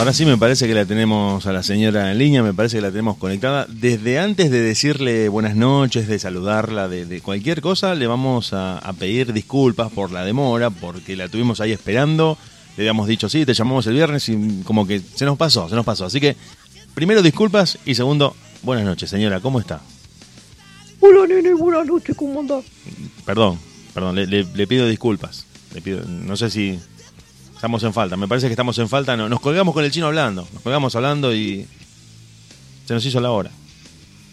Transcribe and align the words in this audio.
Ahora 0.00 0.14
sí 0.14 0.24
me 0.24 0.38
parece 0.38 0.66
que 0.66 0.72
la 0.72 0.86
tenemos 0.86 1.44
a 1.46 1.52
la 1.52 1.62
señora 1.62 2.10
en 2.10 2.16
línea, 2.16 2.42
me 2.42 2.54
parece 2.54 2.78
que 2.78 2.80
la 2.80 2.90
tenemos 2.90 3.18
conectada. 3.18 3.66
Desde 3.68 4.18
antes 4.18 4.50
de 4.50 4.62
decirle 4.62 5.28
buenas 5.28 5.56
noches, 5.56 6.08
de 6.08 6.18
saludarla, 6.18 6.88
de, 6.88 7.20
cualquier 7.20 7.60
cosa, 7.60 7.94
le 7.94 8.06
vamos 8.06 8.54
a, 8.54 8.80
pedir 8.98 9.34
disculpas 9.34 9.92
por 9.92 10.10
la 10.10 10.24
demora, 10.24 10.70
porque 10.70 11.16
la 11.16 11.28
tuvimos 11.28 11.60
ahí 11.60 11.72
esperando. 11.72 12.38
Le 12.78 12.84
habíamos 12.84 13.08
dicho, 13.08 13.28
sí, 13.28 13.44
te 13.44 13.52
llamamos 13.52 13.86
el 13.88 13.92
viernes 13.92 14.26
y 14.30 14.62
como 14.64 14.86
que 14.86 15.00
se 15.00 15.26
nos 15.26 15.36
pasó, 15.36 15.68
se 15.68 15.74
nos 15.74 15.84
pasó. 15.84 16.06
Así 16.06 16.18
que, 16.18 16.34
primero 16.94 17.20
disculpas 17.20 17.78
y 17.84 17.94
segundo, 17.94 18.34
buenas 18.62 18.86
noches, 18.86 19.10
señora, 19.10 19.40
¿cómo 19.40 19.60
está? 19.60 19.82
Hola, 21.00 21.26
nene, 21.26 21.52
buenas 21.52 21.86
noches, 21.86 22.16
¿cómo 22.16 22.40
anda? 22.40 22.62
Perdón, 23.26 23.58
perdón, 23.92 24.14
le, 24.14 24.26
le 24.26 24.66
pido 24.66 24.88
disculpas. 24.88 25.44
Le 25.74 25.82
pido, 25.82 26.02
no 26.06 26.38
sé 26.38 26.48
si 26.48 26.78
Estamos 27.60 27.82
en 27.82 27.92
falta, 27.92 28.16
me 28.16 28.26
parece 28.26 28.46
que 28.46 28.54
estamos 28.54 28.78
en 28.78 28.88
falta. 28.88 29.18
No, 29.18 29.28
nos 29.28 29.38
colgamos 29.38 29.74
con 29.74 29.84
el 29.84 29.90
chino 29.90 30.06
hablando, 30.06 30.48
nos 30.50 30.62
colgamos 30.62 30.96
hablando 30.96 31.34
y 31.34 31.66
se 32.86 32.94
nos 32.94 33.04
hizo 33.04 33.20
la 33.20 33.32
hora. 33.32 33.50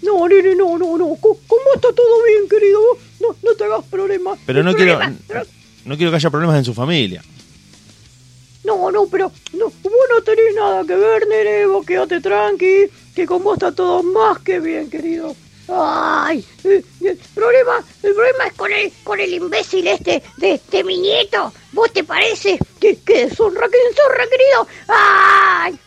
No, 0.01 0.29
nene, 0.29 0.55
no, 0.55 0.77
no, 0.77 0.97
no. 0.97 1.13
¿Cómo 1.19 1.73
está 1.75 1.89
todo 1.91 2.23
bien, 2.25 2.47
querido? 2.49 2.79
No, 3.19 3.35
no 3.43 3.53
te 3.57 3.65
hagas 3.65 3.83
problemas. 3.91 4.39
Pero 4.45 4.63
no 4.63 4.73
quiero, 4.73 5.01
no 5.83 5.97
quiero 5.97 6.09
que 6.09 6.15
haya 6.15 6.29
problemas 6.29 6.57
en 6.57 6.63
su 6.63 6.73
familia. 6.73 7.21
No, 8.63 8.89
no, 8.91 9.07
pero 9.07 9.29
no, 9.51 9.65
vos 9.65 9.93
no 10.09 10.21
tenés 10.23 10.55
nada 10.55 10.85
que 10.85 10.95
ver, 10.95 11.27
nene. 11.27 11.65
Vos 11.65 11.85
quédate 11.85 12.21
tranqui, 12.21 12.85
que 13.13 13.25
con 13.25 13.43
vos 13.43 13.55
está 13.55 13.73
todo 13.73 14.03
más 14.03 14.39
que 14.39 14.61
bien, 14.61 14.89
querido. 14.89 15.35
Ay, 15.69 16.45
eh, 16.63 16.83
el 17.01 17.17
problema, 17.35 17.83
el 18.03 18.13
problema 18.13 18.47
es 18.47 18.53
con 18.53 18.71
el, 18.71 18.91
con 19.03 19.19
el 19.19 19.33
imbécil 19.33 19.85
este 19.87 20.23
de, 20.37 20.61
de 20.71 20.83
mi 20.83 20.97
nieto. 20.97 21.53
¿Vos 21.73 21.91
te 21.91 22.03
parece 22.03 22.57
que, 22.79 22.95
que 22.97 23.27
que 23.27 23.35
zorra, 23.35 23.67
querido? 23.69 24.67
¡Ay! 24.87 25.77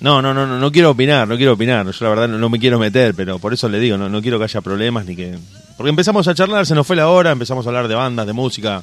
No, 0.00 0.20
no, 0.20 0.34
no, 0.34 0.46
no, 0.46 0.58
no 0.58 0.72
quiero 0.72 0.90
opinar, 0.90 1.26
no 1.28 1.36
quiero 1.36 1.54
opinar. 1.54 1.90
Yo 1.90 2.04
la 2.04 2.10
verdad 2.10 2.28
no, 2.28 2.48
me 2.48 2.58
quiero 2.58 2.78
meter, 2.78 3.14
pero 3.14 3.38
por 3.38 3.52
eso 3.52 3.68
le 3.68 3.78
digo, 3.78 3.96
no, 3.96 4.08
no 4.08 4.20
quiero 4.22 4.38
que 4.38 4.44
haya 4.44 4.60
problemas 4.60 5.06
ni 5.06 5.16
que... 5.16 5.38
Porque 5.76 5.90
empezamos 5.90 6.28
a 6.28 6.34
charlar, 6.34 6.66
se 6.66 6.74
nos 6.74 6.86
fue 6.86 6.96
la 6.96 7.08
hora, 7.08 7.32
empezamos 7.32 7.66
a 7.66 7.68
hablar 7.70 7.88
de 7.88 7.94
bandas, 7.94 8.26
de 8.26 8.32
música. 8.32 8.82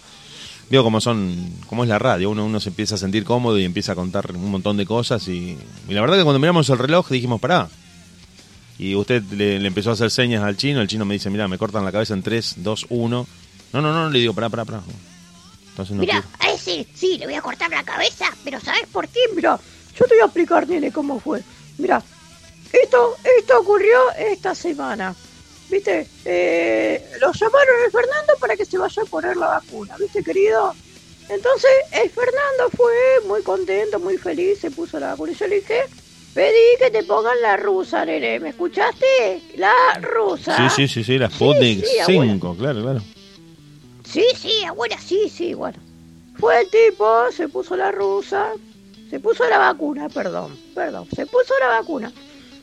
Veo 0.69 0.83
cómo 0.83 1.02
son, 1.02 1.53
cómo 1.67 1.83
es 1.83 1.89
la 1.89 1.99
radio, 1.99 2.29
uno, 2.29 2.45
uno 2.45 2.59
se 2.59 2.69
empieza 2.69 2.95
a 2.95 2.97
sentir 2.97 3.23
cómodo 3.23 3.57
y 3.59 3.66
empieza 3.66 3.91
a 3.91 3.95
contar 3.95 4.31
un 4.33 4.49
montón 4.49 4.77
de 4.77 4.85
cosas 4.85 5.27
y, 5.27 5.57
y 5.88 5.94
la 5.94 6.02
verdad 6.02 6.17
que 6.17 6.23
cuando 6.23 6.39
miramos 6.39 6.69
el 6.69 6.77
reloj 6.77 7.09
dijimos, 7.09 7.41
pará, 7.41 7.67
y 8.81 8.95
usted 8.95 9.21
le, 9.33 9.57
empezó 9.57 9.91
a 9.91 9.93
hacer 9.93 10.09
señas 10.09 10.43
al 10.43 10.57
chino, 10.57 10.81
el 10.81 10.87
chino 10.87 11.05
me 11.05 11.13
dice, 11.13 11.29
mira, 11.29 11.47
me 11.47 11.59
cortan 11.59 11.85
la 11.85 11.91
cabeza 11.91 12.15
en 12.15 12.23
3, 12.23 12.55
2, 12.57 12.88
1. 12.89 13.27
No, 13.73 13.81
no, 13.81 13.93
no, 13.93 14.09
le 14.09 14.17
digo, 14.17 14.33
pará, 14.33 14.49
pará, 14.49 14.65
pará. 14.65 14.81
Entonces 15.69 15.95
no 15.95 16.01
mira, 16.01 16.23
a 16.39 16.49
ese 16.49 16.88
sí, 16.95 17.19
le 17.19 17.27
voy 17.27 17.35
a 17.35 17.43
cortar 17.43 17.69
la 17.69 17.83
cabeza, 17.83 18.25
pero 18.43 18.59
¿sabes 18.59 18.88
por 18.91 19.07
qué? 19.07 19.19
Mira, 19.35 19.59
yo 19.95 20.05
te 20.05 20.15
voy 20.15 20.21
a 20.23 20.25
explicar, 20.25 20.67
nene, 20.67 20.91
cómo 20.91 21.19
fue. 21.19 21.43
Mira, 21.77 22.01
esto, 22.73 23.17
esto 23.38 23.59
ocurrió 23.59 23.99
esta 24.17 24.55
semana. 24.55 25.16
¿Viste? 25.69 26.07
Eh, 26.25 27.11
lo 27.21 27.31
llamaron 27.33 27.75
el 27.85 27.91
Fernando 27.91 28.33
para 28.39 28.57
que 28.57 28.66
se 28.66 28.79
vaya 28.79 29.03
a 29.03 29.05
poner 29.05 29.38
la 29.38 29.47
vacuna, 29.47 29.95
¿viste, 29.99 30.23
querido? 30.23 30.73
Entonces, 31.29 31.69
el 31.91 32.09
Fernando 32.09 32.71
fue 32.75 33.27
muy 33.27 33.43
contento, 33.43 33.99
muy 33.99 34.17
feliz, 34.17 34.59
se 34.59 34.71
puso 34.71 34.99
la 34.99 35.11
vacuna. 35.11 35.33
Y 35.33 35.35
yo 35.35 35.47
le 35.47 35.57
dije, 35.57 35.83
Pedí 36.33 36.77
que 36.79 36.89
te 36.89 37.03
pongan 37.03 37.41
la 37.41 37.57
rusa, 37.57 38.05
nene. 38.05 38.39
¿Me 38.39 38.49
escuchaste? 38.49 39.41
La 39.57 39.73
rusa. 40.01 40.55
Sí, 40.55 40.88
sí, 40.88 40.88
sí, 40.88 41.03
sí, 41.03 41.17
la 41.17 41.29
Sputnik 41.29 41.85
5, 42.05 42.55
claro, 42.57 42.81
claro. 42.81 43.01
Sí, 44.05 44.25
sí, 44.35 44.63
abuela, 44.63 44.97
sí, 44.99 45.29
sí, 45.29 45.53
bueno. 45.53 45.78
Fue 46.39 46.61
el 46.61 46.69
tipo, 46.69 47.31
se 47.31 47.50
puso 47.50 47.75
la 47.75 47.91
rusa, 47.91 48.53
se 49.09 49.19
puso 49.19 49.47
la 49.47 49.57
vacuna, 49.57 50.09
perdón, 50.09 50.57
perdón, 50.73 51.07
se 51.13 51.25
puso 51.25 51.53
la 51.59 51.67
vacuna. 51.67 52.11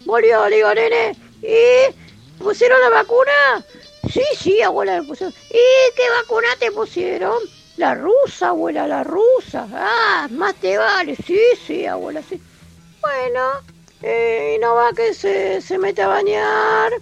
Murió, 0.07 0.49
le 0.49 0.57
digo, 0.57 0.75
nene, 0.75 1.17
¿y 1.43 2.43
pusieron 2.43 2.81
la 2.81 2.89
vacuna? 2.89 3.65
Sí, 4.11 4.23
sí, 4.39 4.63
abuela, 4.63 5.01
me 5.01 5.07
pusieron. 5.07 5.35
¿Y 5.51 5.95
qué 5.95 6.03
vacuna 6.23 6.49
te 6.59 6.73
pusieron? 6.73 7.39
La 7.77 7.95
rusa, 7.95 8.49
abuela, 8.49 8.89
la 8.89 9.05
rusa. 9.05 9.69
Ah, 9.73 10.27
más 10.31 10.55
te 10.57 10.77
vale. 10.79 11.15
Sí, 11.15 11.39
sí, 11.67 11.87
abuela, 11.87 12.23
sí. 12.29 12.41
Bueno, 13.09 13.41
eh, 14.03 14.57
y 14.57 14.61
no 14.61 14.75
va 14.75 14.93
que 14.93 15.15
se, 15.15 15.63
se 15.63 15.79
mete 15.79 16.03
a 16.03 16.09
bañar 16.09 16.93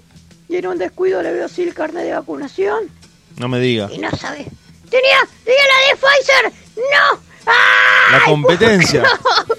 y 0.48 0.54
en 0.56 0.68
un 0.68 0.78
descuido 0.78 1.20
le 1.20 1.32
veo 1.32 1.46
así 1.46 1.64
el 1.64 1.74
carnet 1.74 2.04
de 2.04 2.12
vacunación. 2.12 2.84
No 3.38 3.48
me 3.48 3.58
diga. 3.58 3.88
Y 3.92 3.98
no 3.98 4.08
sabe. 4.12 4.46
Tenía, 4.88 5.18
tenía 5.44 5.62
la 5.66 5.88
de 5.88 5.96
Pfizer. 5.96 6.52
No. 6.76 7.20
La 8.12 8.24
competencia. 8.24 9.02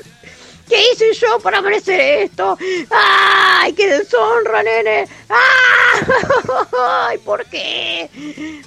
¿Qué 0.69 0.81
hice 0.93 1.13
yo 1.13 1.37
para 1.39 1.61
merecer 1.61 1.99
esto? 2.23 2.57
¡Ay, 2.91 3.73
qué 3.73 3.87
deshonra, 3.87 4.63
nene! 4.63 5.05
¡Ay, 5.29 7.17
¿por 7.25 7.45
qué? 7.45 8.09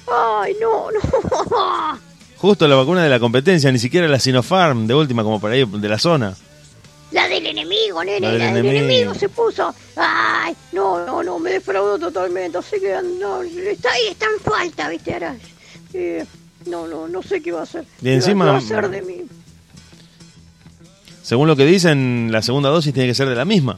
¡Ay, 0.07 0.55
no, 0.61 0.89
no! 0.91 1.99
Justo 2.37 2.67
la 2.67 2.75
vacuna 2.75 3.03
de 3.03 3.09
la 3.09 3.19
competencia, 3.19 3.71
ni 3.71 3.79
siquiera 3.79 4.07
la 4.07 4.19
Sinopharm, 4.19 4.85
de 4.85 4.93
última, 4.93 5.23
como 5.23 5.39
por 5.39 5.51
ahí, 5.51 5.65
de 5.65 5.89
la 5.89 5.97
zona. 5.97 6.35
Enemigo, 7.51 8.03
nene, 8.03 8.37
la 8.37 8.53
del, 8.53 8.65
enemigo. 8.65 9.13
se 9.13 9.29
puso. 9.29 9.73
Ay, 9.95 10.55
no, 10.71 11.05
no, 11.05 11.21
no, 11.21 11.37
me 11.37 11.51
defraudó 11.51 11.99
totalmente. 11.99 12.57
Así 12.57 12.79
que 12.79 12.95
no, 13.19 13.41
está 13.41 13.91
ahí, 13.91 14.07
está 14.09 14.25
en 14.25 14.39
falta, 14.39 14.89
viste, 14.89 15.13
ahora. 15.13 15.35
Eh, 15.93 16.25
no, 16.67 16.87
no, 16.87 17.07
no 17.07 17.21
sé 17.21 17.41
qué 17.41 17.51
va 17.51 17.61
a 17.61 17.63
hacer. 17.63 17.85
Y 18.01 18.09
encima. 18.09 18.45
¿Qué 18.45 18.51
va 18.51 18.55
a 18.55 18.59
hacer 18.59 18.89
de 18.89 19.01
mí? 19.01 19.25
Según 21.21 21.47
lo 21.47 21.55
que 21.55 21.65
dicen, 21.65 22.29
la 22.31 22.41
segunda 22.41 22.69
dosis 22.69 22.93
tiene 22.93 23.09
que 23.09 23.15
ser 23.15 23.27
de 23.29 23.35
la 23.35 23.45
misma. 23.45 23.77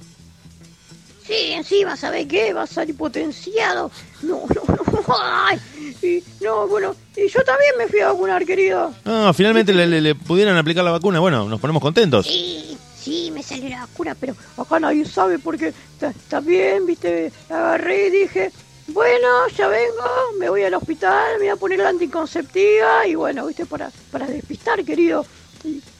Sí, 1.25 1.51
encima, 1.53 1.95
¿sabe 1.95 2.28
qué? 2.28 2.53
Va 2.53 2.63
a 2.63 2.67
salir 2.67 2.95
potenciado. 2.95 3.89
No, 4.22 4.41
no, 4.53 4.75
no. 4.75 5.03
Ay, 5.19 5.59
y, 6.01 6.23
no, 6.44 6.67
bueno, 6.67 6.95
y 7.16 7.28
yo 7.28 7.44
también 7.44 7.72
me 7.78 7.88
fui 7.88 8.00
a 8.01 8.12
vacunar, 8.12 8.45
querido. 8.45 8.94
No, 9.06 9.33
finalmente 9.33 9.73
le, 9.73 10.01
le, 10.01 10.16
pudieran 10.16 10.57
aplicar 10.57 10.83
la 10.83 10.91
vacuna. 10.91 11.19
Bueno, 11.19 11.47
nos 11.47 11.59
ponemos 11.59 11.81
contentos. 11.81 12.25
Sí, 12.25 12.72
sí, 13.03 13.31
me 13.31 13.43
salió 13.43 13.69
la 13.69 13.81
vacuna, 13.81 14.15
pero 14.15 14.35
acá 14.57 14.79
nadie 14.79 15.05
sabe 15.05 15.39
porque 15.39 15.73
está 15.99 16.39
bien, 16.39 16.85
viste, 16.85 17.31
agarré 17.49 18.07
y 18.07 18.11
dije, 18.11 18.51
bueno, 18.87 19.47
ya 19.55 19.67
vengo, 19.67 20.03
me 20.39 20.49
voy 20.49 20.63
al 20.63 20.73
hospital, 20.73 21.33
me 21.33 21.45
voy 21.45 21.49
a 21.49 21.55
poner 21.55 21.79
la 21.79 21.89
anticonceptiva 21.89 23.05
y 23.07 23.15
bueno, 23.15 23.45
viste, 23.45 23.65
para, 23.65 23.91
para 24.11 24.25
despistar, 24.27 24.83
querido. 24.83 25.25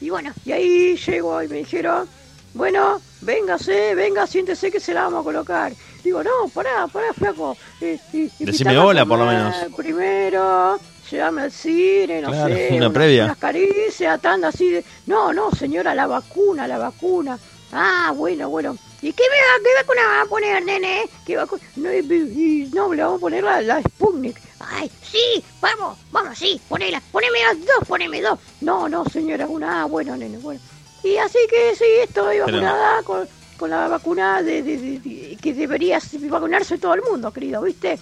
Y, 0.00 0.10
bueno, 0.10 0.32
y 0.44 0.52
ahí 0.52 0.96
llego 0.96 1.42
y 1.42 1.48
me 1.48 1.56
dijeron, 1.58 2.06
bueno, 2.52 3.00
véngase, 3.22 3.94
venga, 3.94 4.26
siéntese 4.26 4.70
que 4.70 4.80
se 4.80 4.92
la 4.92 5.04
vamos 5.04 5.20
a 5.20 5.24
colocar. 5.24 5.72
Digo, 6.02 6.22
no, 6.22 6.48
pará, 6.52 6.86
pará, 6.86 7.12
flaco. 7.14 7.56
Eh, 7.80 7.98
Decime 8.38 8.76
hola, 8.76 9.06
por 9.06 9.18
lo 9.18 9.26
menos. 9.26 9.54
Primero, 9.74 10.78
llévame 11.10 11.42
al 11.42 11.52
cine, 11.52 12.20
no 12.20 12.32
sé, 12.32 12.68
una, 12.72 12.90
previa. 12.90 13.24
unas 13.24 13.38
caricias, 13.38 14.20
tan 14.20 14.44
así 14.44 14.70
de, 14.70 14.84
no, 15.06 15.32
no, 15.32 15.50
señora, 15.52 15.94
la 15.94 16.06
vacuna, 16.06 16.66
la 16.66 16.78
vacuna. 16.78 17.38
Ah, 17.72 18.12
bueno, 18.14 18.48
bueno. 18.48 18.76
¿Y 19.02 19.12
qué, 19.12 19.24
me, 19.24 19.64
qué 19.64 19.70
vacuna 19.82 20.02
va 20.06 20.22
a 20.22 20.26
poner, 20.26 20.64
nene? 20.64 21.02
¿Qué 21.26 21.36
vacuna? 21.36 21.62
No, 21.76 21.88
no, 21.88 22.94
le 22.94 23.02
vamos 23.02 23.18
a 23.18 23.20
poner 23.20 23.44
la, 23.44 23.60
la 23.60 23.82
Sputnik. 23.82 24.40
Ay, 24.60 24.90
sí, 25.02 25.44
vamos, 25.60 25.98
vamos, 26.10 26.38
sí, 26.38 26.60
ponela, 26.68 27.02
poneme 27.12 27.42
las 27.42 27.58
dos, 27.60 27.86
poneme 27.86 28.22
dos. 28.22 28.38
No, 28.62 28.88
no, 28.88 29.04
señora, 29.04 29.46
una, 29.46 29.82
ah, 29.82 29.84
bueno, 29.84 30.16
nene, 30.16 30.38
bueno. 30.38 30.60
Y 31.02 31.16
así 31.18 31.38
que 31.50 31.76
sí, 31.76 31.84
estoy 32.02 32.38
vacunada 32.38 33.02
con, 33.02 33.28
con 33.58 33.68
la 33.68 33.88
vacuna 33.88 34.42
de, 34.42 34.62
de, 34.62 35.36
que 35.40 35.52
debería 35.52 36.00
vacunarse 36.30 36.78
todo 36.78 36.94
el 36.94 37.02
mundo, 37.02 37.30
querido, 37.30 37.60
¿viste? 37.60 37.98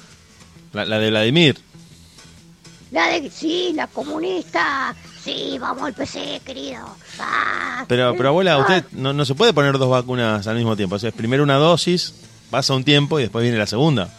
La, 0.73 0.85
la 0.85 0.99
de 1.01 1.11
Vladimir. 1.11 1.59
La 2.93 3.09
de, 3.09 3.31
sí, 3.31 3.73
la 3.75 3.87
comunista. 3.87 4.95
Sí, 5.25 5.57
vamos 5.59 5.85
al 5.85 5.95
PC, 5.95 6.43
querido. 6.45 6.85
Ah, 7.19 7.85
pero, 7.89 8.15
pero 8.17 8.29
abuela, 8.29 8.59
usted 8.59 8.85
no, 8.93 9.13
no 9.13 9.25
se 9.25 9.35
puede 9.35 9.55
poner 9.55 9.79
dos 9.79 9.89
vacunas 9.89 10.47
al 10.47 10.57
mismo 10.57 10.77
tiempo. 10.77 10.97
O 10.97 10.99
sea, 10.99 11.09
es 11.09 11.15
primero 11.15 11.43
una 11.43 11.57
dosis, 11.57 12.15
pasa 12.51 12.75
un 12.75 12.85
tiempo 12.85 13.19
y 13.19 13.23
después 13.23 13.43
viene 13.43 13.57
la 13.57 13.67
segunda. 13.67 14.11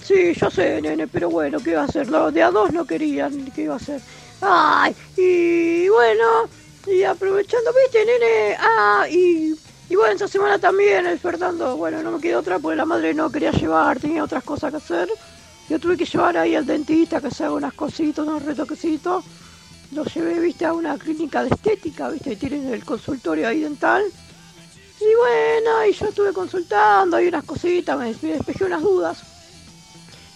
Sí, 0.00 0.32
yo 0.40 0.48
sé, 0.48 0.80
nene, 0.80 1.08
pero 1.08 1.28
bueno, 1.28 1.58
¿qué 1.58 1.74
va 1.74 1.82
a 1.82 1.84
hacer? 1.86 2.08
Los 2.08 2.32
de 2.32 2.42
a 2.42 2.50
dos 2.50 2.72
no 2.72 2.86
querían, 2.86 3.50
¿qué 3.50 3.62
iba 3.62 3.74
a 3.74 3.78
hacer? 3.78 4.00
Ay, 4.40 4.94
y 5.16 5.88
bueno, 5.88 6.24
y 6.86 7.02
aprovechando, 7.02 7.70
viste, 7.82 8.06
nene, 8.06 8.56
ah, 8.60 9.06
y, 9.10 9.54
y 9.90 9.96
bueno, 9.96 10.12
esta 10.12 10.28
semana 10.28 10.58
también 10.58 11.04
el 11.06 11.18
Fernando, 11.18 11.76
bueno, 11.76 12.00
no 12.02 12.12
me 12.12 12.20
quedó 12.20 12.38
otra 12.38 12.60
porque 12.60 12.76
la 12.76 12.84
madre 12.86 13.12
no 13.12 13.30
quería 13.30 13.50
llevar, 13.50 13.98
tenía 13.98 14.22
otras 14.22 14.44
cosas 14.44 14.70
que 14.70 14.76
hacer. 14.76 15.08
Yo 15.68 15.78
tuve 15.78 15.98
que 15.98 16.06
llevar 16.06 16.36
ahí 16.38 16.54
al 16.54 16.64
dentista 16.64 17.20
que 17.20 17.30
se 17.30 17.44
haga 17.44 17.54
unas 17.54 17.74
cositas, 17.74 18.26
unos 18.26 18.42
retoquecitos. 18.42 19.24
Lo 19.92 20.04
llevé, 20.04 20.40
viste, 20.40 20.64
a 20.64 20.72
una 20.72 20.96
clínica 20.98 21.42
de 21.42 21.50
estética, 21.50 22.08
viste, 22.08 22.36
tienen 22.36 22.72
el 22.72 22.84
consultorio 22.84 23.48
ahí 23.48 23.60
dental. 23.60 24.04
Y 25.00 25.14
bueno, 25.14 25.86
y 25.86 25.92
yo 25.92 26.06
estuve 26.06 26.32
consultando, 26.32 27.18
hay 27.18 27.28
unas 27.28 27.44
cositas, 27.44 27.98
me, 27.98 28.14
despejé 28.14 28.64
unas 28.64 28.82
dudas. 28.82 29.18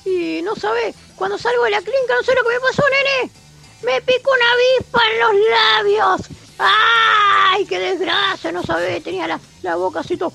Y 0.05 0.43
no 0.43 0.55
sabes, 0.55 0.95
cuando 1.17 1.39
salgo 1.39 1.65
de 1.65 1.71
la 1.71 1.81
clínica 1.81 2.15
no 2.15 2.23
sé 2.23 2.35
lo 2.35 2.43
que 2.43 2.55
me 2.55 2.61
pasó, 2.61 2.83
nene. 2.91 3.33
Me 3.83 4.01
picó 4.03 4.31
una 4.31 4.53
avispa 4.53 5.01
en 5.11 5.19
los 5.19 5.51
labios. 5.51 6.29
¡Ay, 6.59 7.65
qué 7.67 7.79
desgracia! 7.79 8.53
No 8.53 8.63
sabés, 8.63 9.03
tenía 9.03 9.27
la, 9.27 9.41
la 9.63 9.77
boca 9.77 10.01
así 10.01 10.17
todo... 10.17 10.33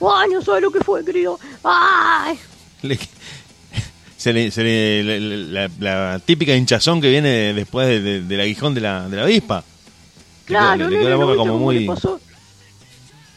¡Ay, 0.00 0.30
no 0.30 0.42
sabes 0.42 0.62
lo 0.62 0.70
que 0.70 0.80
fue, 0.80 1.04
querido! 1.04 1.40
¡Ay! 1.64 2.38
Le- 2.84 2.98
se 4.16 4.32
le- 4.32 4.50
se 4.50 4.62
le- 4.62 5.18
la, 5.50 5.70
la 5.80 6.20
típica 6.24 6.54
hinchazón 6.54 7.00
que 7.00 7.10
viene 7.10 7.52
después 7.52 7.86
de- 7.88 8.00
de- 8.00 8.20
del 8.22 8.40
aguijón 8.40 8.74
de 8.74 8.80
la, 8.80 9.08
de 9.08 9.16
la 9.16 9.22
avispa. 9.24 9.64
Claro, 10.44 10.88
le, 10.88 10.98
quedó 10.98 11.08
la 11.10 11.16
¿no 11.16 11.26
boca 11.26 11.36
como 11.36 11.52
cómo 11.54 11.64
muy... 11.64 11.80
le 11.80 11.86
pasó? 11.86 12.20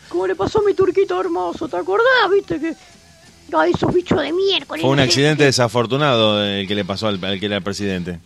Como 0.10 0.28
le 0.28 0.36
pasó 0.36 0.60
a 0.60 0.64
mi 0.64 0.74
turquito 0.74 1.20
hermoso, 1.20 1.68
¿te 1.68 1.78
acordás? 1.78 2.06
¿Viste 2.34 2.60
que... 2.60 2.74
Ay, 3.54 3.72
esos 3.74 3.94
bichos 3.94 4.22
de 4.22 4.32
miércoles. 4.34 4.82
Fue 4.82 4.92
un 4.92 4.98
no 4.98 5.04
accidente 5.04 5.46
desafortunado 5.46 6.44
el 6.44 6.68
que 6.68 6.76
le 6.76 6.84
pasó 6.86 7.08
al, 7.08 7.24
al 7.24 7.40
que 7.40 7.46
era 7.46 7.58
el 7.58 7.64
presidente. 7.64 8.20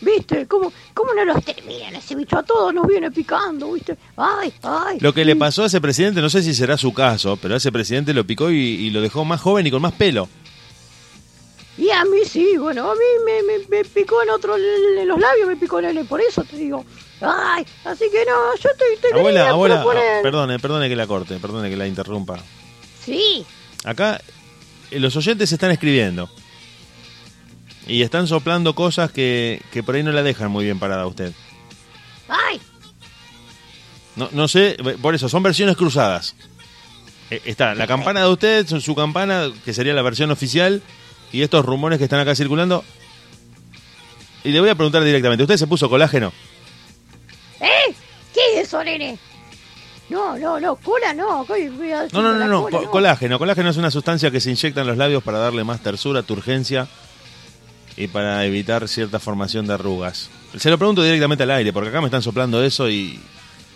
¿Viste? 0.00 0.46
¿Cómo, 0.46 0.72
¿Cómo 0.92 1.14
no 1.14 1.24
los 1.24 1.42
terminan 1.44 1.94
ese 1.96 2.14
bicho? 2.14 2.36
A 2.38 2.42
todos 2.42 2.72
nos 2.74 2.86
viene 2.86 3.10
picando, 3.10 3.72
¿viste? 3.72 3.96
Ay, 4.16 4.52
ay. 4.62 4.98
Lo 5.00 5.14
que 5.14 5.24
le 5.24 5.36
pasó 5.36 5.62
a 5.62 5.66
ese 5.66 5.80
presidente, 5.80 6.20
no 6.20 6.28
sé 6.28 6.42
si 6.42 6.52
será 6.54 6.76
su 6.76 6.92
caso, 6.92 7.38
pero 7.40 7.54
a 7.54 7.56
ese 7.56 7.72
presidente 7.72 8.12
lo 8.12 8.26
picó 8.26 8.50
y, 8.50 8.56
y 8.56 8.90
lo 8.90 9.00
dejó 9.00 9.24
más 9.24 9.40
joven 9.40 9.66
y 9.66 9.70
con 9.70 9.80
más 9.82 9.92
pelo. 9.94 10.28
Y 11.78 11.90
a 11.90 12.04
mí 12.04 12.18
sí, 12.26 12.56
bueno, 12.56 12.90
a 12.90 12.94
mí 12.94 13.00
me, 13.26 13.42
me, 13.42 13.66
me 13.68 13.84
picó 13.84 14.22
en 14.22 14.30
otro, 14.30 14.56
en 14.56 15.06
los 15.06 15.20
labios 15.20 15.46
me 15.48 15.56
picó 15.56 15.80
nene, 15.80 16.04
por 16.04 16.20
eso 16.22 16.42
te 16.44 16.56
digo. 16.56 16.84
Ay, 17.20 17.64
así 17.84 18.04
que 18.10 18.24
no, 18.24 18.54
yo 18.56 18.70
te 18.78 19.14
Abuela, 19.14 19.50
abuela, 19.50 19.82
proponer- 19.82 20.22
perdone, 20.22 20.58
perdone 20.58 20.88
que 20.88 20.96
la 20.96 21.06
corte, 21.06 21.36
perdone 21.38 21.68
que 21.70 21.76
la 21.76 21.86
interrumpa. 21.86 22.38
Sí, 23.04 23.44
Acá 23.84 24.20
eh, 24.90 24.98
los 24.98 25.14
oyentes 25.16 25.52
están 25.52 25.70
escribiendo 25.70 26.28
y 27.86 28.02
están 28.02 28.26
soplando 28.26 28.74
cosas 28.74 29.10
que, 29.12 29.62
que 29.72 29.82
por 29.82 29.94
ahí 29.94 30.02
no 30.02 30.12
la 30.12 30.22
dejan 30.22 30.50
muy 30.50 30.64
bien 30.64 30.78
parada 30.78 31.02
a 31.02 31.06
usted. 31.06 31.32
ay, 32.28 32.60
No, 34.16 34.28
no 34.32 34.48
sé, 34.48 34.76
por 35.00 35.14
eso, 35.14 35.28
son 35.28 35.42
versiones 35.42 35.76
cruzadas. 35.76 36.34
Eh, 37.30 37.42
Está 37.44 37.74
la 37.74 37.86
campana 37.86 38.20
de 38.22 38.28
usted, 38.28 38.66
su- 38.66 38.94
campana, 38.94 39.48
que 39.64 39.72
sería 39.74 39.92
la 39.94 40.02
versión 40.02 40.30
oficial, 40.30 40.82
y 41.32 41.42
estos 41.42 41.64
rumores 41.64 41.98
que 41.98 42.04
están 42.04 42.20
acá 42.20 42.34
circulando. 42.34 42.84
Y 44.44 44.50
le 44.50 44.60
voy 44.60 44.68
a 44.68 44.74
preguntar 44.76 45.02
directamente, 45.02 45.42
¿usted 45.42 45.56
se 45.56 45.66
puso 45.66 45.88
colágeno? 45.90 46.32
¿eh? 47.60 47.94
¿Qué 48.32 48.40
es 48.60 48.68
eso, 48.68 48.82
nene? 48.84 49.18
No, 50.08 50.38
no, 50.38 50.60
no, 50.60 50.76
cola 50.76 51.12
no. 51.12 51.44
¿qué 51.46 51.68
voy 51.68 51.90
a 51.90 52.02
decir 52.02 52.14
No, 52.14 52.22
no, 52.22 52.34
no, 52.36 52.46
no, 52.70 52.90
colágeno. 52.90 53.38
Colágeno 53.40 53.70
es 53.70 53.76
una 53.76 53.90
sustancia 53.90 54.30
que 54.30 54.40
se 54.40 54.50
inyecta 54.50 54.82
en 54.82 54.86
los 54.86 54.96
labios 54.96 55.22
para 55.24 55.38
darle 55.38 55.64
más 55.64 55.82
tersura, 55.82 56.22
turgencia 56.22 56.86
y 57.96 58.08
para 58.08 58.44
evitar 58.44 58.86
cierta 58.88 59.18
formación 59.18 59.66
de 59.66 59.74
arrugas. 59.74 60.28
Se 60.58 60.70
lo 60.70 60.78
pregunto 60.78 61.02
directamente 61.02 61.44
al 61.44 61.50
aire, 61.50 61.72
porque 61.72 61.88
acá 61.90 62.00
me 62.00 62.06
están 62.06 62.22
soplando 62.22 62.62
eso 62.62 62.88
y 62.88 63.18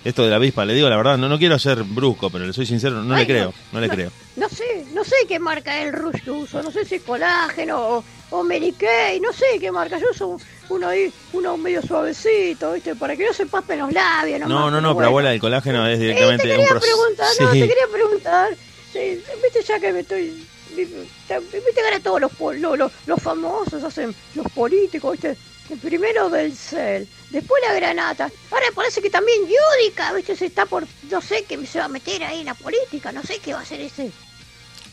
esto 0.05 0.25
de 0.25 0.31
la 0.31 0.37
avispa, 0.37 0.65
le 0.65 0.73
digo 0.75 0.89
la 0.89 0.97
verdad, 0.97 1.19
no, 1.19 1.29
no 1.29 1.39
quiero 1.39 1.59
ser 1.59 1.83
brusco, 1.83 2.31
pero 2.31 2.47
le 2.47 2.53
soy 2.55 2.65
sincero, 2.67 3.03
no 3.03 3.15
Ay, 3.15 3.23
le 3.23 3.27
creo, 3.27 3.55
no 3.73 3.81
le 3.81 3.89
no, 3.89 3.95
creo. 3.95 4.11
No 4.37 4.49
sé, 4.49 4.87
no 4.95 5.05
sé 5.05 5.15
qué 5.29 5.39
marca 5.39 5.79
es 5.79 5.89
el 5.89 5.93
rush 5.93 6.23
que 6.23 6.31
uso, 6.31 6.63
no 6.63 6.71
sé 6.71 6.85
si 6.87 6.95
es 6.97 7.03
colágeno 7.03 7.79
o, 7.99 8.05
o 8.31 8.43
no 8.43 9.33
sé 9.33 9.59
qué 9.61 9.71
marca, 9.71 9.99
yo 9.99 10.07
uso 10.11 10.39
uno 10.71 10.89
ahí, 10.89 11.13
uno 11.33 11.57
medio 11.59 11.83
suavecito, 11.83 12.73
¿viste? 12.73 12.95
Para 12.95 13.17
que 13.17 13.27
no 13.27 13.33
se 13.35 13.45
papen 13.47 13.81
los 13.81 13.93
labios, 13.93 14.41
No, 14.41 14.49
nomás, 14.49 14.73
no, 14.73 14.81
no, 14.81 14.89
pero 14.89 14.95
bueno. 14.95 15.09
abuela, 15.09 15.35
el 15.35 15.41
colágeno 15.41 15.87
es 15.87 15.97
Eh, 15.97 15.99
te 15.99 16.05
directamente 16.07 16.45
un 16.45 16.51
quería 16.51 16.69
proceso. 16.69 16.97
preguntar, 16.97 17.29
no, 17.41 17.51
te 17.53 17.59
quería 17.59 17.87
preguntar, 17.93 18.49
sí, 18.93 18.99
viste 19.43 19.63
ya 19.67 19.81
que 19.81 19.93
me 19.93 20.01
estoy, 20.01 20.47
viste 20.77 21.73
que 21.75 21.81
ahora 21.81 22.01
todos 22.01 22.21
los, 22.21 22.33
los, 22.59 22.93
los, 23.07 23.23
famosos 23.23 23.83
hacen, 23.85 24.15
los 24.35 24.47
políticos, 24.53 25.13
viste, 25.13 25.37
el 25.71 25.79
primero 25.79 26.29
del 26.29 26.55
CEL, 26.55 27.07
después 27.31 27.63
la 27.67 27.75
granata, 27.75 28.31
ahora 28.51 28.67
parece 28.75 29.01
que 29.01 29.11
también 29.11 29.39
Yudica, 29.43 30.13
viste, 30.13 30.37
se 30.37 30.47
está 30.47 30.67
por, 30.67 30.87
no 31.11 31.21
sé, 31.21 31.45
que 31.45 31.65
se 31.67 31.79
va 31.79 31.85
a 31.87 31.89
meter 31.89 32.25
ahí 32.25 32.41
en 32.41 32.47
la 32.47 32.55
política, 32.55 33.13
no 33.13 33.23
sé 33.23 33.39
qué 33.39 33.53
va 33.53 33.61
a 33.61 33.63
hacer 33.63 33.81
ese, 33.81 34.11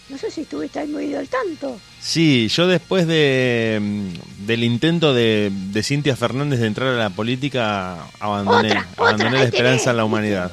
no 0.09 0.18
sé 0.18 0.31
si 0.31 0.41
estuviste 0.41 0.79
ahí 0.79 0.88
muy 0.88 1.13
al 1.13 1.27
tanto. 1.27 1.79
Sí, 2.00 2.47
yo 2.47 2.68
después 2.68 3.07
de 3.07 3.79
mm, 3.81 4.45
del 4.45 4.63
intento 4.63 5.13
de, 5.13 5.51
de 5.51 5.83
Cintia 5.83 6.15
Fernández 6.15 6.59
de 6.59 6.68
entrar 6.68 6.89
a 6.89 6.97
la 6.97 7.09
política, 7.09 8.07
abandoné, 8.19 8.69
Otra, 8.69 8.88
otra, 8.91 9.03
abandoné 9.03 9.31
la 9.31 9.44
esperanza 9.44 9.83
tenés. 9.83 9.88
en 9.88 9.97
la 9.97 10.06
humanidad. 10.06 10.51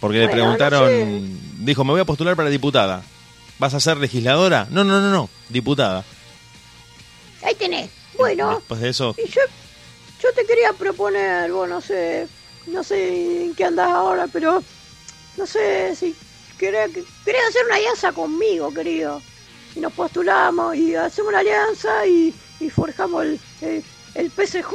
Porque 0.00 0.18
le 0.18 0.26
no 0.26 0.30
preguntaron, 0.30 1.38
dijo, 1.58 1.84
me 1.84 1.92
voy 1.92 2.00
a 2.00 2.04
postular 2.04 2.36
para 2.36 2.50
diputada. 2.50 3.02
¿Vas 3.58 3.74
a 3.74 3.80
ser 3.80 3.96
legisladora? 3.98 4.66
No, 4.70 4.84
no, 4.84 5.00
no, 5.00 5.10
no, 5.10 5.28
diputada. 5.48 6.04
Ahí 7.42 7.54
tenés, 7.54 7.90
bueno, 8.16 8.56
Después 8.56 8.80
de 8.80 8.88
eso, 8.90 9.14
y 9.16 9.28
yo, 9.28 9.40
yo 10.22 10.32
te 10.34 10.44
quería 10.44 10.72
proponer, 10.72 11.50
bueno, 11.52 11.76
no 11.76 11.80
sé, 11.80 12.28
no 12.66 12.82
sé 12.82 13.44
en 13.44 13.54
qué 13.54 13.64
andas 13.64 13.88
ahora, 13.88 14.26
pero 14.32 14.62
no 15.36 15.46
sé 15.46 15.94
si 15.94 16.14
querés, 16.58 16.90
querés 17.24 17.42
hacer 17.48 17.64
una 17.66 17.76
alianza 17.76 18.12
conmigo, 18.12 18.72
querido. 18.74 19.20
Y 19.74 19.80
nos 19.80 19.92
postulamos 19.92 20.74
y 20.74 20.94
hacemos 20.96 21.28
una 21.30 21.38
alianza 21.40 22.04
y, 22.06 22.34
y 22.58 22.68
forjamos 22.70 23.24
el, 23.24 23.40
el, 23.60 23.84
el 24.14 24.30
PCJ 24.30 24.72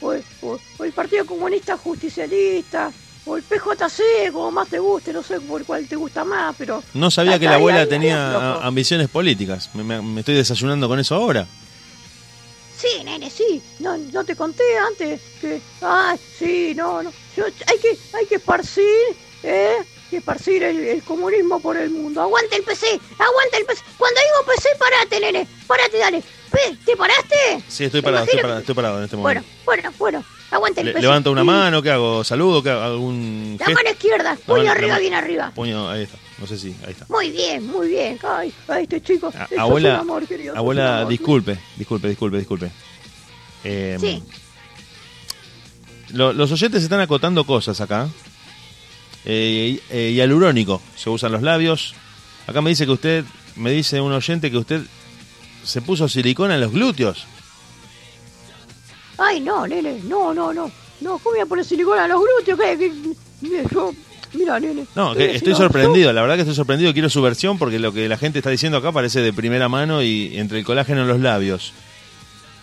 o 0.00 0.12
el, 0.12 0.24
o- 0.42 0.58
o 0.78 0.84
el 0.84 0.92
Partido 0.92 1.24
Comunista 1.24 1.76
Justicialista 1.76 2.92
o 3.26 3.36
el 3.36 3.42
PJC, 3.42 4.32
como 4.32 4.50
más 4.52 4.68
te 4.68 4.78
guste, 4.78 5.12
no 5.12 5.22
sé 5.22 5.40
por 5.40 5.64
cuál 5.64 5.86
te 5.88 5.96
gusta 5.96 6.24
más, 6.24 6.54
pero... 6.56 6.82
no 6.94 7.10
sabía 7.10 7.38
que 7.38 7.46
la 7.46 7.56
abuela 7.56 7.80
ahí, 7.80 7.88
tenía 7.88 8.54
ambiciones 8.64 9.08
políticas. 9.08 9.68
Me, 9.74 9.82
me- 9.82 10.00
me 10.00 10.20
estoy 10.20 10.36
desayunando 10.36 10.88
con 10.88 10.98
eso 11.00 11.14
ahora. 11.16 11.46
Sí, 12.78 13.02
nene, 13.04 13.30
sí. 13.30 13.62
No, 13.78 13.96
no 13.96 14.24
te 14.24 14.36
conté 14.36 14.62
antes 14.78 15.20
que. 15.40 15.60
Ay, 15.80 16.18
sí, 16.38 16.72
no, 16.76 17.02
no. 17.02 17.10
Yo- 17.36 17.46
hay 17.46 17.78
que, 17.78 17.98
hay 18.16 18.26
que 18.26 18.34
esparcir, 18.36 18.84
¿eh? 19.42 19.76
Que 20.10 20.18
esparcir 20.18 20.62
el, 20.62 20.78
el 20.80 21.02
comunismo 21.02 21.58
por 21.58 21.76
el 21.78 21.88
mundo. 21.90 22.20
Aguanta 22.20 22.54
el 22.54 22.62
PC, 22.62 22.86
aguanta 23.18 23.56
el 23.58 23.64
PC. 23.64 23.82
Cuando 23.96 24.20
digo 24.20 24.54
PC, 24.54 24.68
parate, 24.78 25.20
nene. 25.20 25.48
Parate, 25.66 25.98
dale. 25.98 26.22
¿Te 26.84 26.96
paraste? 26.96 27.64
Sí, 27.68 27.84
estoy 27.84 28.02
parado, 28.02 28.24
estoy 28.24 28.40
parado, 28.40 28.60
estoy 28.60 28.74
parado 28.74 28.98
en 28.98 29.04
este 29.04 29.16
Bueno, 29.16 29.40
momento. 29.40 29.62
bueno, 29.64 29.92
bueno. 29.98 30.24
Aguanta 30.50 30.80
el 30.80 30.92
Le- 30.92 31.00
levanto 31.00 31.32
una 31.32 31.40
Sí. 31.42 31.46
mano, 31.46 31.82
¿qué 31.82 31.90
hago? 31.90 32.22
¿Saludo? 32.22 32.62
¿Qué 32.62 32.70
hago? 32.70 32.82
¿Algún 32.82 33.56
La 33.58 33.66
gesto? 33.66 33.80
mano 33.82 33.90
izquierda, 33.94 34.38
puño 34.46 34.58
mano- 34.58 34.70
arriba, 34.70 34.98
bien 34.98 35.14
arriba. 35.14 35.52
Puño, 35.54 35.90
ahí 35.90 36.02
está. 36.04 36.18
No 36.38 36.46
sé 36.46 36.58
si, 36.58 36.68
ahí 36.84 36.90
está. 36.92 37.06
Muy 37.08 37.30
bien, 37.30 37.66
muy 37.66 37.88
bien. 37.88 38.18
Ay, 38.22 38.52
ay, 38.68 38.82
este 38.84 39.00
chico. 39.02 39.28
A- 39.28 39.32
sos 39.32 39.50
un 39.52 39.58
abuela, 39.60 39.98
amor, 39.98 40.26
querido, 40.26 40.48
sos 40.48 40.54
un 40.54 40.58
abuela, 40.58 40.98
amor. 40.98 41.08
disculpe, 41.10 41.58
disculpe, 41.76 42.08
disculpe, 42.08 42.38
disculpe. 42.38 42.70
Eh, 43.64 43.96
Sí. 44.00 44.22
lo- 46.10 46.32
los 46.32 46.52
oyentes 46.52 46.82
están 46.82 47.00
acotando 47.00 47.44
cosas 47.44 47.80
acá. 47.80 48.08
Eh, 49.24 49.80
y- 49.90 49.94
eh, 49.94 50.12
hialurónico, 50.12 50.80
se 50.94 51.10
usan 51.10 51.32
los 51.32 51.42
labios. 51.42 51.94
Acá 52.46 52.60
me 52.60 52.70
dice 52.70 52.86
que 52.86 52.92
usted, 52.92 53.24
me 53.56 53.70
dice 53.72 54.00
un 54.00 54.12
oyente 54.12 54.50
que 54.50 54.56
usted 54.58 54.82
se 55.64 55.80
puso 55.82 56.08
silicona 56.08 56.54
en 56.54 56.60
los 56.60 56.70
glúteos. 56.70 57.26
Ay, 59.18 59.40
no, 59.40 59.66
nene, 59.66 60.00
no, 60.04 60.32
no, 60.34 60.52
no. 60.52 60.70
No, 61.00 61.18
¿cómo 61.18 61.32
voy 61.34 61.40
a 61.40 61.46
poner 61.46 61.64
silicona 61.64 62.04
a 62.04 62.08
los 62.08 62.20
glúteos? 62.20 62.58
¿Qué? 62.58 62.78
¿Qué? 62.78 62.92
Mira, 63.42 63.62
yo, 63.70 63.92
mira, 64.34 64.58
nene. 64.60 64.86
No, 64.94 65.14
Si 65.14 65.22
estoy 65.22 65.52
no, 65.52 65.58
sorprendido, 65.58 66.12
la 66.12 66.22
verdad 66.22 66.36
que 66.36 66.40
estoy 66.42 66.54
sorprendido. 66.56 66.92
Quiero 66.92 67.08
su 67.10 67.20
versión 67.22 67.58
porque 67.58 67.78
lo 67.78 67.92
que 67.92 68.08
la 68.08 68.16
gente 68.18 68.38
está 68.38 68.50
diciendo 68.50 68.78
acá 68.78 68.92
parece 68.92 69.20
de 69.20 69.32
primera 69.32 69.68
mano 69.68 70.02
y 70.02 70.36
entre 70.38 70.58
el 70.58 70.64
colágeno 70.64 71.02
en 71.02 71.08
los 71.08 71.20
labios. 71.20 71.72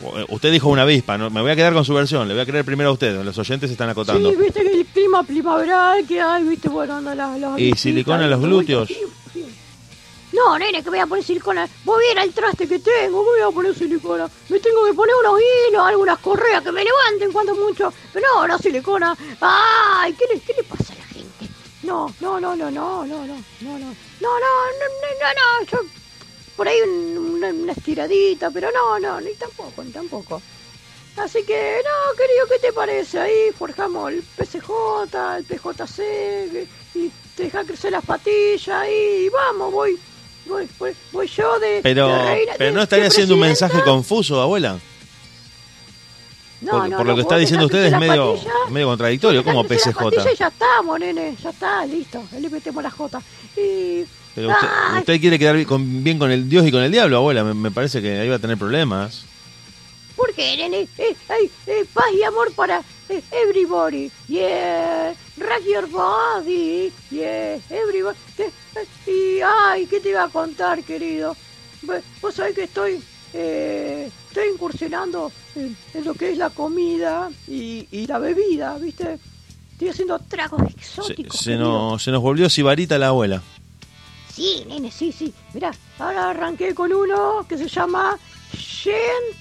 Eh, 0.02 0.26
Usted 0.30 0.52
dijo 0.52 0.70
una 0.70 0.82
avispa, 0.82 1.18
¿no? 1.18 1.30
me 1.30 1.42
voy 1.42 1.52
a 1.52 1.56
quedar 1.56 1.74
con 1.74 1.86
su 1.86 1.94
versión, 1.94 2.28
le 2.28 2.34
voy 2.34 2.42
a 2.44 2.46
creer 2.46 2.66
primero 2.66 2.90
a 2.90 2.94
usted, 2.94 3.24
los 3.24 3.38
oyentes 3.38 3.70
están 3.72 3.90
acotando. 3.90 4.30
Sí, 4.32 4.36
viste 4.36 4.62
que 4.64 4.80
el 4.82 4.86
clima 4.88 5.24
primaveral 5.24 6.06
que 6.08 6.20
hay, 6.20 6.44
viste, 6.44 6.70
bueno, 6.70 6.96
anda 6.96 7.16
las... 7.16 7.60
¿Y 7.60 7.74
silicona 7.74 8.26
en 8.26 8.32
los 8.32 8.42
glúteos? 8.42 8.90
No, 10.34 10.58
nene, 10.58 10.84
que 10.84 10.90
voy 10.90 11.00
a 11.00 11.06
poner 11.08 11.24
silicona. 11.24 11.70
Voy 11.86 12.04
a 12.06 12.12
ir 12.12 12.20
al 12.20 12.34
traste 12.34 12.68
que 12.68 12.80
tengo, 12.80 13.20
¿cómo 13.20 13.32
voy 13.32 13.42
a 13.42 13.52
poner 13.52 13.76
silicona? 13.76 14.30
Me 14.50 14.60
tengo 14.60 14.84
que 14.86 14.94
poner 14.94 15.16
unos 15.16 15.40
hilos, 15.40 15.86
algunas 15.86 16.20
correas 16.20 16.64
que 16.64 16.72
me 16.72 16.84
levanten 16.84 17.32
cuando 17.32 17.54
mucho. 17.56 17.94
Pero 18.12 18.28
no, 18.34 18.48
no 18.48 18.58
silicona. 18.58 19.16
Ay, 19.40 20.14
¿qué 20.14 20.26
le, 20.34 20.40
qué 20.42 20.54
le 20.54 20.64
pasa 20.64 20.94
a 20.94 20.98
la 20.98 21.04
gente? 21.06 21.48
No, 21.84 22.14
no, 22.20 22.40
no, 22.40 22.56
no, 22.56 22.72
no, 22.72 23.06
no, 23.06 23.26
no, 23.26 23.28
no, 23.28 23.28
no, 23.28 23.78
no, 23.78 23.80
no, 23.80 23.90
no, 24.20 24.40
no, 25.22 25.34
no, 25.62 25.66
yo 25.72 25.80
por 26.56 26.68
ahí 26.68 26.82
un- 26.82 27.18
una, 27.36 27.48
una 27.50 27.72
estiradita, 27.74 28.50
pero 28.52 28.72
no, 28.72 29.00
no, 29.00 29.22
ni 29.22 29.34
tampoco, 29.36 29.84
ni 29.84 29.92
tampoco. 29.92 30.42
Así 31.18 31.44
que, 31.44 31.80
no, 31.84 32.16
querido, 32.18 32.48
¿qué 32.48 32.60
te 32.60 32.74
parece? 32.74 33.20
Ahí 33.20 33.52
forjamos 33.58 34.12
el 34.12 34.24
PCJ, 34.24 35.38
el 35.38 35.44
PJC, 35.46 36.68
y 36.96 37.12
te 37.36 37.44
deja 37.44 37.64
crecer 37.64 37.92
las 37.92 38.04
patillas, 38.06 38.88
y 38.90 39.30
vamos, 39.30 39.72
voy, 39.72 40.00
voy, 40.46 40.68
voy, 40.80 40.94
voy 41.12 41.28
yo 41.28 41.60
de... 41.60 41.80
Pero, 41.84 42.08
de 42.08 42.26
reina- 42.26 42.54
pero 42.58 42.70
de- 42.72 42.76
no 42.76 42.82
estaría 42.84 43.08
haciendo 43.08 43.34
un 43.36 43.40
mensaje 43.42 43.82
confuso, 43.84 44.42
abuela. 44.42 44.78
No, 46.62 46.72
por, 46.72 46.90
no, 46.90 46.98
por 46.98 47.06
no, 47.06 47.12
lo 47.12 47.16
que 47.16 47.22
está 47.24 47.38
diciendo 47.38 47.66
usted 47.66 47.86
es 47.86 48.00
medio, 48.00 48.36
patillas, 48.36 48.54
medio 48.72 48.88
contradictorio, 48.88 49.44
como 49.44 49.64
patillas 49.64 49.94
PCJ. 49.96 50.36
ya 50.40 50.48
estamos, 50.48 51.00
nene, 51.00 51.36
ya 51.44 51.50
está, 51.50 51.86
listo, 51.86 52.24
le 52.40 52.50
metemos 52.50 52.82
la 52.82 52.90
J. 52.90 53.22
Y... 53.58 54.06
Pero 54.34 54.50
usted, 54.50 54.68
usted 55.00 55.20
quiere 55.22 55.38
quedar 55.38 55.56
bien 55.56 55.68
con, 55.68 56.04
bien 56.04 56.18
con 56.18 56.32
el 56.32 56.48
Dios 56.50 56.66
y 56.66 56.72
con 56.72 56.82
el 56.82 56.92
diablo, 56.92 57.18
abuela. 57.18 57.44
Me, 57.44 57.54
me 57.54 57.70
parece 57.70 58.02
que 58.02 58.18
ahí 58.20 58.30
va 58.30 58.38
a 58.38 58.40
tener 58.40 58.58
problemas. 58.58 59.26
¿Por 60.16 60.34
qué, 60.34 60.56
nene? 60.58 60.88
Eh, 60.98 61.16
eh, 61.68 61.86
paz 61.94 62.06
y 62.18 62.24
amor 62.24 62.52
para, 62.54 62.82
eh, 63.10 63.22
everybody, 63.32 64.10
yeah, 64.28 65.14
rock 65.38 65.64
your 65.66 65.88
body, 65.88 66.92
yeah, 67.12 67.58
everybody. 67.70 68.18
Y, 69.08 69.40
ay, 69.42 69.86
¿qué 69.88 70.00
te 70.00 70.10
iba 70.10 70.24
a 70.24 70.30
contar, 70.30 70.84
querido? 70.84 71.36
Vos 72.22 72.34
sabés 72.36 72.56
que 72.56 72.64
estoy, 72.64 73.02
eh, 73.34 74.10
estoy 74.30 74.50
incursionando 74.54 75.32
en, 75.56 75.76
en 75.94 76.06
lo 76.06 76.14
que 76.14 76.32
es 76.32 76.38
la 76.38 76.50
comida 76.50 77.30
y, 77.48 77.88
y 77.92 78.08
la 78.08 78.20
bebida, 78.20 78.78
¿viste? 78.78 79.20
Estoy 79.74 79.90
haciendo 79.90 80.20
tragos 80.20 80.62
Se, 80.62 80.68
exóticos. 80.78 81.38
se 81.40 81.52
querido. 81.52 81.92
nos, 81.92 82.04
se 82.04 82.12
nos 82.12 82.22
volvió 82.22 82.50
sibarita 82.50 82.98
la 82.98 83.08
abuela. 83.10 83.42
Sí, 84.34 84.64
nene, 84.68 84.90
sí, 84.92 85.12
sí. 85.12 85.32
Mirá, 85.54 85.72
ahora 86.00 86.30
arranqué 86.32 86.74
con 86.74 86.92
uno 86.92 87.46
que 87.48 87.58
se 87.58 87.68
llama 87.68 88.18
Gin 88.58 88.94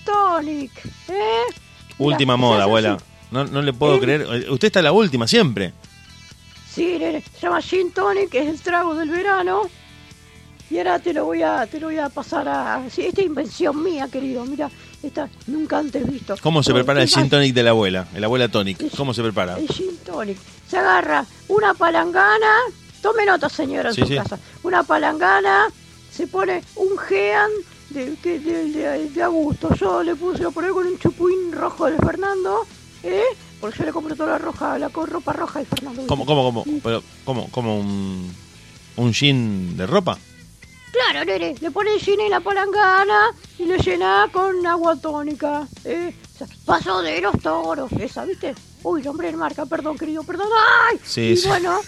Tonic, 0.04 0.70
¿eh? 1.08 1.42
Última 1.98 2.36
moda, 2.36 2.64
abuela. 2.64 2.98
No, 3.30 3.44
no 3.44 3.62
le 3.62 3.72
puedo 3.72 3.96
¿Eh? 3.96 4.00
creer. 4.00 4.26
Eh, 4.30 4.50
Usted 4.50 4.66
está 4.66 4.82
la 4.82 4.92
última 4.92 5.26
siempre. 5.26 5.72
Sí, 6.74 6.96
nene, 6.98 7.22
se 7.22 7.40
llama 7.40 7.60
Gin 7.60 7.90
Tonic, 7.92 8.30
que 8.30 8.38
es 8.42 8.48
el 8.48 8.60
trago 8.60 8.94
del 8.94 9.10
verano. 9.10 9.62
Y 10.70 10.78
ahora 10.78 10.98
te 10.98 11.12
lo 11.12 11.26
voy 11.26 11.42
a, 11.42 11.66
te 11.66 11.78
lo 11.78 11.88
voy 11.88 11.98
a 11.98 12.08
pasar 12.08 12.48
a... 12.48 12.82
Sí, 12.90 13.02
esta 13.04 13.20
es 13.20 13.26
invención 13.26 13.82
mía, 13.82 14.08
querido. 14.10 14.46
Mira, 14.46 14.70
esta 15.02 15.28
nunca 15.46 15.78
antes 15.78 16.10
visto. 16.10 16.34
¿Cómo 16.42 16.62
se 16.62 16.72
prepara 16.72 17.02
el 17.02 17.08
gin 17.08 17.28
tonic 17.28 17.52
de 17.54 17.62
la 17.62 17.70
abuela? 17.70 18.08
El 18.14 18.24
abuela 18.24 18.48
tonic. 18.48 18.78
¿Cómo 18.96 19.12
se 19.12 19.22
prepara? 19.22 19.58
El 19.58 19.68
gin 19.68 19.98
tonic. 19.98 20.38
Se 20.68 20.78
agarra 20.78 21.26
una 21.48 21.74
palangana. 21.74 22.50
Tome 23.02 23.26
nota, 23.26 23.50
señora, 23.50 23.90
en 23.90 23.94
Sí, 23.94 24.00
su 24.00 24.06
sí. 24.06 24.16
casa. 24.16 24.38
Una 24.62 24.82
palangana. 24.82 25.66
Se 26.10 26.26
pone 26.26 26.62
un 26.76 26.96
gean 26.96 27.50
de, 27.90 28.16
de, 28.16 28.38
de- 28.38 29.08
de 29.10 29.22
a 29.22 29.26
gusto. 29.26 29.74
Yo 29.74 30.02
le 30.02 30.14
puse 30.16 30.42
lo 30.42 30.52
poner 30.52 30.70
con 30.70 30.86
un 30.86 30.98
chupín 30.98 31.52
rojo 31.52 31.84
del 31.84 31.96
Fernando. 31.98 32.64
¿Eh? 33.02 33.22
Porque 33.62 33.78
yo 33.78 33.84
le 33.84 33.92
compro 33.92 34.16
toda 34.16 34.30
la 34.30 34.38
roja, 34.38 34.76
la 34.76 34.88
ropa 34.88 35.32
roja 35.32 35.60
del 35.60 35.68
Fernando. 35.68 36.04
¿Cómo, 36.08 36.26
cómo, 36.26 36.42
cómo? 36.42 36.64
Pero, 36.82 37.00
¿Cómo, 37.24 37.48
cómo 37.52 37.78
un, 37.78 38.34
un 38.96 39.14
gin 39.14 39.76
de 39.76 39.86
ropa? 39.86 40.18
Claro, 40.90 41.24
nene, 41.24 41.54
le 41.60 41.70
pone 41.70 41.94
el 41.94 42.00
gin 42.00 42.20
en 42.20 42.30
la 42.30 42.40
palangana 42.40 43.30
y 43.60 43.64
le 43.66 43.78
llena 43.78 44.28
con 44.32 44.66
agua 44.66 44.96
tónica. 44.96 45.68
¿eh? 45.84 46.12
Paso 46.66 47.02
de 47.02 47.20
los 47.20 47.38
toros, 47.40 47.92
esa, 47.92 48.24
¿viste? 48.24 48.52
Uy, 48.82 49.00
nombre 49.02 49.30
de 49.30 49.36
marca, 49.36 49.64
perdón, 49.64 49.96
querido, 49.96 50.24
perdón. 50.24 50.48
¡Ay! 50.90 50.98
Sí, 51.04 51.20
y 51.20 51.36
sí. 51.36 51.46
bueno, 51.46 51.78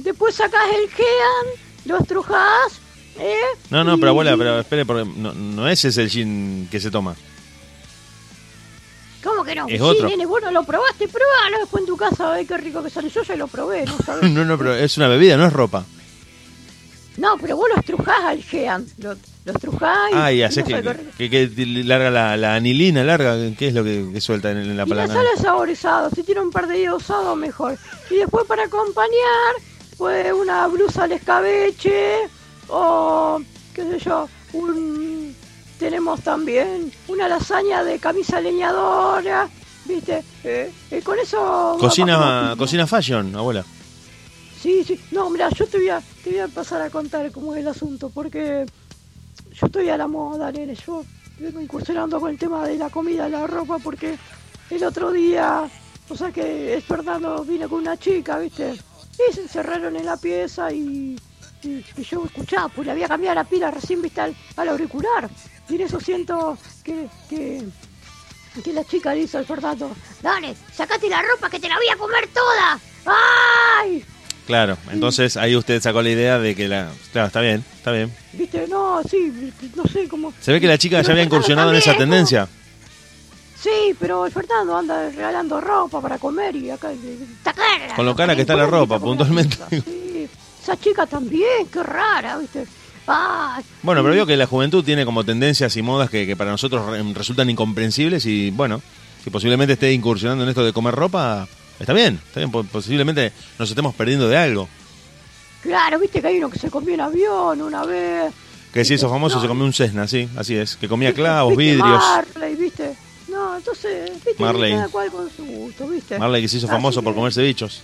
después 0.00 0.34
sacás 0.34 0.68
el 0.74 0.90
gean, 0.90 1.46
lo 1.86 1.96
estrujás, 2.00 2.80
¿eh? 3.18 3.34
No, 3.70 3.82
no, 3.82 3.94
Y- 3.94 3.98
pero 3.98 4.10
abuela, 4.10 4.36
pero 4.36 4.60
espere, 4.60 4.84
porque 4.84 5.10
no, 5.16 5.32
no 5.32 5.66
ese 5.68 5.88
es 5.88 5.96
el 5.96 6.10
gin 6.10 6.68
que 6.70 6.80
se 6.80 6.90
toma. 6.90 7.16
¿Cómo 9.24 9.42
que 9.42 9.54
no? 9.54 9.66
Es 9.66 9.76
sí, 9.78 9.80
otro. 9.80 10.08
nene, 10.08 10.26
vos 10.26 10.42
no 10.42 10.50
lo 10.50 10.62
probaste, 10.64 11.08
probalo 11.08 11.58
después 11.60 11.80
en 11.82 11.86
tu 11.88 11.96
casa, 11.96 12.30
a 12.32 12.36
ver 12.36 12.46
qué 12.46 12.56
rico 12.58 12.82
que 12.82 12.90
sale. 12.90 13.08
Yo 13.08 13.22
ya 13.22 13.34
lo 13.36 13.48
probé, 13.48 13.84
¿no 13.86 13.96
sabes? 14.04 14.30
No, 14.30 14.44
no, 14.44 14.58
pero 14.58 14.74
es 14.74 14.96
una 14.98 15.08
bebida, 15.08 15.36
no 15.38 15.46
es 15.46 15.52
ropa. 15.52 15.84
no, 17.16 17.36
pero 17.40 17.56
vos 17.56 17.68
lo 17.74 17.80
estrujás 17.80 18.20
al 18.24 18.42
gean, 18.42 18.86
lo, 18.98 19.14
lo 19.44 19.52
estrujás 19.52 20.10
y... 20.12 20.14
Ah, 20.14 20.32
y 20.32 20.42
haces 20.42 20.68
no 20.68 20.92
que, 21.16 21.30
que, 21.30 21.50
que 21.54 21.64
larga 21.84 22.10
la, 22.10 22.36
la 22.36 22.54
anilina, 22.56 23.02
larga, 23.04 23.36
¿qué 23.56 23.68
es 23.68 23.74
lo 23.74 23.82
que, 23.84 24.10
que 24.12 24.20
suelta 24.20 24.50
en, 24.50 24.58
en 24.58 24.76
la 24.76 24.82
Y 24.84 24.88
la 24.88 24.94
palanca? 24.96 25.14
sal 25.14 25.26
saborizado, 25.40 26.10
si 26.10 26.22
tiene 26.22 26.40
un 26.40 26.50
par 26.50 26.66
de 26.66 26.74
días 26.78 26.92
usado 26.94 27.34
mejor. 27.36 27.78
Y 28.10 28.16
después 28.16 28.44
para 28.46 28.64
acompañar, 28.64 29.54
pues 29.96 30.32
una 30.32 30.66
blusa 30.66 31.04
al 31.04 31.12
escabeche 31.12 32.28
o 32.68 33.40
qué 33.74 33.82
sé 33.82 33.98
yo, 34.00 34.28
un 34.54 35.13
tenemos 35.78 36.20
también 36.22 36.92
una 37.08 37.28
lasaña 37.28 37.84
de 37.84 37.98
camisa 37.98 38.40
leñadora, 38.40 39.48
¿viste? 39.84 40.22
Eh, 40.44 40.72
eh, 40.90 41.02
con 41.02 41.18
eso 41.18 41.76
Cocina, 41.78 42.54
cocina 42.56 42.86
fashion, 42.86 43.34
abuela. 43.34 43.64
Sí, 44.60 44.82
sí. 44.84 44.98
No, 45.10 45.28
mira, 45.28 45.50
yo 45.50 45.66
te 45.66 45.76
voy, 45.76 45.88
a, 45.90 46.02
te 46.22 46.30
voy 46.30 46.38
a 46.38 46.48
pasar 46.48 46.80
a 46.80 46.90
contar 46.90 47.30
cómo 47.32 47.54
es 47.54 47.60
el 47.60 47.68
asunto, 47.68 48.08
porque 48.08 48.64
yo 49.52 49.66
estoy 49.66 49.90
a 49.90 49.96
la 49.96 50.08
moda, 50.08 50.50
nene. 50.50 50.74
Yo 50.74 51.04
vengo 51.38 51.60
incursionando 51.60 52.18
con 52.18 52.30
el 52.30 52.38
tema 52.38 52.66
de 52.66 52.78
la 52.78 52.88
comida, 52.88 53.28
la 53.28 53.46
ropa, 53.46 53.78
porque 53.78 54.16
el 54.70 54.84
otro 54.84 55.12
día, 55.12 55.68
o 56.08 56.16
sea 56.16 56.32
que 56.32 56.74
es 56.76 56.84
Fernando, 56.84 57.44
vine 57.44 57.68
con 57.68 57.80
una 57.80 57.96
chica, 57.98 58.38
¿viste? 58.38 58.72
Y 58.72 59.34
se 59.34 59.42
encerraron 59.42 59.96
en 59.96 60.06
la 60.06 60.16
pieza 60.16 60.72
y, 60.72 61.16
y- 61.64 61.84
y 61.96 62.04
yo 62.04 62.24
escuchaba, 62.26 62.68
pues 62.68 62.86
le 62.86 62.92
había 62.92 63.08
cambiado 63.08 63.34
la 63.34 63.44
pila 63.44 63.70
recién, 63.70 64.00
¿viste? 64.02 64.20
Al, 64.20 64.34
al 64.56 64.68
auricular. 64.68 65.28
Y 65.68 65.76
en 65.76 65.80
eso 65.82 65.98
siento 66.00 66.58
que, 66.82 67.08
que, 67.28 67.62
que 68.62 68.72
la 68.72 68.84
chica 68.84 69.12
dice 69.12 69.38
al 69.38 69.46
Fernando, 69.46 69.90
dale, 70.22 70.54
sacate 70.74 71.08
la 71.08 71.22
ropa 71.22 71.48
que 71.50 71.58
te 71.58 71.68
la 71.68 71.76
voy 71.76 71.88
a 71.88 71.96
comer 71.96 72.28
toda. 72.28 72.78
¡Ay! 73.06 74.04
Claro, 74.46 74.76
entonces 74.90 75.38
ahí 75.38 75.56
usted 75.56 75.80
sacó 75.80 76.02
la 76.02 76.10
idea 76.10 76.38
de 76.38 76.54
que 76.54 76.68
la... 76.68 76.90
Claro, 77.12 77.28
está 77.28 77.40
bien, 77.40 77.64
está 77.76 77.92
bien. 77.92 78.12
Viste, 78.34 78.66
no, 78.68 79.00
sí, 79.08 79.52
no 79.74 79.84
sé 79.84 80.06
cómo. 80.06 80.34
Se 80.40 80.52
ve 80.52 80.60
que 80.60 80.66
la 80.66 80.76
chica 80.76 81.00
ya 81.00 81.12
había 81.12 81.24
incursionado 81.24 81.70
en 81.70 81.76
esa 81.76 81.96
tendencia. 81.96 82.46
Sí, 83.58 83.96
pero 83.98 84.26
el 84.26 84.32
Fernando 84.32 84.76
anda 84.76 85.08
regalando 85.08 85.58
ropa 85.58 86.02
para 86.02 86.18
comer 86.18 86.54
y 86.56 86.68
acá. 86.68 86.90
Con 87.96 88.04
lo 88.04 88.14
cara 88.14 88.34
que 88.36 88.42
está 88.42 88.54
la 88.54 88.66
ropa, 88.66 88.98
puntualmente. 89.00 89.56
Sí, 89.70 90.03
esa 90.64 90.76
chica 90.80 91.06
también, 91.06 91.66
qué 91.72 91.82
rara, 91.82 92.38
viste. 92.38 92.66
Ay, 93.06 93.62
Bueno, 93.82 94.02
pero 94.02 94.14
veo 94.14 94.26
que 94.26 94.36
la 94.36 94.46
juventud 94.46 94.82
tiene 94.82 95.04
como 95.04 95.24
tendencias 95.24 95.76
y 95.76 95.82
modas 95.82 96.08
que, 96.10 96.26
que 96.26 96.36
para 96.36 96.50
nosotros 96.50 96.86
re- 96.86 97.02
resultan 97.12 97.50
incomprensibles 97.50 98.24
y 98.26 98.50
bueno, 98.50 98.80
si 99.22 99.28
posiblemente 99.30 99.74
esté 99.74 99.92
incursionando 99.92 100.42
en 100.44 100.48
esto 100.50 100.64
de 100.64 100.72
comer 100.72 100.94
ropa, 100.94 101.46
está 101.78 101.92
bien, 101.92 102.18
está 102.26 102.40
bien, 102.40 102.50
po- 102.50 102.64
posiblemente 102.64 103.32
nos 103.58 103.68
estemos 103.68 103.94
perdiendo 103.94 104.26
de 104.28 104.38
algo. 104.38 104.68
claro, 105.62 105.98
viste 105.98 106.20
que 106.22 106.28
hay 106.28 106.38
uno 106.38 106.48
que 106.50 106.58
se 106.58 106.70
comió 106.70 106.94
en 106.94 107.00
avión 107.02 107.60
una 107.62 107.84
vez. 107.84 108.32
Que 108.72 108.84
se 108.86 108.94
hizo 108.94 109.08
famoso, 109.08 109.36
No. 109.36 109.42
se 109.42 109.48
comió 109.48 109.64
un 109.64 109.72
Cessna, 109.74 110.08
sí, 110.08 110.28
así 110.36 110.56
es, 110.56 110.74
que 110.76 110.88
comía 110.88 111.12
clavos, 111.12 111.56
¿Viste? 111.56 111.74
vidrios. 111.74 112.02
Marley, 112.02 112.54
viste. 112.56 112.94
No, 113.28 113.56
entonces, 113.56 114.10
viste, 114.24 114.42
Marley. 114.42 114.72
cada 114.72 114.88
cual 114.88 115.10
con 115.10 115.30
su 115.30 115.44
gusto, 115.44 115.86
viste. 115.88 116.18
Marley 116.18 116.40
que 116.42 116.48
se 116.48 116.56
hizo 116.56 116.66
Así 116.66 116.72
famoso 116.74 117.02
por 117.02 117.12
que- 117.12 117.16
comerse 117.16 117.42
bichos. 117.42 117.82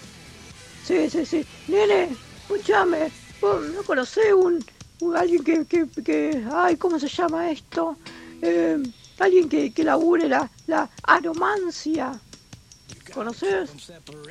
Sí, 0.86 1.08
sí, 1.10 1.24
sí. 1.26 1.44
Nene, 1.68 2.08
escúchame, 2.54 3.10
no 3.42 3.82
conocés 3.86 4.32
un, 4.34 4.64
un- 5.00 5.16
alguien 5.16 5.44
que, 5.44 5.64
que, 5.66 5.86
que, 6.02 6.44
ay, 6.52 6.76
¿cómo 6.76 6.98
se 6.98 7.08
llama 7.08 7.50
esto? 7.50 7.96
Eh, 8.42 8.78
alguien 9.18 9.48
que, 9.48 9.72
que 9.72 9.84
labure 9.84 10.28
la, 10.28 10.50
la 10.66 10.88
aromancia. 11.04 12.18
¿Conoces? 13.14 13.70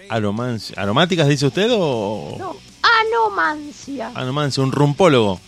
Aromancia. 0.10 0.76
¿Aromáticas 0.82 1.28
dice 1.28 1.48
usted 1.48 1.70
o...? 1.74 2.36
No, 2.40 2.56
anomancia. 3.02 4.12
Aromancia, 4.16 4.64
un 4.64 4.72
rumpólogo. 4.72 5.40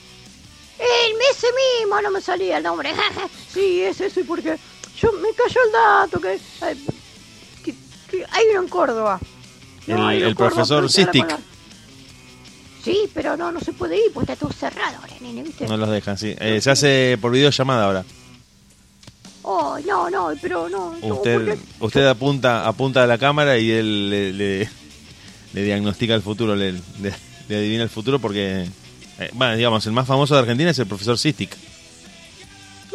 El 0.78 1.16
ese 1.32 1.48
mismo, 1.80 2.02
no 2.02 2.12
me 2.12 2.20
salía 2.22 2.58
el 2.58 2.64
nombre. 2.64 2.92
sí, 3.54 3.82
es 3.82 4.02
ese 4.02 4.24
porque 4.26 4.58
yo 5.00 5.12
me 5.14 5.30
cayó 5.34 5.62
el 5.66 5.72
dato 5.72 6.20
que, 6.20 6.40
ay, 6.62 6.86
que, 7.64 7.76
que 8.10 8.26
hay 8.32 8.46
uno 8.52 8.64
en 8.64 8.68
Córdoba. 8.68 9.20
El- 9.88 9.96
Córdoba, 10.36 10.50
profesor 10.50 10.78
pero 10.80 10.90
Sí, 12.84 13.10
pero 13.14 13.38
no, 13.38 13.52
no 13.52 13.60
se 13.60 13.74
puede 13.74 13.96
ir 13.98 14.12
porque 14.14 14.32
está 14.34 14.46
todo 14.46 14.54
cerrado 14.54 14.98
ahora, 14.98 15.14
nene, 15.22 15.44
¿viste? 15.44 15.68
No 15.68 15.78
los 15.78 15.90
dejan, 15.90 16.18
sí. 16.18 16.36
Eh, 16.40 16.60
se 16.62 16.72
hace 16.72 17.18
por 17.22 17.32
videollamada 17.32 17.86
ahora. 17.86 18.06
Oh, 19.44 19.78
no, 19.86 20.10
no, 20.10 20.30
pero 20.42 20.70
no. 20.70 20.96
no, 21.02 21.16
Usted, 21.16 21.34
porque- 21.36 21.60
usted 21.80 22.08
apunta, 22.08 22.68
apunta 22.68 23.04
a 23.04 23.08
la 23.08 23.18
cámara 23.18 23.58
y 23.58 23.72
él 23.72 24.10
le, 24.10 24.34
le- 24.34 24.70
le 25.54 25.64
diagnostica 25.64 26.14
el 26.16 26.22
futuro, 26.22 26.56
le, 26.56 26.74
le- 26.74 27.14
le 27.50 27.56
adivina 27.58 27.84
el 27.84 27.90
futuro 27.90 28.20
porque, 28.20 28.68
eh, 29.20 29.30
bueno, 29.34 29.56
digamos, 29.56 29.86
el 29.88 29.92
más 29.94 30.08
famoso 30.08 30.34
de 30.36 30.42
Argentina 30.42 30.70
es 30.72 30.80
el 30.80 30.88
profesor 30.88 31.18
Sistik. 31.18 31.56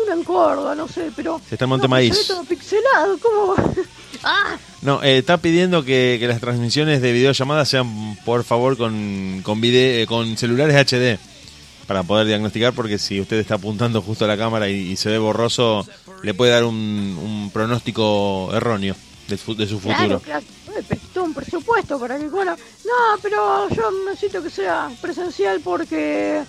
Uno 0.02 0.12
en 0.12 0.24
Córdoba, 0.24 0.74
no 0.74 0.86
sé, 0.88 1.10
pero... 1.16 1.40
Se 1.48 1.54
está 1.56 1.64
en 1.64 1.68
Monte 1.70 1.86
no, 1.86 1.90
Maíz. 1.90 2.14
se 2.14 2.20
ve 2.20 2.26
todo 2.28 2.44
pixelado, 2.44 3.18
¿cómo? 3.18 3.54
Ah, 4.24 4.56
No, 4.82 5.02
eh, 5.02 5.18
está 5.18 5.38
pidiendo 5.38 5.84
que, 5.84 6.16
que 6.20 6.26
las 6.28 6.40
transmisiones 6.40 7.00
de 7.02 7.12
videollamada 7.12 7.64
sean, 7.64 8.16
por 8.24 8.44
favor, 8.44 8.76
con, 8.76 9.40
con, 9.42 9.60
vide- 9.60 10.02
eh, 10.02 10.06
con 10.06 10.36
celulares 10.36 10.76
HD 10.76 11.18
para 11.86 12.02
poder 12.02 12.26
diagnosticar, 12.26 12.72
porque 12.72 12.98
si 12.98 13.20
usted 13.20 13.36
está 13.38 13.54
apuntando 13.54 14.02
justo 14.02 14.24
a 14.24 14.28
la 14.28 14.36
cámara 14.36 14.68
y, 14.68 14.74
y 14.92 14.96
se 14.96 15.08
ve 15.08 15.18
borroso, 15.18 15.86
le 16.22 16.34
puede 16.34 16.50
dar 16.52 16.64
un, 16.64 16.74
un 16.76 17.50
pronóstico 17.52 18.50
erróneo 18.52 18.96
de, 19.28 19.36
de 19.36 19.66
su 19.68 19.78
futuro. 19.80 20.20
claro, 20.20 20.20
claro. 20.20 20.44
Un 21.24 21.32
presupuesto 21.32 21.98
para 21.98 22.18
que... 22.18 22.28
Bueno, 22.28 22.54
no, 22.84 23.18
pero 23.22 23.68
yo 23.70 23.90
necesito 24.06 24.42
que 24.42 24.50
sea 24.50 24.90
presencial 25.00 25.60
porque... 25.64 26.42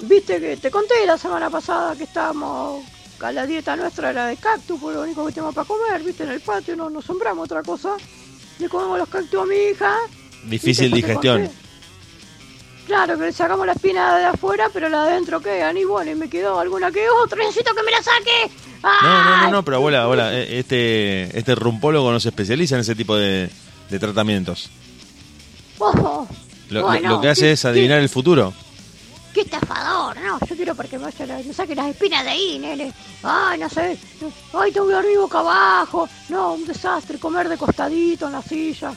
Viste 0.00 0.40
que 0.40 0.56
te 0.56 0.70
conté 0.70 0.94
la 1.06 1.18
semana 1.18 1.50
pasada 1.50 1.94
que 1.94 2.04
estábamos... 2.04 2.82
A 3.20 3.32
la 3.32 3.46
dieta 3.46 3.74
nuestra 3.76 4.10
era 4.10 4.26
de 4.26 4.36
cactus, 4.36 4.78
por 4.78 4.92
lo 4.92 5.02
único 5.02 5.24
que 5.26 5.32
tenemos 5.32 5.54
para 5.54 5.66
comer, 5.66 6.02
viste, 6.02 6.24
en 6.24 6.30
el 6.30 6.40
patio 6.40 6.76
no 6.76 6.90
nos 6.90 7.04
sombramos 7.06 7.44
otra 7.44 7.62
cosa. 7.62 7.96
Le 8.58 8.68
comemos 8.68 8.98
los 8.98 9.08
cactus 9.08 9.40
a 9.42 9.46
mi 9.46 9.56
hija. 9.56 9.96
Difícil 10.44 10.90
digestión. 10.92 11.48
Claro, 12.86 13.16
que 13.16 13.24
le 13.24 13.32
sacamos 13.32 13.64
la 13.64 13.72
espina 13.72 14.18
de 14.18 14.26
afuera, 14.26 14.68
pero 14.70 14.90
la 14.90 15.04
de 15.04 15.12
adentro 15.12 15.40
quedan. 15.40 15.74
Y 15.78 15.84
bueno, 15.84 16.10
y 16.10 16.14
me 16.16 16.28
quedó 16.28 16.58
alguna 16.60 16.90
que 16.92 17.08
otra. 17.08 17.38
Necesito 17.38 17.74
que 17.74 17.82
me 17.82 17.90
la 17.90 18.02
saque. 18.02 18.50
No, 18.82 19.02
no, 19.02 19.36
no, 19.44 19.50
no, 19.52 19.64
pero 19.64 19.78
abuela, 19.78 20.02
abuela, 20.02 20.34
eh, 20.38 20.58
este, 20.58 21.38
este 21.38 21.54
rumpólogo 21.54 22.12
no 22.12 22.20
se 22.20 22.28
especializa 22.28 22.74
en 22.74 22.82
ese 22.82 22.94
tipo 22.94 23.16
de, 23.16 23.48
de 23.88 23.98
tratamientos. 23.98 24.68
Oh, 25.78 26.28
Lo, 26.68 26.80
lo- 26.80 26.86
bueno, 26.86 27.08
lo 27.08 27.20
que 27.22 27.28
hace 27.30 27.40
qué- 27.42 27.52
es 27.52 27.64
adivinar 27.64 28.00
el 28.00 28.10
futuro. 28.10 28.52
Qué, 29.34 29.40
estafador, 29.40 30.16
no. 30.20 30.38
Yo 30.46 30.54
quiero 30.56 30.74
porque 30.76 30.96
me, 30.98 31.06
me 31.06 31.52
saquen 31.52 31.76
las 31.76 31.88
espinas 31.88 32.22
de 32.24 32.30
ahí, 32.30 32.58
nene. 32.58 32.92
Ay, 33.22 33.58
no 33.58 33.68
sé. 33.68 33.98
Ay, 34.52 34.70
tengo 34.72 34.86
que 34.88 34.94
arriba 34.94 35.22
boca 35.22 35.40
abajo. 35.40 36.08
No, 36.28 36.52
un 36.54 36.64
desastre. 36.66 37.18
Comer 37.18 37.48
de 37.48 37.56
costadito 37.58 38.26
en 38.26 38.32
la 38.32 38.42
silla. 38.42 38.92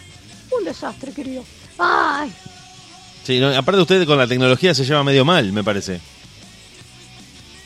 Un 0.58 0.64
desastre, 0.64 1.12
querido. 1.12 1.44
Ay, 1.80 2.32
Sí, 3.24 3.40
no, 3.42 3.50
aparte 3.50 3.82
usted 3.82 4.06
con 4.08 4.18
la 4.18 4.26
tecnología 4.26 4.74
se 4.74 4.86
lleva 4.86 5.04
medio 5.04 5.26
mal, 5.26 5.52
me 5.52 5.62
parece. 5.62 6.00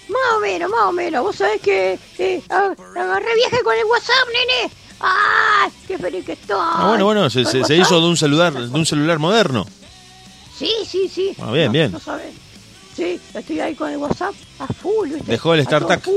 más 0.09 0.37
o 0.37 0.39
menos, 0.39 0.69
más 0.71 0.81
o 0.87 0.91
menos. 0.91 1.23
Vos 1.23 1.35
sabés 1.35 1.61
que 1.61 1.99
eh, 2.17 2.41
ag- 2.49 2.75
agarré 2.97 3.35
viaje 3.35 3.57
con 3.63 3.75
el 3.77 3.85
WhatsApp, 3.85 4.27
nene. 4.33 4.73
Ay, 4.99 5.69
qué 5.87 5.97
feliz 5.99 6.25
que 6.25 6.31
estoy. 6.33 6.57
Ah, 6.59 6.87
bueno, 6.89 7.05
bueno, 7.05 7.29
se, 7.29 7.41
hizo 7.41 8.01
de 8.01 8.07
un 8.07 8.17
celular, 8.17 8.53
de 8.53 8.69
un 8.75 8.85
celular 8.87 9.19
moderno. 9.19 9.67
Sí, 10.57 10.71
sí, 10.87 11.07
sí. 11.13 11.35
Ah, 11.39 11.51
bien, 11.51 11.67
No, 11.67 11.71
bien. 11.73 11.91
No 11.91 11.99
sabés. 11.99 12.33
Sí, 13.01 13.19
estoy 13.33 13.59
ahí 13.59 13.73
con 13.73 13.89
el 13.89 13.97
WhatsApp 13.97 14.35
a 14.59 14.67
full, 14.67 15.09
¿viste? 15.09 15.31
Dejó 15.31 15.55
el 15.55 15.65
StarTac. 15.65 16.03
Sí, 16.03 16.11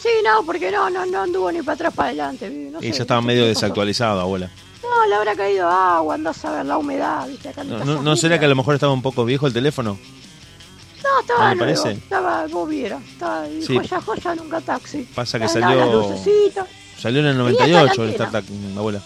sí, 0.00 0.08
no, 0.24 0.46
porque 0.46 0.70
no, 0.70 0.88
no, 0.90 1.04
no 1.06 1.22
anduvo 1.22 1.50
ni 1.50 1.60
para 1.60 1.74
atrás 1.74 1.92
para 1.92 2.10
adelante. 2.10 2.70
Y 2.80 2.92
ya 2.92 3.02
estaba 3.02 3.20
no 3.20 3.26
medio 3.26 3.46
desactualizado, 3.46 4.20
abuela. 4.20 4.48
No, 4.80 5.08
le 5.08 5.14
habrá 5.16 5.34
caído 5.34 5.68
agua, 5.68 6.14
andás 6.14 6.44
a 6.44 6.52
ver 6.52 6.66
la 6.66 6.78
humedad, 6.78 7.26
¿viste? 7.26 7.48
Acá 7.48 7.64
No, 7.64 7.84
no- 7.84 8.00
¿no 8.00 8.14
será 8.14 8.38
que 8.38 8.44
a 8.44 8.48
lo 8.48 8.54
mejor 8.54 8.74
estaba 8.74 8.92
un 8.92 9.02
poco 9.02 9.24
viejo 9.24 9.48
el 9.48 9.52
teléfono? 9.52 9.98
No, 11.02 11.20
estaba 11.20 11.40
¿No 11.40 11.48
le 11.50 11.56
nuevo, 11.56 11.82
parece? 11.82 11.98
estaba, 12.00 12.46
vos 12.46 12.68
viera, 12.68 13.00
estaba 13.10 13.46
Sí. 13.66 13.76
joya, 13.76 14.00
joya, 14.02 14.34
nunca 14.36 14.60
taxi. 14.60 15.02
Pasa 15.12 15.40
que 15.40 15.46
Estaba 15.46 15.66
salió-. 15.74 16.16
Salió 16.96 17.20
en 17.22 17.26
el 17.26 17.56
Tenía 17.56 17.80
98 17.82 18.04
el 18.04 18.14
StarTac, 18.14 18.44
abuela. 18.76 19.00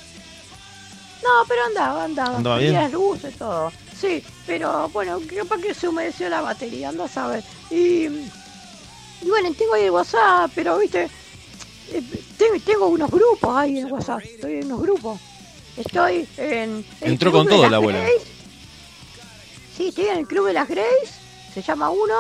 No, 1.23 1.31
pero 1.49 1.65
andaba, 1.65 2.05
andaba. 2.05 2.37
¿Andaba 2.37 2.59
bien? 2.59 2.75
las 2.75 2.93
luces, 2.93 3.35
todo. 3.39 3.73
Sí, 3.99 4.23
pero 4.47 4.89
bueno, 4.91 5.21
capaz 5.37 5.59
que 5.61 5.75
se 5.75 5.89
humedeció 5.89 6.29
la 6.29 6.41
batería, 6.41 6.89
anda 6.89 7.05
a 7.05 7.09
saber. 7.09 7.45
Y, 7.71 8.07
y 8.07 9.29
bueno, 9.29 9.53
tengo 9.57 9.75
ahí 9.75 9.85
el 9.85 9.91
WhatsApp, 9.91 10.51
pero 10.55 10.79
viste, 10.79 11.09
eh, 11.93 12.03
tengo, 12.37 12.55
tengo 12.65 12.87
unos 12.89 13.11
grupos 13.11 13.57
ahí 13.57 13.79
en 13.79 13.91
WhatsApp. 13.93 14.21
Estoy 14.25 14.55
en 14.55 14.67
unos 14.67 14.81
grupos. 14.83 15.21
Estoy 15.77 16.27
en. 16.37 16.85
el 17.01 17.13
Entró 17.13 17.31
Club 17.31 17.43
con 17.43 17.49
todo 17.49 17.69
la 17.69 17.77
abuela. 17.77 18.01
Grace. 18.01 18.25
Sí, 19.77 19.89
estoy 19.89 20.07
en 20.07 20.19
el 20.19 20.27
Club 20.27 20.47
de 20.47 20.53
las 20.53 20.69
Grace, 20.69 21.13
se 21.53 21.63
llama 21.63 21.91
uno, 21.91 22.15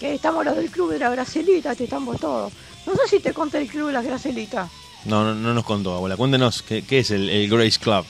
que 0.00 0.14
estamos 0.14 0.44
los 0.44 0.56
del 0.56 0.70
Club 0.70 0.92
de 0.92 0.98
la 0.98 1.10
Gracelita, 1.10 1.76
que 1.76 1.84
estamos 1.84 2.18
todos. 2.18 2.52
No 2.86 2.94
sé 2.94 3.08
si 3.08 3.20
te 3.20 3.34
conté 3.34 3.58
el 3.58 3.68
Club 3.68 3.88
de 3.88 3.92
las 3.94 4.04
Gracelitas. 4.04 4.70
No, 5.04 5.24
no, 5.24 5.34
no 5.34 5.52
nos 5.52 5.64
contó, 5.64 5.94
abuela. 5.94 6.16
Cuéntenos, 6.16 6.62
¿qué, 6.62 6.82
qué 6.82 7.00
es 7.00 7.10
el, 7.10 7.28
el 7.28 7.50
Grace 7.50 7.78
Club? 7.78 8.06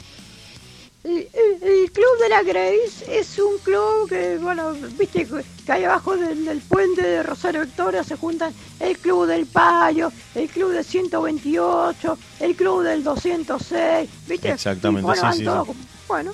El, 1.04 1.28
el- 1.34 1.62
el 1.62 1.92
Club 1.92 2.18
de 2.22 2.28
la 2.30 2.42
Grace 2.42 3.04
es 3.08 3.38
un 3.38 3.58
club 3.58 4.08
que, 4.08 4.38
bueno, 4.38 4.72
viste 4.98 5.26
que 5.66 5.72
hay 5.72 5.84
abajo 5.84 6.16
del, 6.16 6.46
del 6.46 6.60
puente 6.60 7.02
de 7.02 7.22
Rosario 7.22 7.60
Victoria 7.62 8.02
se 8.02 8.16
juntan 8.16 8.54
el 8.80 8.96
Club 8.98 9.26
del 9.26 9.44
Payo, 9.44 10.10
el 10.34 10.48
Club 10.48 10.70
del 10.72 10.82
128, 10.84 12.18
el 12.40 12.56
Club 12.56 12.82
del 12.84 13.04
206, 13.04 14.08
viste. 14.26 14.50
Exactamente, 14.50 15.02
bueno, 15.06 15.20
sí, 15.20 15.26
van 15.26 15.36
sí, 15.36 15.44
todos 15.44 15.66
sí. 15.68 15.74
Bueno, 16.08 16.32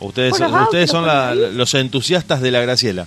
Ustedes, 0.00 0.30
Bueno, 0.30 0.48
son- 0.50 0.62
ustedes 0.64 0.90
son 0.90 1.06
la- 1.06 1.34
los 1.34 1.74
entusiastas 1.74 2.40
de 2.42 2.50
la 2.52 2.60
Graciela. 2.60 3.06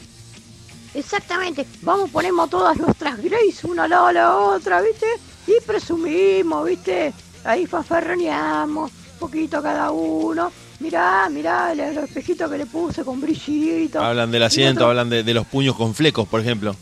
exactamente. 0.94 1.66
Vamos, 1.84 2.10
ponemos 2.10 2.50
todas 2.50 2.76
nuestras 2.78 3.22
Grace 3.22 3.66
una 3.66 3.84
al 3.84 3.92
lado 3.92 4.08
de 4.08 4.14
la 4.14 4.36
otra, 4.38 4.82
viste. 4.82 5.06
Y 5.48 5.54
presumimos, 5.66 6.68
viste. 6.68 7.14
Ahí 7.44 7.66
fanfarroneamos, 7.66 8.92
un 8.92 9.20
poquito 9.20 9.62
cada 9.62 9.92
uno. 9.92 10.52
Mirá, 10.82 11.30
mirá, 11.30 11.72
el, 11.74 11.80
espejito 11.80 12.50
que 12.50 12.58
le 12.58 12.66
puse 12.66 13.04
con 13.04 13.22
brillito. 13.22 14.02
Hablan 14.02 14.32
del 14.32 14.42
asiento, 14.44 14.88
hablan 14.88 15.10
de, 15.10 15.24
de 15.24 15.34
los 15.34 15.46
puños 15.46 15.76
con 15.76 15.94
flecos, 15.94 16.28
por 16.28 16.42
ejemplo. 16.42 16.76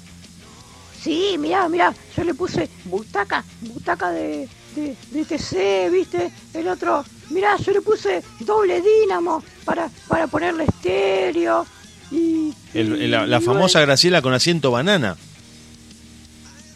Sí, 1.04 1.36
mirá, 1.38 1.68
mirá, 1.68 1.94
yo 2.16 2.24
le 2.24 2.34
puse 2.34 2.70
butaca, 2.86 3.44
butaca 3.62 4.12
de, 4.12 4.48
de, 4.76 4.96
de 5.12 5.26
TC, 5.26 5.90
¿viste? 5.92 6.32
El 6.54 6.68
otro, 6.70 7.04
mirá, 7.30 7.58
yo 7.58 7.74
le 7.74 7.82
puse 7.82 8.24
doble 8.40 8.82
dínamo 8.82 9.44
para, 9.66 9.90
para 10.08 10.28
ponerle 10.28 10.64
estéreo. 10.64 11.66
Y, 12.12 12.54
El- 12.74 13.02
y- 13.02 13.08
la, 13.08 13.42
famosa. 13.42 13.82
Graciela 13.82 14.22
con 14.22 14.34
asiento 14.34 14.72
banana. 14.72 15.16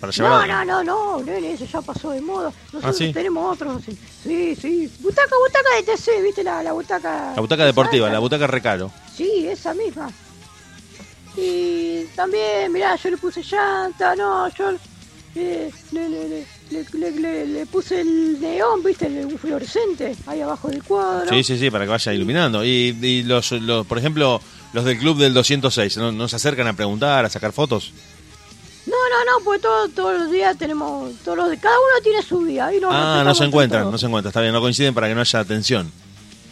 Para 0.03 0.11
No, 0.17 0.45
llevar. 0.45 0.65
no, 0.67 0.83
no, 0.83 1.17
no, 1.17 1.23
nene, 1.23 1.53
eso 1.53 1.63
ya 1.63 1.79
pasó 1.81 2.11
de 2.11 2.19
moda. 2.19 2.51
Nosotros 2.73 2.93
¿Ah, 2.93 2.97
sí? 2.97 3.13
tenemos 3.13 3.53
otros. 3.53 3.81
Sí, 3.85 3.97
sí, 4.21 4.55
sí. 4.61 4.91
Butaca, 4.99 5.33
butaca 5.41 5.75
de 5.77 5.83
TC, 5.83 6.21
¿viste? 6.21 6.43
La, 6.43 6.61
la 6.61 6.73
butaca. 6.73 7.31
La 7.33 7.39
butaca 7.41 7.63
deportiva, 7.65 8.07
esa, 8.07 8.13
la 8.13 8.19
butaca 8.19 8.45
recaro. 8.45 8.91
Sí, 9.15 9.47
esa 9.47 9.73
misma. 9.73 10.11
Y 11.37 12.03
también, 12.17 12.69
mirá, 12.73 12.97
yo 12.97 13.11
le 13.11 13.17
puse 13.17 13.41
llanta, 13.43 14.13
no, 14.15 14.47
yo 14.49 14.71
eh, 15.35 15.71
le, 15.93 16.09
le, 16.09 16.27
le, 16.29 16.45
le, 16.69 16.85
le- 16.93 17.11
le- 17.11 17.45
le 17.47 17.65
puse 17.65 18.01
el 18.01 18.39
neón, 18.41 18.83
viste, 18.83 19.07
el 19.07 19.39
fluorescente, 19.39 20.15
ahí 20.27 20.41
abajo 20.41 20.67
del 20.67 20.83
cuadro. 20.83 21.29
Sí, 21.29 21.43
sí, 21.45 21.57
sí, 21.57 21.71
para 21.71 21.85
que 21.85 21.91
vaya 21.91 22.13
iluminando. 22.13 22.63
Y, 22.65 22.97
y 23.01 23.23
los, 23.23 23.51
los, 23.53 23.87
por 23.87 23.97
ejemplo, 23.97 24.41
los 24.73 24.83
del 24.85 24.97
club 24.99 25.17
del 25.17 25.33
206, 25.33 25.95
¿no, 25.97 26.11
no 26.11 26.27
se 26.27 26.35
acercan 26.35 26.67
a 26.67 26.73
preguntar, 26.73 27.23
a 27.25 27.29
sacar 27.29 27.53
fotos? 27.53 27.93
No, 28.85 28.91
no, 29.09 29.39
no, 29.39 29.45
porque 29.45 29.61
todo- 29.61 29.87
todos 29.89 30.19
los 30.19 30.31
días 30.31 30.57
tenemos, 30.57 31.13
todos 31.23 31.37
los, 31.37 31.47
cada 31.59 31.75
uno 31.77 32.03
tiene 32.03 32.21
su 32.21 32.43
día. 32.43 32.65
Ahí 32.67 32.79
nos 32.81 32.91
Ah, 32.93 33.23
no 33.25 33.33
se 33.33 33.45
encuentran, 33.45 33.89
no 33.89 33.97
se 33.97 34.05
encuentran, 34.07 34.29
está 34.29 34.41
bien, 34.41 34.51
no 34.53 34.59
coinciden 34.61 34.93
para 34.93 35.07
que 35.07 35.15
no 35.15 35.21
haya 35.21 35.45
tensión. 35.45 35.91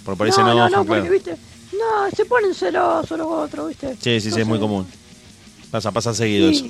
Por 0.06 0.18
no, 0.18 0.26
no, 0.42 0.54
no, 0.54 0.70
claro. 0.70 0.86
porque, 0.86 1.10
viste, 1.10 1.38
no, 1.74 2.10
se 2.16 2.26
ponen 2.26 2.56
celosos 2.56 3.18
los 3.18 3.28
otros, 3.28 3.68
viste. 3.70 3.96
Sí, 4.02 4.20
sí, 4.22 4.32
sí, 4.32 4.42
es 4.42 4.48
muy 4.48 4.60
común. 4.60 4.88
Pasa, 5.70 5.92
pasa 5.92 6.14
seguido 6.14 6.50
eso. 6.50 6.66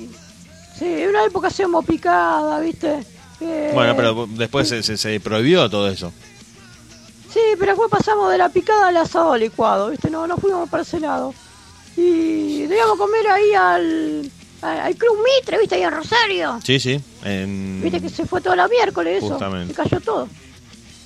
Sí, 0.78 0.84
en 0.84 1.10
una 1.10 1.24
época 1.24 1.48
hacíamos 1.48 1.84
picada, 1.84 2.58
viste. 2.60 3.04
Eh, 3.40 3.70
Bueno, 3.74 3.96
pero 3.96 4.26
después 4.30 4.68
se, 4.68 4.82
se, 4.82 4.96
se 4.96 5.18
prohibió 5.20 5.68
todo 5.70 5.88
eso. 5.88 6.12
Sí, 7.32 7.40
pero 7.58 7.72
después 7.72 7.90
pasamos 7.90 8.30
de 8.30 8.38
la 8.38 8.48
picada 8.50 8.88
al 8.88 8.96
asado 8.98 9.36
licuado, 9.36 9.90
¿viste? 9.90 10.10
No, 10.10 10.26
no 10.26 10.36
fuimos 10.36 10.68
para 10.68 10.82
ese 10.82 11.00
lado. 11.00 11.32
Y 11.96 12.62
debíamos 12.66 12.98
comer 12.98 13.26
ahí 13.28 13.52
al, 13.54 14.30
al, 14.62 14.96
Club 14.96 15.18
Mitre, 15.24 15.58
¿viste? 15.58 15.74
Ahí 15.74 15.82
en 15.82 15.90
Rosario. 15.90 16.60
Sí, 16.64 16.78
sí. 16.80 17.00
en- 17.24 17.80
¿Viste 17.82 18.00
que 18.00 18.08
se 18.08 18.26
fue 18.26 18.40
toda 18.40 18.56
la 18.56 18.68
miércoles 18.68 19.18
eso? 19.18 19.32
Justamente. 19.32 19.74
Se 19.74 19.82
cayó 19.82 20.00
todo. 20.00 20.28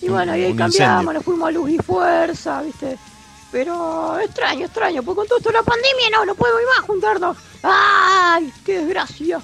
Y 0.03 0.09
bueno, 0.09 0.37
y 0.37 0.43
ahí 0.45 0.55
cambiamos, 0.55 0.75
incendio. 0.75 1.13
nos 1.15 1.25
fuimos 1.25 1.49
a 1.49 1.51
Luz 1.53 1.71
y 1.71 1.79
Fuerza, 1.79 2.63
¿viste? 2.63 2.99
Pero 3.51 4.19
extraño, 4.19 4.67
extraño, 4.67 5.03
porque 5.03 5.17
con 5.17 5.27
todo 5.29 5.39
esto 5.39 5.51
la 5.51 5.63
pandemia 5.63 6.11
no, 6.13 6.27
no 6.27 6.35
podemos 6.35 6.61
ir 6.61 6.67
más 6.69 6.87
juntarnos. 6.87 7.37
¡Ay, 7.63 8.53
qué 8.65 8.79
desgracia! 8.81 9.41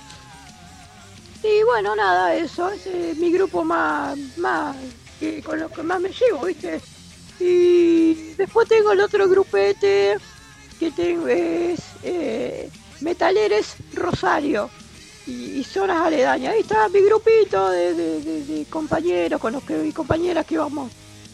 Y 1.42 1.64
bueno, 1.64 1.96
nada, 1.96 2.34
eso, 2.34 2.70
es 2.70 3.16
mi 3.16 3.32
grupo 3.32 3.64
más, 3.64 4.16
más, 4.36 4.76
que 5.18 5.42
con 5.42 5.58
los 5.58 5.72
que 5.72 5.82
más 5.82 6.00
me 6.00 6.10
llevo, 6.10 6.44
¿viste? 6.44 6.80
Y 7.40 8.34
después 8.34 8.68
tengo 8.68 8.92
el 8.92 9.00
otro 9.00 9.28
grupete 9.28 10.18
que 10.78 10.90
tengo, 10.92 11.26
es 11.26 11.80
eh, 12.04 12.70
Metaleres 13.02 13.74
Rosario 13.94 14.70
y, 15.26 15.32
y 15.60 15.64
zonas 15.64 16.00
aledañas. 16.06 16.54
Ahí 16.54 16.60
está 16.60 16.88
mi 16.88 17.00
grupito 17.00 17.70
de, 17.70 17.94
de- 17.94 18.20
de- 18.20 18.44
de 18.44 18.64
compañeros 18.66 19.40
con 19.40 19.52
los 19.52 19.62
que 19.62 19.86
y 19.86 19.92
compañeras 19.92 20.46
que 20.46 20.54
íbamos, 20.54 20.90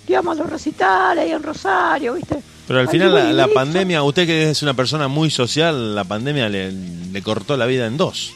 que 0.07 0.13
íbamos 0.15 0.39
a 0.39 0.43
los 0.43 0.51
recitales 0.51 1.25
ahí 1.25 1.31
en 1.33 1.43
Rosario, 1.43 2.15
¿viste? 2.15 2.37
Pero 2.67 2.81
al 2.81 2.89
final 2.91 3.15
la, 3.15 3.33
la 3.33 3.49
pandemia, 3.49 4.03
usted 4.03 4.27
que 4.27 4.51
es 4.51 4.63
una 4.63 4.75
persona 4.75 5.09
muy 5.09 5.31
social, 5.31 5.95
la 5.95 6.05
pandemia 6.05 6.49
le, 6.51 6.71
le 6.73 7.23
cortó 7.23 7.57
la 7.57 7.65
vida 7.65 7.87
en 7.87 7.97
dos. 7.97 8.33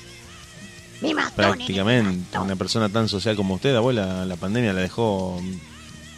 Me 1.03 1.13
mató, 1.13 1.33
me 1.37 1.43
Prácticamente. 1.49 2.39
Una 2.39 2.57
persona 2.57 2.89
tan 2.89 3.09
social 3.09 3.37
como 3.37 3.55
usted, 3.55 3.75
abuela, 3.77 4.25
la 4.25 4.37
pandemia 4.37 4.73
la 4.73 4.81
dejó 4.81 5.39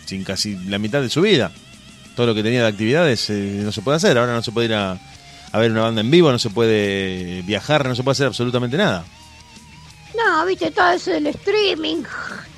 sin 0.06 0.22
casi 0.22 0.54
la 0.66 0.78
mitad 0.78 1.00
de 1.00 1.08
su 1.10 1.22
vida. 1.22 1.50
Todo 2.14 2.26
lo 2.26 2.34
que 2.36 2.42
tenía 2.44 2.62
de 2.62 2.68
actividades 2.68 3.28
eh, 3.30 3.62
no 3.64 3.72
se 3.72 3.82
puede 3.82 3.96
hacer. 3.96 4.16
Ahora 4.18 4.34
no 4.34 4.42
se 4.42 4.52
puede 4.52 4.66
ir 4.68 4.74
a, 4.74 4.92
a 5.54 5.58
ver 5.58 5.70
una 5.70 5.82
banda 5.82 6.00
en 6.00 6.10
vivo, 6.10 6.32
no 6.32 6.38
se 6.40 6.50
puede 6.50 7.42
viajar, 7.42 7.86
no 7.86 7.94
se 7.94 8.02
puede 8.02 8.14
hacer 8.14 8.26
absolutamente 8.26 8.76
nada. 8.76 9.04
No, 10.16 10.44
viste, 10.46 10.72
todo 10.72 10.90
ese 10.90 11.18
el 11.18 11.28
streaming, 11.28 12.02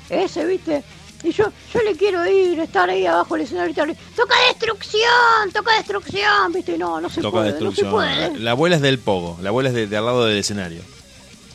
ese, 0.09 0.43
viste. 0.45 0.83
Y 1.23 1.31
yo, 1.31 1.45
yo 1.71 1.81
le 1.83 1.95
quiero 1.95 2.27
ir, 2.27 2.59
estar 2.59 2.89
ahí 2.89 3.05
abajo 3.05 3.35
del 3.35 3.43
escenario 3.43 3.75
toca 4.15 4.35
destrucción, 4.47 5.51
toca 5.53 5.75
destrucción, 5.75 6.51
viste, 6.51 6.75
no, 6.75 6.99
no 6.99 7.07
se 7.07 7.21
Toca 7.21 7.37
puede, 7.37 7.51
destrucción. 7.51 7.91
no 7.91 7.99
se 7.99 8.29
puede. 8.29 8.39
La 8.39 8.51
abuela 8.51 8.77
es 8.77 8.81
del 8.81 8.97
pogo, 8.97 9.37
la 9.43 9.49
abuela 9.49 9.69
es 9.69 9.75
de, 9.75 9.85
de 9.85 9.95
al 9.97 10.05
lado 10.05 10.25
del 10.25 10.39
escenario. 10.39 10.81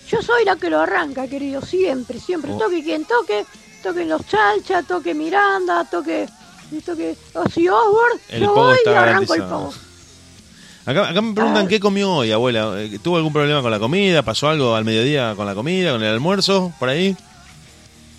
Yo 0.08 0.22
soy 0.22 0.44
la 0.44 0.54
que 0.54 0.70
lo 0.70 0.78
arranca, 0.78 1.26
querido, 1.26 1.60
siempre, 1.60 2.20
siempre. 2.20 2.52
Oh. 2.52 2.58
Toque 2.58 2.84
quien 2.84 3.04
toque, 3.04 3.44
toquen 3.82 4.08
los 4.08 4.24
Chalcha, 4.28 4.84
toque 4.84 5.12
Miranda, 5.12 5.88
toque, 5.90 6.28
toque 6.86 7.16
Ozzy 7.34 7.68
Osbourne, 7.68 8.20
El 8.28 8.42
yo 8.42 8.54
voy 8.54 8.78
y 8.86 8.88
arranco 8.90 9.34
el 9.34 9.42
pogo. 9.42 9.74
Acá, 10.84 11.10
acá 11.10 11.22
me 11.22 11.32
preguntan 11.32 11.68
qué 11.68 11.78
comió 11.78 12.12
hoy, 12.12 12.32
abuela. 12.32 12.74
Eh, 12.82 12.98
¿Tuvo 13.00 13.16
algún 13.16 13.32
problema 13.32 13.62
con 13.62 13.70
la 13.70 13.78
comida? 13.78 14.22
¿Pasó 14.22 14.48
algo 14.48 14.74
al 14.74 14.84
mediodía 14.84 15.34
con 15.36 15.46
la 15.46 15.54
comida, 15.54 15.92
con 15.92 16.02
el 16.02 16.12
almuerzo, 16.12 16.72
por 16.78 16.88
ahí? 16.88 17.16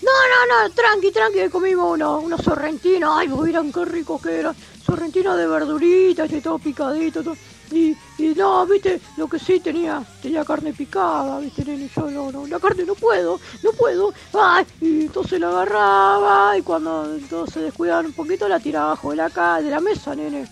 No, 0.02 0.12
no, 0.12 0.68
no, 0.68 0.74
tranqui, 0.74 1.12
tranqui, 1.12 1.50
comimos 1.50 1.94
unos, 1.94 2.24
unos 2.24 2.42
sorrentinos. 2.42 3.12
Ay, 3.18 3.28
miran 3.28 3.72
qué 3.72 3.84
ricos 3.84 4.22
que 4.22 4.40
eran. 4.40 4.56
Sorrentinos 4.86 5.38
de 5.38 5.48
verduritas 5.48 6.32
y 6.32 6.40
todo 6.40 6.58
picadito. 6.58 7.22
Todo. 7.22 7.36
Y, 7.72 7.98
y 8.18 8.34
no, 8.36 8.66
viste, 8.66 9.02
lo 9.18 9.28
que 9.28 9.40
sí 9.40 9.60
tenía, 9.60 10.02
tenía 10.22 10.46
carne 10.46 10.74
picada, 10.74 11.40
viste, 11.40 11.66
nene, 11.66 11.90
yo 11.94 12.10
no, 12.12 12.32
no, 12.32 12.46
la 12.46 12.60
carne 12.60 12.86
no 12.86 12.94
puedo, 12.96 13.40
no 13.64 13.72
puedo. 13.72 14.14
Ay, 14.34 14.66
y 14.80 15.02
entonces 15.02 15.40
la 15.40 15.50
agarraba 15.50 16.58
y 16.58 16.62
cuando 16.62 17.14
entonces 17.16 17.56
se 17.56 17.60
descuidaban 17.62 18.06
un 18.06 18.14
poquito 18.14 18.48
la 18.48 18.60
tiraba 18.60 18.88
abajo 18.88 19.10
de 19.10 19.18
la, 19.18 19.30
de 19.62 19.70
la 19.70 19.80
mesa, 19.82 20.16
nene. 20.16 20.48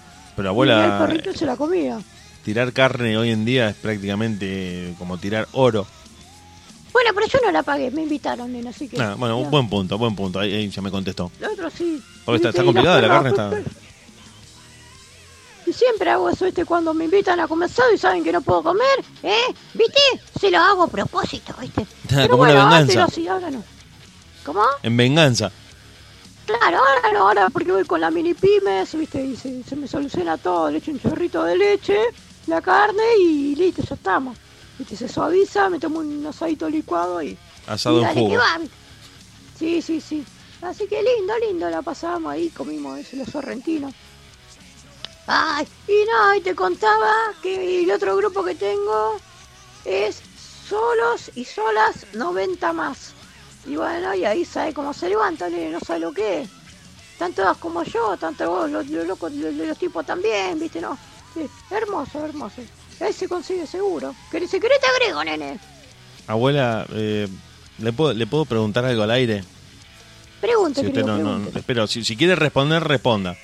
Pero 0.50 0.54
y 0.66 0.70
el 0.70 0.98
perrito 0.98 1.34
se 1.38 1.46
la 1.46 1.56
comía. 1.56 2.00
tirar 2.44 2.74
carne 2.74 3.18
hoy 3.18 3.30
en 3.32 3.46
día 3.46 3.70
es 3.70 3.76
prácticamente 3.76 4.94
como 4.98 5.18
tirar 5.18 5.48
oro. 5.54 5.86
Bueno, 6.94 7.12
pero 7.16 7.26
yo 7.28 7.40
no 7.46 7.52
la 7.52 7.64
pagué, 7.64 7.90
me 7.92 8.02
invitaron, 8.04 8.52
nene, 8.52 8.70
así 8.70 8.90
que... 8.90 9.02
Ah, 9.02 9.16
bueno, 9.18 9.42
ya. 9.44 9.50
buen 9.50 9.70
punto, 9.70 9.98
buen 9.98 10.14
punto. 10.16 10.40
Ahí, 10.40 10.54
ahí 10.54 10.70
ya 10.70 10.82
me 10.82 10.92
contestó. 10.92 11.32
La 11.40 11.50
otra 11.50 11.70
sí. 11.70 12.02
Porque 12.26 12.48
está- 12.50 12.64
complicada 12.64 13.00
la 13.02 13.08
carne, 13.08 13.30
está- 13.30 13.52
Y 15.66 15.74
siempre 15.74 16.10
hago 16.10 16.30
eso, 16.30 16.46
¿viste? 16.46 16.66
Cuando 16.66 16.94
me 16.94 17.06
invitan 17.06 17.40
a 17.40 17.48
comer 17.48 17.70
y 17.94 17.98
saben 17.98 18.24
que 18.24 18.32
no 18.34 18.42
puedo 18.42 18.62
comer, 18.64 19.00
¿eh? 19.24 19.38
¿Viste? 19.74 20.00
Se 20.40 20.52
lo 20.52 20.58
hago 20.60 20.84
a 20.84 20.88
propósito, 20.88 21.54
¿viste? 21.62 21.86
Pero 22.10 22.30
Como 22.30 22.44
una 22.44 22.54
venganza. 22.54 22.78
antes 22.78 22.96
lo 22.96 23.04
hacía, 23.04 23.34
ahora 23.34 23.52
no. 23.52 23.64
¿Cómo? 24.44 24.64
En 24.84 24.98
venganza. 24.98 25.52
Claro, 26.46 26.78
ahora 26.78 27.12
no, 27.14 27.28
ahora 27.28 27.50
porque 27.50 27.72
voy 27.72 27.86
con 27.86 28.02
la 28.02 28.12
mini 28.12 28.34
pymes, 28.34 28.94
¿viste? 28.96 29.24
Y 29.24 29.36
se, 29.36 29.64
se 29.64 29.76
me 29.76 29.88
soluciona 29.88 30.38
todo, 30.38 30.70
le 30.70 30.80
echo 30.80 30.92
un 30.92 31.00
chorrito 31.00 31.44
de 31.44 31.58
leche, 31.58 31.98
la 32.48 32.62
carne 32.62 33.04
y 33.20 33.56
listo, 33.56 33.84
ya 33.84 33.96
estamos. 33.96 34.38
¿Viste? 34.78 34.96
Se 34.96 35.08
suaviza, 35.08 35.70
me 35.70 35.80
tomo 35.80 36.00
un 36.00 36.26
asadito 36.26 36.70
licuado 36.70 37.22
y... 37.22 37.38
Asado 37.68 37.98
y 37.98 38.00
en 38.00 38.08
dale, 38.08 38.16
que 38.16 38.28
jugo. 38.28 38.70
Sí, 39.58 39.82
sí, 39.82 40.02
sí. 40.02 40.26
Así 40.62 40.88
que 40.88 41.02
lindo, 41.02 41.34
lindo, 41.40 41.70
la 41.70 41.82
pasamos 41.82 42.32
ahí, 42.32 42.50
comimos 42.50 43.00
eso, 43.00 43.16
los 43.18 43.30
sorrentinos. 43.30 43.94
Ay, 45.28 45.68
y 45.88 46.04
no, 46.12 46.36
y 46.36 46.42
te 46.42 46.56
contaba 46.56 47.14
que 47.42 47.84
el 47.84 47.92
otro 47.92 48.16
grupo 48.16 48.44
que 48.44 48.56
tengo 48.56 49.18
es 49.86 50.22
solos 50.68 51.32
y 51.36 51.46
solas 51.46 52.06
90 52.14 52.74
más. 52.74 53.14
Y 53.66 53.76
bueno, 53.76 54.14
y 54.16 54.26
ahí 54.26 54.44
sabe 54.44 54.74
cómo 54.74 54.94
se 54.94 55.10
levantan, 55.10 55.52
nene, 55.52 55.72
no 55.72 55.80
sabe 55.80 56.00
lo 56.00 56.12
que 56.12 56.42
es. 56.42 56.50
Están 57.14 57.34
todas 57.34 57.58
como 57.58 57.84
yo, 57.84 58.18
tanto 58.18 58.50
vos, 58.50 58.70
los, 58.70 58.88
los 58.88 59.06
locos 59.06 59.32
de 59.32 59.52
los, 59.52 59.78
tipos 59.78 60.06
también, 60.06 60.60
viste, 60.60 60.82
¿no? 60.82 60.98
Sí, 61.34 61.48
hermoso, 61.70 62.26
hermoso. 62.26 62.62
Ahí 63.00 63.14
se 63.14 63.28
consigue 63.28 63.68
seguro. 63.68 64.16
¿Querés, 64.32 64.50
si 64.50 64.60
querés 64.60 64.80
te 64.80 64.88
agrego, 64.88 65.24
nene. 65.24 65.60
Abuela, 66.28 66.86
eh, 66.94 67.28
¿le, 67.78 67.94
puedo, 67.94 68.14
¿le 68.14 68.26
puedo 68.26 68.46
preguntar 68.46 68.86
algo 68.86 69.04
al 69.04 69.12
aire? 69.12 69.44
Pregunte, 70.40 70.82
Si 70.82 70.88
usted 70.88 71.02
querido, 71.02 71.18
no, 71.20 71.38
no, 71.38 71.50
espero, 71.56 71.86
si, 71.86 72.04
si 72.04 72.18
quiere 72.18 72.36
responder, 72.36 72.84
responda. 72.84 73.38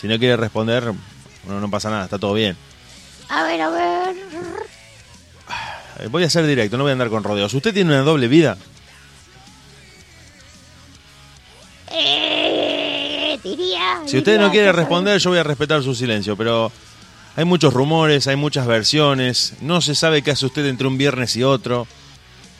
Si 0.00 0.08
no 0.08 0.18
quiere 0.18 0.36
responder, 0.36 0.94
no, 1.46 1.60
no 1.60 1.70
pasa 1.70 1.90
nada, 1.90 2.04
está 2.04 2.18
todo 2.18 2.32
bien. 2.32 2.56
A 3.28 3.44
ver, 3.44 3.60
a 3.60 3.68
ver. 3.68 4.16
Voy 6.10 6.24
a 6.24 6.30
ser 6.30 6.46
directo, 6.46 6.78
no 6.78 6.84
voy 6.84 6.90
a 6.90 6.92
andar 6.94 7.10
con 7.10 7.22
rodeos. 7.22 7.52
¿Usted 7.52 7.74
tiene 7.74 7.90
una 7.90 8.00
doble 8.00 8.28
vida? 8.28 8.56
Si 14.06 14.18
usted 14.18 14.38
no 14.38 14.50
quiere 14.50 14.72
responder, 14.72 15.18
yo 15.18 15.30
voy 15.30 15.38
a 15.38 15.42
respetar 15.42 15.82
su 15.82 15.94
silencio, 15.94 16.36
pero 16.36 16.70
hay 17.36 17.44
muchos 17.44 17.72
rumores, 17.72 18.26
hay 18.26 18.36
muchas 18.36 18.66
versiones, 18.66 19.54
no 19.60 19.80
se 19.80 19.94
sabe 19.94 20.22
qué 20.22 20.32
hace 20.32 20.46
usted 20.46 20.66
entre 20.66 20.86
un 20.86 20.98
viernes 20.98 21.36
y 21.36 21.42
otro. 21.42 21.86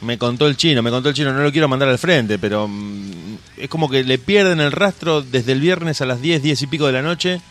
Me 0.01 0.17
contó 0.17 0.47
el 0.47 0.57
chino, 0.57 0.83
me 0.83 0.91
contó 0.91 1.11
el 1.11 1.15
chino, 1.15 1.33
no 1.33 1.43
lo 1.43 1.53
quiero 1.53 1.69
mandar 1.69 1.89
al 1.89 1.99
frente, 1.99 2.39
pero 2.39 2.67
mm, 2.67 3.37
es 3.59 3.69
como 3.69 3.91
que 3.91 4.03
le 4.03 4.17
pierden 4.17 4.61
el 4.61 4.73
rastro 4.73 5.21
desde 5.21 5.53
el 5.53 5.61
viernes 5.61 6.01
a 6.01 6.07
las 6.07 6.23
10, 6.23 6.43
10 6.43 6.63
y 6.63 6.67
pico 6.69 6.87
de 6.87 6.93
la 6.93 7.03
noche 7.03 7.43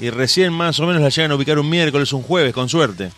y 0.00 0.10
recién 0.10 0.52
más 0.52 0.80
o 0.80 0.86
menos 0.86 1.02
la 1.02 1.08
llegan 1.10 1.30
a 1.30 1.36
ubicar 1.36 1.56
un 1.58 1.70
miércoles, 1.70 2.12
un 2.12 2.22
jueves, 2.22 2.52
con 2.52 2.68
suerte. 2.68 3.12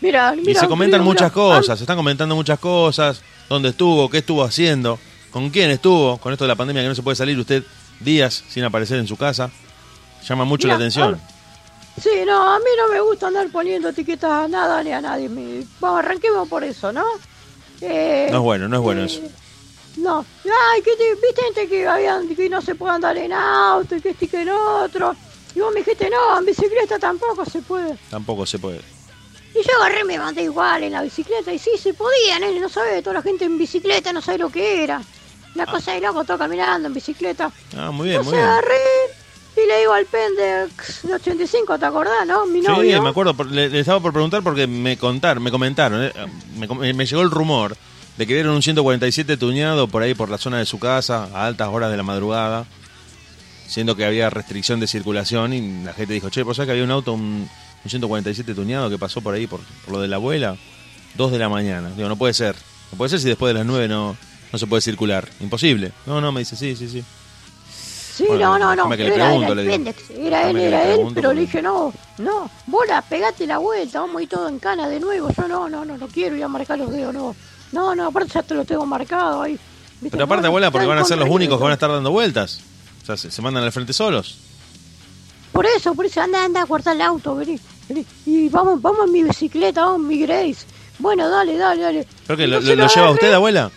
Mira, 0.00 0.34
Y 0.34 0.54
se 0.54 0.66
comentan 0.66 1.00
mira, 1.00 1.04
muchas 1.04 1.30
mira. 1.30 1.34
cosas, 1.34 1.78
se 1.78 1.84
están 1.84 1.96
comentando 1.96 2.34
muchas 2.34 2.58
cosas, 2.58 3.22
dónde 3.48 3.68
estuvo, 3.68 4.08
qué 4.10 4.18
estuvo 4.18 4.42
haciendo, 4.42 4.98
con 5.30 5.50
quién 5.50 5.70
estuvo, 5.70 6.18
con 6.18 6.32
esto 6.32 6.44
de 6.44 6.48
la 6.48 6.56
pandemia 6.56 6.82
que 6.82 6.88
no 6.88 6.94
se 6.94 7.02
puede 7.02 7.16
salir 7.16 7.38
usted 7.38 7.62
días 8.00 8.44
sin 8.48 8.64
aparecer 8.64 8.98
en 8.98 9.06
su 9.06 9.16
casa. 9.16 9.50
Llama 10.28 10.44
mucho 10.44 10.66
Mira, 10.66 10.74
la 10.74 10.84
atención. 10.84 11.20
ah, 11.22 11.30
Sí, 12.00 12.08
no, 12.26 12.54
a 12.54 12.58
mí 12.58 12.64
no 12.78 12.88
me 12.92 13.00
gusta 13.00 13.26
andar 13.28 13.48
poniendo 13.50 13.88
etiquetas 13.88 14.30
a 14.30 14.48
nada 14.48 14.82
ni 14.82 14.92
a 14.92 15.00
nadie. 15.00 15.28
Me- 15.28 15.64
Vamos, 15.80 15.98
arranquemos 16.00 16.48
por 16.48 16.64
eso, 16.64 16.92
¿no? 16.92 17.04
Eh, 17.80 18.28
No 18.30 18.38
es 18.38 18.42
bueno, 18.42 18.68
no 18.68 18.76
es 18.76 18.82
bueno 18.82 19.02
eh, 19.02 19.06
eso. 19.06 19.20
No, 19.96 20.24
ay, 20.44 20.82
que 20.82 20.92
te, 20.96 21.14
viste 21.14 21.42
gente 21.42 21.68
que, 21.68 21.86
habían, 21.86 22.28
que 22.34 22.48
no 22.48 22.62
se 22.62 22.74
puede 22.74 22.94
andar 22.94 23.16
en 23.18 23.32
auto 23.32 23.96
y 23.96 24.00
que 24.00 24.10
este 24.10 24.24
y 24.26 24.28
que 24.28 24.42
en 24.42 24.50
otro. 24.50 25.14
Y 25.54 25.60
vos 25.60 25.72
me 25.74 25.80
dijiste, 25.80 26.08
no, 26.08 26.38
en 26.38 26.46
bicicleta 26.46 26.98
tampoco 26.98 27.44
se 27.44 27.60
puede. 27.60 27.96
Tampoco 28.08 28.46
se 28.46 28.58
puede. 28.58 28.80
Y 29.52 29.66
yo 29.66 29.76
agarré 29.80 30.04
me 30.04 30.16
mandé 30.16 30.44
igual 30.44 30.84
en 30.84 30.92
la 30.92 31.02
bicicleta. 31.02 31.52
Y 31.52 31.58
sí, 31.58 31.70
se 31.76 31.92
podía, 31.92 32.38
nene, 32.38 32.60
no 32.60 32.68
sabés, 32.68 33.02
toda 33.02 33.14
la 33.14 33.22
gente 33.22 33.44
en 33.46 33.58
bicicleta 33.58 34.12
no 34.12 34.22
sabe 34.22 34.38
lo 34.38 34.48
que 34.50 34.84
era. 34.84 35.02
La 35.54 35.66
cosa 35.66 35.92
de 35.92 36.00
loco, 36.00 36.24
todo 36.24 36.38
caminando 36.38 36.88
en 36.88 36.94
bicicleta. 36.94 37.50
Ah, 37.76 37.90
muy 37.90 38.08
bien, 38.08 38.22
muy 38.24 38.32
bien. 38.32 38.44
agarré 38.44 38.76
y 39.56 39.66
le 39.66 39.80
digo 39.80 39.92
al 39.92 40.06
Pendex 40.06 41.02
de 41.02 41.14
85, 41.14 41.78
¿te 41.78 41.84
acordás, 41.86 42.26
no? 42.26 42.46
Mi 42.46 42.60
Sí, 42.60 42.66
novio. 42.68 43.02
me 43.02 43.08
acuerdo, 43.10 43.34
por- 43.34 43.50
le, 43.50 43.68
le 43.68 43.80
estaba 43.80 44.00
por 44.00 44.12
preguntar 44.12 44.42
porque 44.42 44.66
me 44.66 44.96
contaron, 44.96 45.42
me 45.42 45.50
comentaron, 45.50 46.04
eh, 46.04 46.12
me, 46.56 46.68
com- 46.68 46.78
me 46.78 47.04
llegó 47.06 47.22
el 47.22 47.30
rumor 47.30 47.76
de 48.16 48.26
que 48.26 48.34
vieron 48.34 48.54
un 48.54 48.62
147 48.62 49.36
tuñado 49.36 49.88
por 49.88 50.02
ahí 50.02 50.14
por 50.14 50.30
la 50.30 50.38
zona 50.38 50.58
de 50.58 50.66
su 50.66 50.78
casa 50.78 51.28
a 51.34 51.46
altas 51.46 51.68
horas 51.68 51.90
de 51.90 51.96
la 51.96 52.02
madrugada, 52.04 52.64
siendo 53.66 53.96
que 53.96 54.04
había 54.04 54.30
restricción 54.30 54.78
de 54.80 54.86
circulación 54.86 55.52
y 55.52 55.82
la 55.84 55.92
gente 55.94 56.14
dijo, 56.14 56.30
che, 56.30 56.42
¿vos 56.42 56.56
sabés 56.56 56.68
que 56.68 56.72
había 56.72 56.84
un 56.84 56.90
auto, 56.90 57.12
un, 57.12 57.48
un 57.84 57.90
147 57.90 58.54
tuñado 58.54 58.88
que 58.88 58.98
pasó 58.98 59.20
por 59.20 59.34
ahí 59.34 59.46
por, 59.46 59.60
por 59.84 59.94
lo 59.94 60.00
de 60.00 60.08
la 60.08 60.16
abuela? 60.16 60.56
Dos 61.14 61.32
de 61.32 61.38
la 61.38 61.48
mañana. 61.48 61.90
Digo, 61.96 62.08
no 62.08 62.16
puede 62.16 62.34
ser. 62.34 62.54
No 62.92 62.98
puede 62.98 63.10
ser 63.10 63.20
si 63.20 63.28
después 63.28 63.52
de 63.52 63.58
las 63.58 63.66
9 63.66 63.88
no, 63.88 64.16
no 64.52 64.58
se 64.58 64.66
puede 64.66 64.82
circular. 64.82 65.28
Imposible. 65.40 65.92
No, 66.06 66.20
no, 66.20 66.32
me 66.32 66.40
dice, 66.40 66.56
sí, 66.56 66.74
sí, 66.76 66.88
sí. 66.88 67.04
Sí, 68.16 68.24
Bueno, 68.28 68.58
no, 68.58 68.74
no, 68.76 68.88
no. 68.88 68.96
que 68.96 69.06
Era, 69.06 69.14
pregunto, 69.14 69.52
era 69.52 69.54
le 69.54 69.62
el 69.62 69.68
digo. 69.68 69.72
Pendex. 69.84 70.10
Era 70.10 70.38
Déjame 70.40 70.50
él, 70.50 70.56
que 70.56 70.66
era 70.66 70.82
él, 70.82 70.88
pregunto 70.94 71.14
pero 71.14 71.32
le 71.32 71.40
dije, 71.40 71.62
no, 71.62 71.94
no. 72.18 72.50
Bola, 72.66 73.02
pegate 73.02 73.46
la 73.46 73.58
vuelta, 73.58 74.00
vamos 74.00 74.16
a 74.16 74.22
ir 74.22 74.28
todo 74.28 74.48
en 74.48 74.58
cana 74.58 74.88
de 74.88 75.00
nuevo. 75.00 75.28
Yo 75.34 75.48
no, 75.48 75.68
no, 75.68 75.84
no, 75.84 75.96
no 75.96 76.06
quiero 76.08 76.36
ir 76.36 76.44
a 76.44 76.48
marcar 76.48 76.78
los 76.78 76.90
dedos, 76.92 77.14
no. 77.14 77.34
No, 77.72 77.94
no, 77.94 78.08
aparte 78.08 78.32
ya 78.34 78.42
te 78.42 78.54
lo 78.54 78.64
tengo 78.64 78.84
marcado 78.84 79.42
ahí. 79.42 79.52
¿Viste? 80.00 80.10
Pero 80.10 80.24
aparte, 80.24 80.46
abuela, 80.48 80.70
porque 80.70 80.86
van 80.86 80.98
a 80.98 81.04
ser 81.04 81.16
los 81.18 81.28
únicos 81.30 81.56
que 81.56 81.62
van 81.62 81.70
a 81.70 81.74
estar 81.74 81.90
dando 81.90 82.10
vueltas. 82.10 82.60
O 83.02 83.06
sea, 83.06 83.16
se, 83.16 83.30
se 83.30 83.40
mandan 83.42 83.62
al 83.64 83.72
frente 83.72 83.92
solos. 83.92 84.36
Por 85.52 85.64
eso, 85.66 85.94
por 85.94 86.04
eso, 86.06 86.20
anda, 86.20 86.44
anda 86.44 86.62
a 86.62 86.64
guardar 86.64 86.94
el 86.96 87.02
auto, 87.02 87.34
vení, 87.34 87.58
vení. 87.88 88.04
Y 88.26 88.48
vamos, 88.48 88.80
vamos 88.82 89.06
en 89.06 89.12
mi 89.12 89.22
bicicleta, 89.22 89.82
vamos 89.82 90.00
en 90.02 90.08
mi 90.08 90.18
Grace. 90.20 90.66
Bueno, 90.98 91.28
dale, 91.28 91.56
dale, 91.56 91.82
dale. 91.82 92.06
¿Pero 92.26 92.36
que 92.36 92.46
lo, 92.46 92.60
lo- 92.60 92.74
lo 92.76 92.86
lleva 92.86 93.10
usted, 93.10 93.32
abuela? 93.32 93.70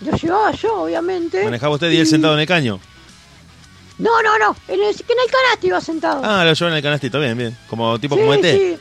Lo 0.00 0.16
llevaba 0.16 0.52
yo, 0.52 0.82
obviamente. 0.82 1.44
¿Manejaba 1.44 1.74
usted 1.74 1.90
y 1.90 1.98
él 1.98 2.06
sentado 2.06 2.34
en 2.34 2.40
el 2.40 2.46
caño? 2.46 2.80
No, 3.98 4.22
no, 4.22 4.38
no, 4.38 4.56
en 4.68 4.82
el, 4.82 4.96
que 4.96 5.12
en 5.12 5.18
el 5.18 5.30
canasto 5.30 5.66
iba 5.66 5.80
sentado. 5.80 6.22
Ah, 6.24 6.42
lo 6.42 6.54
lleva 6.54 6.70
en 6.70 6.76
el 6.78 6.82
canastito, 6.82 7.20
bien, 7.20 7.36
bien. 7.36 7.56
Como 7.68 7.98
tipo 7.98 8.14
sí, 8.14 8.20
como 8.22 8.32
ET. 8.34 8.44
sí. 8.44 8.78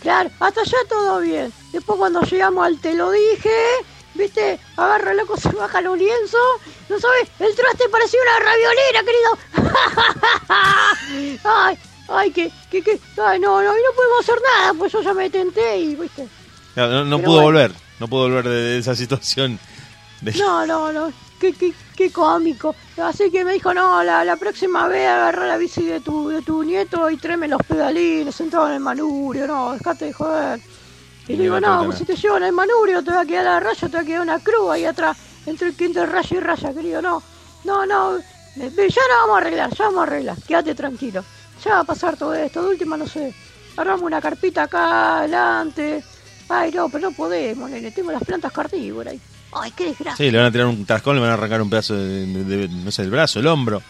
Claro, 0.00 0.30
hasta 0.38 0.60
allá 0.60 0.76
todo 0.88 1.18
bien. 1.20 1.52
Después 1.72 1.98
cuando 1.98 2.20
llegamos 2.22 2.64
al 2.64 2.78
te 2.78 2.94
lo 2.94 3.10
dije, 3.10 3.50
viste, 4.14 4.60
agarra 4.76 5.12
loco, 5.14 5.36
se 5.40 5.50
baja 5.50 5.80
los 5.80 5.98
lienzos. 5.98 6.40
No 6.88 7.00
sabes, 7.00 7.28
el 7.40 7.54
traste 7.56 7.88
parecía 7.88 8.20
una 8.22 8.38
raviolera, 8.38 9.02
querido. 9.02 9.38
ay, 11.44 11.78
ay, 12.08 12.30
que, 12.30 12.52
que, 12.70 12.82
que, 12.82 13.00
ay, 13.20 13.40
no, 13.40 13.60
no, 13.60 13.76
y 13.76 13.82
no 13.82 13.92
podemos 13.96 14.20
hacer 14.20 14.38
nada, 14.56 14.74
pues 14.74 14.92
yo 14.92 15.02
ya 15.02 15.14
me 15.14 15.28
tenté 15.30 15.78
y, 15.78 15.94
viste. 15.96 16.28
No, 16.76 17.04
no 17.04 17.18
pudo 17.18 17.42
bueno. 17.42 17.42
volver. 17.42 17.72
No 17.98 18.06
pudo 18.06 18.22
volver 18.22 18.48
de, 18.48 18.54
de 18.54 18.78
esa 18.78 18.94
situación. 18.94 19.58
De- 20.20 20.32
No, 20.38 20.66
no, 20.66 20.92
no, 20.92 21.12
qué, 21.38 21.52
qué, 21.54 21.72
qué 21.96 22.10
cómico. 22.12 22.74
Así 22.96 23.30
que 23.30 23.44
me 23.44 23.52
dijo, 23.54 23.72
no, 23.74 24.02
la, 24.02 24.24
la 24.24 24.36
próxima 24.36 24.88
vez 24.88 25.08
agarra 25.08 25.46
la 25.46 25.56
bici 25.56 25.84
de 25.84 26.00
tu, 26.00 26.28
de 26.28 26.42
tu 26.42 26.62
nieto 26.64 27.10
y 27.10 27.16
tráeme 27.18 27.48
los 27.48 27.62
pedalines 27.62 28.34
sentado 28.34 28.66
en 28.68 28.74
el 28.74 28.80
manurio, 28.80 29.46
no, 29.46 29.72
dejate 29.72 30.06
de 30.06 30.12
joder. 30.12 30.60
Y 31.28 31.34
Y 31.34 31.36
le 31.36 31.44
digo, 31.44 31.60
no, 31.60 31.84
pues 31.84 31.98
si 31.98 32.04
te 32.04 32.16
llevo 32.16 32.36
en 32.38 32.44
el 32.44 32.52
manurio 32.52 33.02
te 33.04 33.10
va 33.12 33.20
a 33.22 33.26
quedar 33.26 33.44
la 33.44 33.60
raya, 33.60 33.88
te 33.88 33.96
va 33.96 34.02
a 34.02 34.04
quedar 34.04 34.22
una 34.22 34.40
cruz 34.40 34.70
ahí 34.72 34.84
atrás, 34.84 35.16
entre, 35.46 35.74
entre 35.78 36.06
raya 36.06 36.36
y 36.36 36.40
raya, 36.40 36.74
querido, 36.74 37.02
no, 37.02 37.22
no, 37.64 37.86
no, 37.86 38.18
eh, 38.18 38.72
ya 38.88 39.02
no 39.08 39.14
vamos 39.22 39.36
a 39.36 39.38
arreglar, 39.38 39.70
ya 39.74 39.84
vamos 39.86 40.00
a 40.00 40.02
arreglar, 40.04 40.42
quédate 40.46 40.74
tranquilo, 40.74 41.26
ya 41.62 41.74
va 41.74 41.80
a 41.80 41.84
pasar 41.84 42.16
todo 42.16 42.34
esto, 42.34 42.62
de 42.62 42.68
última 42.70 42.96
no 42.96 43.06
sé, 43.06 43.36
agarramos 43.76 44.02
una 44.06 44.20
carpita 44.20 44.64
acá 44.64 45.18
adelante, 45.18 46.02
ay 46.48 46.72
no, 46.72 46.88
pero 46.90 47.10
no 47.10 47.14
podemos, 47.16 47.70
nene, 47.70 47.92
tengo 47.92 48.10
las 48.12 48.24
plantas 48.24 48.52
carnívoras 48.52 49.12
ahí. 49.12 49.22
Ay, 49.52 49.72
qué 49.76 49.84
desgracia. 49.86 50.24
Sí, 50.24 50.30
le 50.30 50.38
van 50.38 50.46
a 50.46 50.52
tirar 50.52 50.66
un 50.66 50.84
tascón, 50.84 51.16
le 51.16 51.22
van 51.22 51.30
a 51.30 51.34
arrancar 51.34 51.62
un 51.62 51.70
pedazo 51.70 51.94
de, 51.96 52.26
de- 52.26 52.44
de- 52.44 52.68
no 52.68 52.90
sé, 52.90 53.02
el 53.02 53.10
brazo, 53.10 53.40
el 53.40 53.46
hombro. 53.46 53.82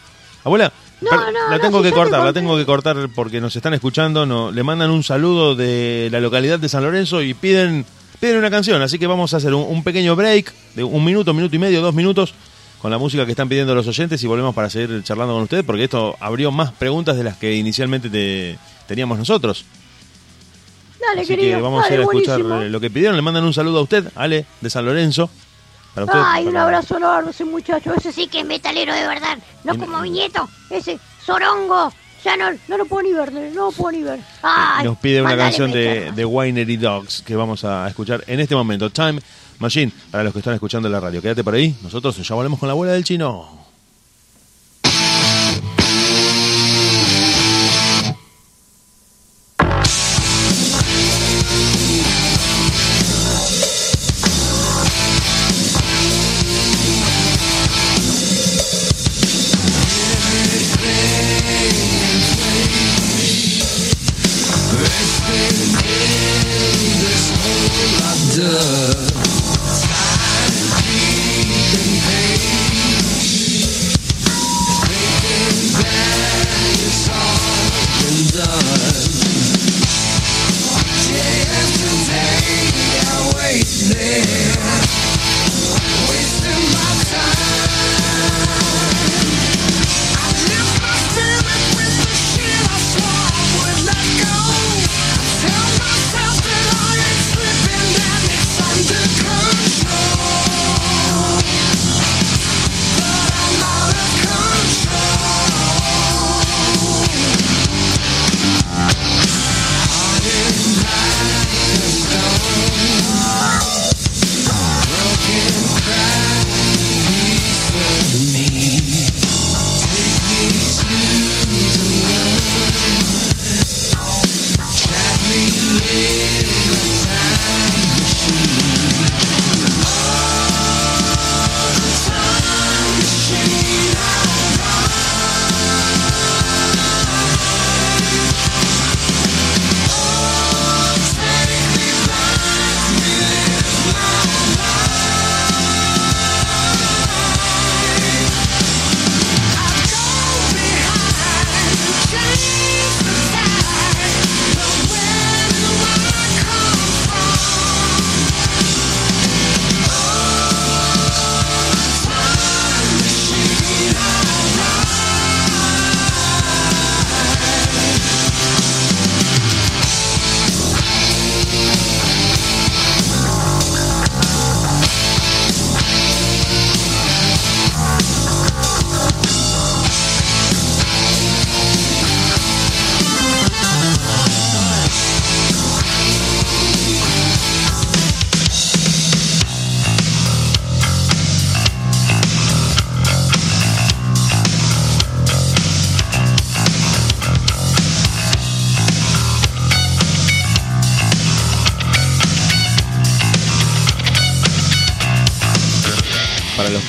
Abuela, 0.43 0.71
No, 1.01 1.11
no, 1.11 1.31
la 1.31 1.57
no, 1.57 1.59
tengo 1.59 1.79
si 1.79 1.83
que 1.83 1.89
yo 1.89 1.95
te 1.95 2.01
cortar, 2.01 2.23
la 2.23 2.31
tengo 2.33 2.57
que 2.57 2.65
cortar 2.65 3.09
porque 3.13 3.41
nos 3.41 3.53
están 3.55 3.73
escuchando, 3.73 4.25
no, 4.25 4.51
le 4.51 4.63
mandan 4.63 4.89
un 4.89 5.03
saludo 5.03 5.53
de 5.55 6.07
la 6.11 6.21
localidad 6.21 6.59
de 6.59 6.69
San 6.69 6.83
Lorenzo 6.83 7.21
y 7.21 7.33
piden, 7.33 7.85
piden 8.21 8.37
una 8.37 8.49
canción, 8.49 8.81
así 8.81 8.97
que 8.97 9.05
vamos 9.07 9.33
a 9.33 9.37
hacer 9.37 9.53
un, 9.53 9.63
un 9.67 9.83
pequeño 9.83 10.15
break 10.15 10.53
de 10.75 10.83
un 10.85 11.03
minuto, 11.03 11.33
minuto 11.33 11.55
y 11.55 11.59
medio, 11.59 11.81
dos 11.81 11.93
minutos 11.93 12.33
con 12.81 12.89
la 12.89 12.97
música 12.97 13.25
que 13.25 13.31
están 13.31 13.49
pidiendo 13.49 13.75
los 13.75 13.85
oyentes 13.87 14.23
y 14.23 14.27
volvemos 14.27 14.55
para 14.55 14.69
seguir 14.69 15.03
charlando 15.03 15.33
con 15.33 15.43
ustedes 15.43 15.65
porque 15.65 15.83
esto 15.83 16.15
abrió 16.21 16.51
más 16.51 16.71
preguntas 16.71 17.17
de 17.17 17.25
las 17.25 17.35
que 17.35 17.53
inicialmente 17.55 18.09
te- 18.09 18.57
teníamos 18.87 19.17
nosotros. 19.19 19.65
Dale, 21.01 21.21
Así 21.21 21.35
querido. 21.35 21.57
que 21.57 21.61
vamos 21.61 21.85
a 21.85 21.93
ir 21.93 21.99
a 21.99 22.03
escuchar 22.03 22.39
buenísimo. 22.41 22.61
eh, 22.61 22.69
lo 22.69 22.79
que 22.79 22.89
pidieron, 22.89 23.15
le 23.17 23.21
mandan 23.21 23.43
un 23.43 23.53
saludo 23.53 23.79
a 23.79 23.81
usted, 23.81 24.05
Ale, 24.15 24.45
de 24.61 24.69
San 24.69 24.85
Lorenzo. 24.85 25.29
Para 25.95 26.33
Ay, 26.33 26.47
un 26.47 26.57
abrazo 26.57 26.97
enorme 26.97 27.31
ese 27.31 27.45
muchacho. 27.45 27.93
Ese 27.93 28.11
sí 28.11 28.27
que 28.27 28.41
es 28.41 28.45
metalero 28.45 28.93
de 28.93 29.07
verdad. 29.07 29.37
No 29.63 29.77
como 29.77 29.99
mi 30.01 30.09
nieto. 30.09 30.47
Ese 30.69 30.99
Sorongo. 31.25 31.91
Ya 32.23 32.35
no, 32.35 32.45
no 32.67 32.77
lo 32.77 32.85
puedo 32.85 33.03
ni 33.03 33.13
ver, 33.13 33.31
no 33.31 33.67
lo 33.67 33.71
puedo 33.71 33.97
ni 33.97 34.03
ver. 34.03 34.19
Ay, 34.43 34.85
nos 34.85 34.97
pide 34.97 35.21
una 35.21 35.37
canción 35.37 35.71
de, 35.71 36.11
de 36.11 36.25
Winery 36.25 36.75
Dogs 36.75 37.21
que 37.21 37.33
vamos 37.35 37.63
a 37.63 37.87
escuchar 37.87 38.23
en 38.27 38.41
este 38.41 38.55
momento. 38.55 38.89
Time 38.89 39.21
Machine, 39.59 39.91
para 40.11 40.23
los 40.25 40.33
que 40.33 40.39
están 40.39 40.53
escuchando 40.53 40.87
en 40.87 40.93
la 40.93 40.99
radio. 40.99 41.21
Quédate 41.21 41.43
por 41.43 41.53
ahí, 41.53 41.75
nosotros 41.81 42.15
ya 42.17 42.35
volvemos 42.35 42.59
con 42.59 42.67
la 42.67 42.73
abuela 42.73 42.93
del 42.93 43.03
chino. 43.03 43.68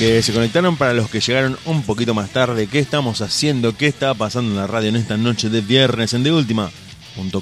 Que 0.01 0.23
se 0.23 0.33
conectaron, 0.33 0.77
para 0.77 0.95
los 0.95 1.11
que 1.11 1.19
llegaron 1.19 1.59
un 1.63 1.83
poquito 1.83 2.15
más 2.15 2.31
tarde, 2.31 2.65
¿qué 2.65 2.79
estamos 2.79 3.21
haciendo? 3.21 3.77
¿Qué 3.77 3.85
está 3.85 4.15
pasando 4.15 4.49
en 4.49 4.57
la 4.57 4.65
radio 4.65 4.89
en 4.89 4.95
esta 4.95 5.15
noche 5.15 5.47
de 5.47 5.61
viernes 5.61 6.15
en 6.15 6.23
De 6.23 6.31
Última? 6.31 6.71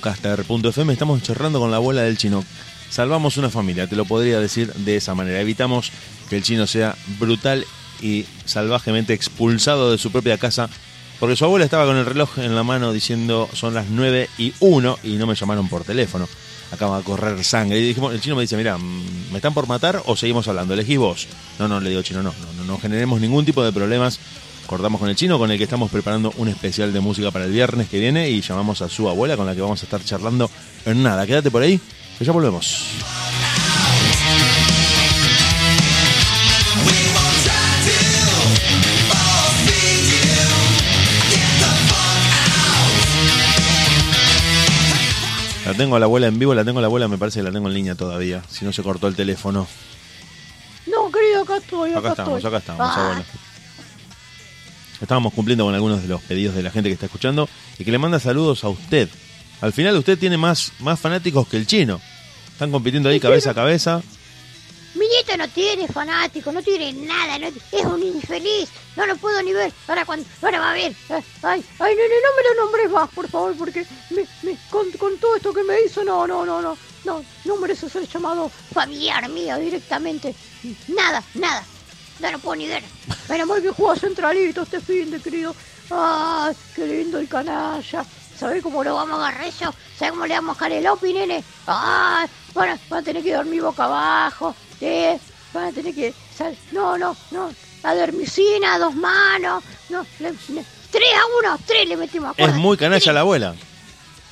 .caster.fm 0.01 0.91
estamos 0.91 1.23
charlando 1.23 1.61
con 1.61 1.71
la 1.71 1.77
abuela 1.77 2.01
del 2.01 2.17
chino. 2.17 2.43
Salvamos 2.89 3.37
una 3.37 3.49
familia, 3.49 3.87
te 3.87 3.95
lo 3.95 4.03
podría 4.03 4.41
decir 4.41 4.73
de 4.73 4.97
esa 4.97 5.15
manera. 5.15 5.39
Evitamos 5.39 5.93
que 6.29 6.35
el 6.35 6.43
chino 6.43 6.67
sea 6.67 6.97
brutal 7.17 7.65
y 8.01 8.25
salvajemente 8.43 9.13
expulsado 9.13 9.89
de 9.89 9.97
su 9.97 10.11
propia 10.11 10.37
casa 10.37 10.69
porque 11.17 11.37
su 11.37 11.45
abuela 11.45 11.63
estaba 11.63 11.85
con 11.85 11.95
el 11.95 12.05
reloj 12.05 12.39
en 12.39 12.55
la 12.55 12.63
mano 12.63 12.91
diciendo 12.91 13.47
son 13.53 13.73
las 13.73 13.87
9 13.87 14.29
y 14.37 14.53
1 14.59 14.99
y 15.03 15.13
no 15.13 15.27
me 15.27 15.35
llamaron 15.35 15.69
por 15.69 15.85
teléfono. 15.85 16.27
Acaba 16.71 16.97
de 16.99 17.03
correr 17.03 17.43
sangre. 17.43 17.79
Y 17.79 17.87
dijimos, 17.87 18.13
el 18.13 18.21
chino 18.21 18.35
me 18.35 18.43
dice, 18.43 18.57
mira, 18.57 18.77
¿me 18.77 19.37
están 19.37 19.53
por 19.53 19.67
matar 19.67 20.01
o 20.05 20.15
seguimos 20.15 20.47
hablando? 20.47 20.73
Elegís 20.73 20.97
vos. 20.97 21.27
No, 21.57 21.67
no, 21.67 21.79
le 21.79 21.89
digo 21.89 22.01
chino, 22.01 22.21
no, 22.21 22.33
no, 22.39 22.53
no, 22.57 22.63
no 22.65 22.79
generemos 22.79 23.19
ningún 23.19 23.45
tipo 23.45 23.63
de 23.63 23.71
problemas. 23.71 24.19
Cortamos 24.67 24.99
con 24.99 25.09
el 25.09 25.15
chino, 25.15 25.39
con 25.39 25.49
el 25.49 25.57
que 25.57 25.63
estamos 25.63 25.89
preparando 25.89 26.31
un 26.37 26.47
especial 26.47 26.93
de 26.93 26.99
música 26.99 27.31
para 27.31 27.45
el 27.45 27.51
viernes 27.51 27.89
que 27.89 27.99
viene 27.99 28.29
y 28.29 28.41
llamamos 28.41 28.83
a 28.83 28.89
su 28.89 29.09
abuela 29.09 29.35
con 29.35 29.47
la 29.47 29.55
que 29.55 29.61
vamos 29.61 29.81
a 29.81 29.85
estar 29.85 30.03
charlando 30.03 30.49
en 30.85 31.01
nada. 31.01 31.25
Quédate 31.25 31.49
por 31.49 31.63
ahí, 31.63 31.81
que 32.19 32.25
ya 32.25 32.31
volvemos. 32.31 32.85
La 45.69 45.75
tengo 45.75 45.95
a 45.95 45.99
la 45.99 46.05
abuela 46.05 46.25
en 46.25 46.39
vivo, 46.39 46.55
la 46.55 46.65
tengo 46.65 46.79
a 46.79 46.81
la 46.81 46.87
abuela, 46.87 47.07
me 47.07 47.19
parece 47.19 47.41
que 47.41 47.43
la 47.43 47.51
tengo 47.51 47.67
en 47.67 47.75
línea 47.75 47.93
todavía, 47.93 48.41
si 48.49 48.65
no 48.65 48.73
se 48.73 48.81
cortó 48.81 49.07
el 49.07 49.15
teléfono. 49.15 49.67
No, 50.87 51.11
querido, 51.11 51.43
acá 51.43 51.57
estoy, 51.57 51.91
acá, 51.91 51.99
Acá 51.99 52.09
estamos, 52.09 52.37
estoy. 52.37 52.47
acá 52.49 52.57
estamos, 52.57 52.81
Ah, 52.89 53.03
abuela. 53.05 53.25
Estábamos 54.99 55.31
cumpliendo 55.33 55.65
con 55.65 55.75
algunos 55.75 56.01
de 56.01 56.07
los 56.07 56.21
pedidos 56.21 56.55
de 56.55 56.63
la 56.63 56.71
gente 56.71 56.89
que 56.89 56.93
está 56.95 57.05
escuchando 57.05 57.47
y 57.77 57.85
que 57.85 57.91
le 57.91 57.99
manda 57.99 58.19
saludos 58.19 58.63
a 58.63 58.69
usted. 58.69 59.09
Al 59.61 59.71
final 59.71 59.95
usted 59.95 60.17
tiene 60.17 60.37
más, 60.37 60.71
más 60.79 60.99
fanáticos 60.99 61.47
que 61.47 61.57
el 61.57 61.67
chino. 61.67 62.01
Están 62.51 62.71
compitiendo 62.71 63.07
ahí 63.09 63.19
cabeza 63.19 63.51
a 63.51 63.53
cabeza. 63.53 64.01
Mi 64.99 65.07
nieto 65.07 65.37
no 65.37 65.47
tiene 65.47 65.87
fanático, 65.87 66.51
no 66.51 66.61
tiene 66.61 66.91
nada, 66.91 67.37
es 67.71 67.85
un 67.85 68.03
infeliz, 68.03 68.69
no 68.97 69.05
lo 69.05 69.15
puedo 69.15 69.41
ni 69.41 69.53
ver. 69.53 69.71
Ahora 69.87 70.03
cuando, 70.05 70.27
ahora 70.41 70.59
va 70.59 70.71
a 70.71 70.73
ver. 70.73 70.93
Ay, 71.41 71.63
ay, 71.79 71.95
nene, 71.95 72.15
no 72.21 72.35
me 72.35 72.43
lo 72.43 72.63
nombres 72.65 72.91
más, 72.91 73.09
por 73.11 73.29
favor, 73.29 73.55
porque 73.57 73.85
me, 74.09 74.25
me- 74.43 74.57
con, 74.69 74.91
todo 75.17 75.37
esto 75.37 75.53
que 75.53 75.63
me 75.63 75.79
hizo, 75.81 76.03
no, 76.03 76.27
no, 76.27 76.45
no, 76.45 76.61
no, 76.61 76.77
no, 77.05 77.23
no 77.45 77.55
merece 77.55 77.89
ser 77.89 78.05
llamado 78.09 78.49
familiar 78.49 79.29
mío 79.29 79.57
directamente. 79.57 80.35
Nada, 80.89 81.23
nada, 81.35 81.63
no 82.19 82.31
lo 82.31 82.39
puedo 82.39 82.57
ni 82.57 82.67
ver. 82.67 82.83
Menos 83.29 83.47
mal 83.47 83.61
que 83.61 83.69
jugó 83.69 83.91
a 83.91 83.95
Centralito 83.95 84.63
este 84.63 84.81
fin 84.81 85.11
de 85.11 85.21
querido. 85.21 85.55
¡Ay, 85.91 86.53
qué 86.75 86.85
lindo 86.85 87.19
el 87.19 87.29
canalla! 87.29 88.05
¿Sabés 88.37 88.61
cómo 88.61 88.83
lo 88.83 88.95
vamos 88.95 89.17
a 89.19 89.27
agarrar 89.27 89.47
eso? 89.47 89.73
¿Sabés 89.97 90.11
cómo 90.11 90.25
le 90.25 90.33
vamos 90.35 90.57
a 90.57 90.65
dejar 90.65 90.71
el 90.73 90.87
opi, 90.87 91.13
nene? 91.13 91.43
¡Ay! 91.67 92.27
Van 92.53 92.69
a, 92.71 92.79
van 92.89 92.99
a 92.99 93.03
tener 93.03 93.23
que 93.23 93.33
dormir 93.33 93.61
boca 93.61 93.85
abajo. 93.85 94.55
¿Eh? 94.81 95.19
Van 95.53 95.65
a 95.65 95.71
tener 95.71 95.93
que... 95.95 96.13
sal- 96.35 96.57
No, 96.71 96.97
no, 96.97 97.15
no. 97.31 97.51
La 97.83 97.95
dermicina, 97.95 98.77
dos 98.77 98.93
manos. 98.95 99.63
No, 99.89 100.05
le- 100.19 100.31
le- 100.31 100.65
tres 100.91 101.09
a 101.15 101.25
uno, 101.39 101.57
tres 101.65 101.87
le 101.87 101.97
metimos. 101.97 102.33
Es 102.37 102.53
muy 102.55 102.77
canalla 102.77 102.99
tres. 103.01 103.13
la 103.13 103.19
abuela. 103.21 103.55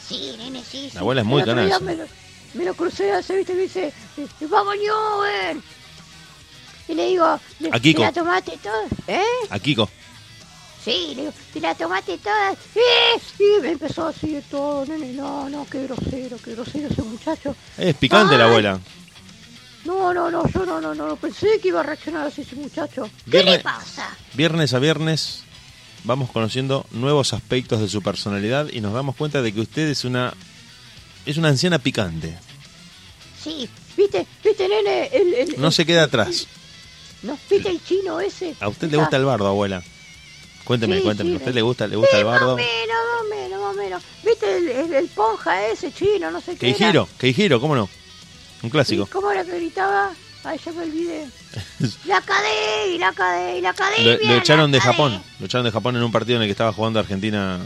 Sí, 0.07 0.35
nene, 0.37 0.59
sí. 0.63 0.89
sí. 0.89 0.91
La 0.93 1.01
abuela 1.01 1.21
es 1.21 1.27
muy 1.27 1.43
canalla. 1.43 1.79
Me 1.79 1.95
lo, 1.95 2.05
me 2.53 2.65
lo 2.65 2.73
crucé 2.75 3.11
así, 3.11 3.35
viste, 3.35 3.53
me 3.53 3.61
dice, 3.63 3.93
eh, 4.17 4.27
vamos, 4.49 4.75
Newell. 4.75 5.61
Y 6.89 6.93
le 6.93 7.07
digo, 7.07 7.39
le- 7.59 7.69
A 7.71 7.79
Kiko. 7.79 8.01
¿te 8.01 8.05
la 8.07 8.13
tomaste 8.13 8.57
toda? 8.63 8.83
¿Eh? 9.07 9.21
A 9.49 9.59
Kiko. 9.59 9.89
Sí, 10.83 11.13
le 11.15 11.21
digo, 11.23 11.33
¿te 11.53 11.59
la 11.59 11.75
tomaste 11.75 12.17
toda? 12.19 12.53
¡Eh! 12.53 13.19
Y 13.39 13.61
me 13.61 13.71
empezó 13.71 14.05
a 14.07 14.11
decir 14.13 14.41
todo, 14.49 14.85
nene, 14.85 15.07
no, 15.13 15.49
no, 15.49 15.65
qué 15.69 15.83
grosero, 15.83 16.37
qué 16.43 16.53
grosero 16.53 16.87
ese 16.87 17.01
muchacho. 17.01 17.55
Es 17.77 17.93
picante 17.95 18.37
la 18.37 18.45
abuela. 18.45 18.79
No, 19.87 20.13
no, 20.13 20.29
no, 20.29 20.43
yo 20.51 20.65
no, 20.65 20.81
no, 20.81 20.93
no, 20.93 21.15
pensé 21.15 21.59
que 21.61 21.69
iba 21.69 21.79
a 21.79 21.83
reaccionar 21.83 22.27
así 22.27 22.41
ese 22.41 22.55
muchacho. 22.55 23.09
¿Qué 23.25 23.31
Viernes- 23.31 23.57
le 23.57 23.63
pasa? 23.63 24.15
Viernes 24.33 24.73
a 24.73 24.79
viernes 24.79 25.43
vamos 26.03 26.29
conociendo 26.31 26.85
nuevos 26.91 27.33
aspectos 27.33 27.79
de 27.79 27.87
su 27.89 28.01
personalidad 28.01 28.67
y 28.71 28.81
nos 28.81 28.93
damos 28.93 29.15
cuenta 29.15 29.41
de 29.41 29.53
que 29.53 29.61
usted 29.61 29.87
es 29.89 30.03
una 30.05 30.33
es 31.25 31.37
una 31.37 31.47
anciana 31.49 31.79
picante. 31.79 32.37
Sí, 33.43 33.67
viste, 33.97 34.25
viste, 34.43 34.67
nene, 34.69 35.07
el... 35.13 35.33
el 35.33 35.55
No 35.61 35.67
el- 35.67 35.73
se 35.73 35.85
queda 35.85 36.03
atrás. 36.03 36.47
¿No? 37.23 37.37
¿Viste 37.49 37.69
el 37.69 37.83
chino 37.83 38.19
ese? 38.19 38.55
A 38.59 38.67
usted 38.69 38.89
le 38.91 38.97
gusta 38.97 39.17
el 39.17 39.25
bardo, 39.25 39.47
abuela. 39.47 39.81
Cuénteme, 40.63 40.97
Sí, 40.97 41.01
cuénteme. 41.03 41.29
sí, 41.31 41.35
¿A 41.35 41.39
usted 41.39 41.53
le 41.53 41.61
gusta 41.61 41.87
le 41.87 41.95
gusta 41.95 42.11
Sí, 42.11 42.19
el 42.19 42.25
bardo? 42.25 42.55
Más 42.57 42.65
o 42.65 42.67
menos, 42.67 42.97
más 43.07 43.21
o 43.21 43.29
menos, 43.35 43.61
más 43.61 43.71
o 43.75 43.77
menos. 43.77 44.03
¿Viste 44.23 44.57
el, 44.57 44.67
el, 44.69 44.93
el 44.93 45.07
ponja 45.07 45.65
ese 45.67 45.91
chino? 45.93 46.29
No 46.29 46.41
sé 46.41 46.55
qué. 46.57 46.69
era? 46.69 46.77
Keijiro, 46.77 47.09
Keijiro, 47.17 47.59
¿cómo 47.61 47.75
no? 47.75 47.89
Un 48.63 48.69
clásico. 48.69 49.07
¿Cómo 49.11 49.31
era 49.31 49.43
que 49.43 49.55
gritaba? 49.55 50.11
Ay, 50.43 50.59
ya 50.63 50.71
me 50.71 50.83
olvidé. 50.83 51.27
La 52.05 52.21
cadena, 52.21 53.07
la 53.07 53.13
cadena, 53.13 53.61
la 53.69 53.73
cadena. 53.73 54.17
Lo, 54.23 54.29
lo 54.29 54.35
echaron 54.37 54.71
de 54.71 54.79
Japón. 54.79 55.21
Lo 55.39 55.45
echaron 55.45 55.65
de 55.65 55.71
Japón 55.71 55.95
en 55.95 56.03
un 56.03 56.11
partido 56.11 56.37
en 56.37 56.43
el 56.43 56.47
que 56.47 56.51
estaba 56.51 56.71
jugando 56.73 56.99
Argentina. 56.99 57.59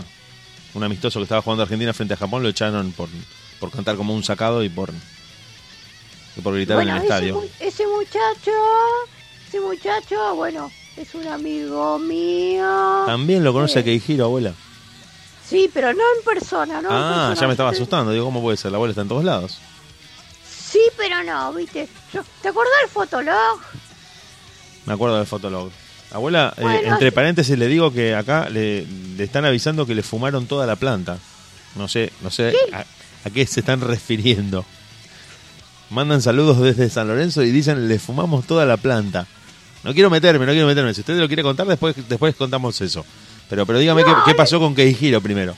Un 0.74 0.84
amistoso 0.84 1.20
que 1.20 1.24
estaba 1.24 1.42
jugando 1.42 1.64
Argentina 1.64 1.94
frente 1.94 2.14
a 2.14 2.18
Japón. 2.18 2.42
Lo 2.44 2.50
echaron 2.50 2.92
por, 2.94 3.10
por 3.60 3.72
cantar 3.72 3.96
como 3.98 4.14
un 4.16 4.24
sacado 4.24 4.64
y 4.64 4.70
por, 4.70 4.90
y 6.38 6.42
por 6.42 6.54
gritar 6.56 6.78
Bueno, 6.78 6.92
en 6.92 6.98
el 6.98 7.04
ese, 7.04 7.14
estadio. 7.14 7.36
mu- 7.36 7.48
ese 7.60 7.86
muchacho, 7.88 8.52
ese 9.48 9.60
muchacho, 9.60 10.36
bueno, 10.36 10.72
es 10.98 11.14
un 11.14 11.28
amigo 11.28 12.00
mío. 12.00 13.04
También 13.06 13.44
lo 13.44 13.54
conoce 13.54 13.80
Sí. 13.80 13.84
Keijiro, 13.86 14.26
abuela. 14.26 14.54
Sí, 15.48 15.70
pero 15.74 15.94
no 15.94 16.00
en 16.18 16.24
persona, 16.26 16.82
¿no? 16.82 16.90
en 16.90 16.96
Ah, 16.96 17.26
persona. 17.30 17.36
ya 17.42 17.48
me 17.48 17.54
estaba 17.54 17.70
asustando. 17.72 18.12
Digo, 18.14 18.24
¿cómo 18.26 18.42
puede 18.42 18.56
ser? 18.58 18.72
La 18.72 18.78
abuela 18.78 18.92
está 18.92 19.02
en 19.02 19.10
todos 19.10 19.26
lados. 19.26 19.58
Sí, 20.72 20.80
pero 20.98 21.24
no, 21.24 21.54
¿viste? 21.54 21.88
Yo, 22.14 22.24
¿Te 22.42 22.48
acordás 22.50 22.72
del 22.82 22.90
fotolog? 22.90 23.60
Me 24.86 24.94
acuerdo 24.94 25.18
del 25.18 25.28
fotolog. 25.28 25.70
Abuela, 26.12 26.54
eh, 26.58 26.82
entre 26.86 27.12
paréntesis 27.12 27.58
le 27.58 27.68
digo 27.68 27.94
que 27.94 28.16
acá 28.16 28.50
le, 28.50 28.86
le 28.86 29.24
están 29.24 29.46
avisando 29.46 29.86
que 29.86 29.96
le 29.96 30.04
fumaron 30.04 30.46
toda 30.46 30.66
la 30.66 30.76
planta. 30.76 31.18
No 31.76 31.88
sé, 31.88 32.12
no 32.22 32.30
sé 32.30 32.54
a, 32.74 32.80
a 33.26 33.30
qué 33.30 33.46
se 33.46 33.62
están 33.62 33.82
refiriendo. 33.82 34.66
Mandan 35.90 36.22
saludos 36.22 36.60
desde 36.60 36.90
San 36.90 37.08
Lorenzo 37.08 37.44
y 37.44 37.52
dicen 37.52 37.88
le 37.88 38.00
fumamos 38.00 38.46
toda 38.46 38.66
la 38.66 38.78
planta. 38.78 39.28
No 39.84 39.94
quiero 39.94 40.10
meterme, 40.10 40.46
no 40.46 40.52
quiero 40.52 40.68
meterme. 40.68 40.94
Si 40.94 41.02
usted 41.02 41.16
lo 41.16 41.28
quiere 41.28 41.44
contar, 41.44 41.68
después, 41.68 41.96
después 42.08 42.36
contamos 42.36 42.80
eso. 42.82 43.06
Pero, 43.50 43.66
pero 43.66 43.80
dígame 43.80 44.04
qué, 44.04 44.12
qué 44.26 44.36
pasó 44.36 44.60
con 44.60 44.76
Keijiro 44.76 45.22
primero. 45.22 45.56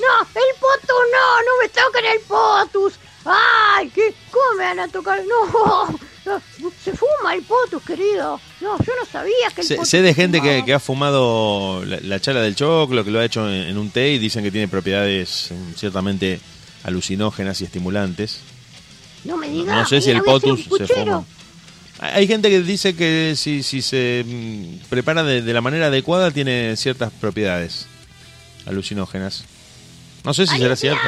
No, 0.00 0.20
el 0.22 0.58
potus 0.58 0.88
no, 1.12 1.42
no 1.42 1.62
me 1.62 1.68
toquen 1.68 2.04
el 2.06 2.20
potus. 2.20 2.94
Ay, 3.24 3.88
¿qué? 3.94 4.14
¿Cómo 4.30 4.58
me 4.58 4.64
van 4.64 4.80
a 4.80 4.88
tocar? 4.88 5.20
No, 5.24 5.98
no, 6.24 6.42
se 6.82 6.92
fuma 6.92 7.34
el 7.34 7.42
potus, 7.42 7.82
querido. 7.82 8.40
No, 8.60 8.78
yo 8.78 8.92
no 8.98 9.06
sabía 9.10 9.50
que 9.54 9.60
el 9.60 9.66
Sé, 9.66 9.76
potus 9.76 9.88
sé 9.90 10.02
de 10.02 10.14
gente 10.14 10.40
que, 10.40 10.72
ha 10.72 10.80
fumado 10.80 11.84
la, 11.84 11.98
la 12.00 12.20
chala 12.20 12.42
del 12.42 12.54
choclo, 12.56 13.04
que 13.04 13.10
lo 13.10 13.20
ha 13.20 13.24
hecho 13.24 13.48
en, 13.48 13.68
en 13.68 13.78
un 13.78 13.90
té 13.90 14.12
y 14.12 14.18
dicen 14.18 14.42
que 14.42 14.50
tiene 14.50 14.68
propiedades 14.68 15.50
mm, 15.50 15.74
ciertamente 15.74 16.40
alucinógenas 16.84 17.60
y 17.60 17.64
estimulantes. 17.64 18.40
No 19.24 19.36
me 19.36 19.48
digas. 19.48 19.74
No 19.74 19.86
sé 19.86 20.00
si 20.00 20.10
el 20.10 20.22
potus 20.22 20.64
se 20.64 20.86
fuma. 20.86 21.24
Hay 22.00 22.26
gente 22.26 22.50
que 22.50 22.60
dice 22.62 22.96
que 22.96 23.34
si, 23.36 23.62
si 23.62 23.80
se 23.82 24.24
mm, 24.26 24.88
prepara 24.88 25.22
de, 25.22 25.42
de 25.42 25.52
la 25.52 25.60
manera 25.60 25.86
adecuada 25.86 26.32
tiene 26.32 26.76
ciertas 26.76 27.12
propiedades 27.12 27.86
alucinógenas. 28.66 29.44
No 30.24 30.34
sé 30.34 30.46
si 30.46 30.58
será 30.58 30.74
cierto. 30.76 31.02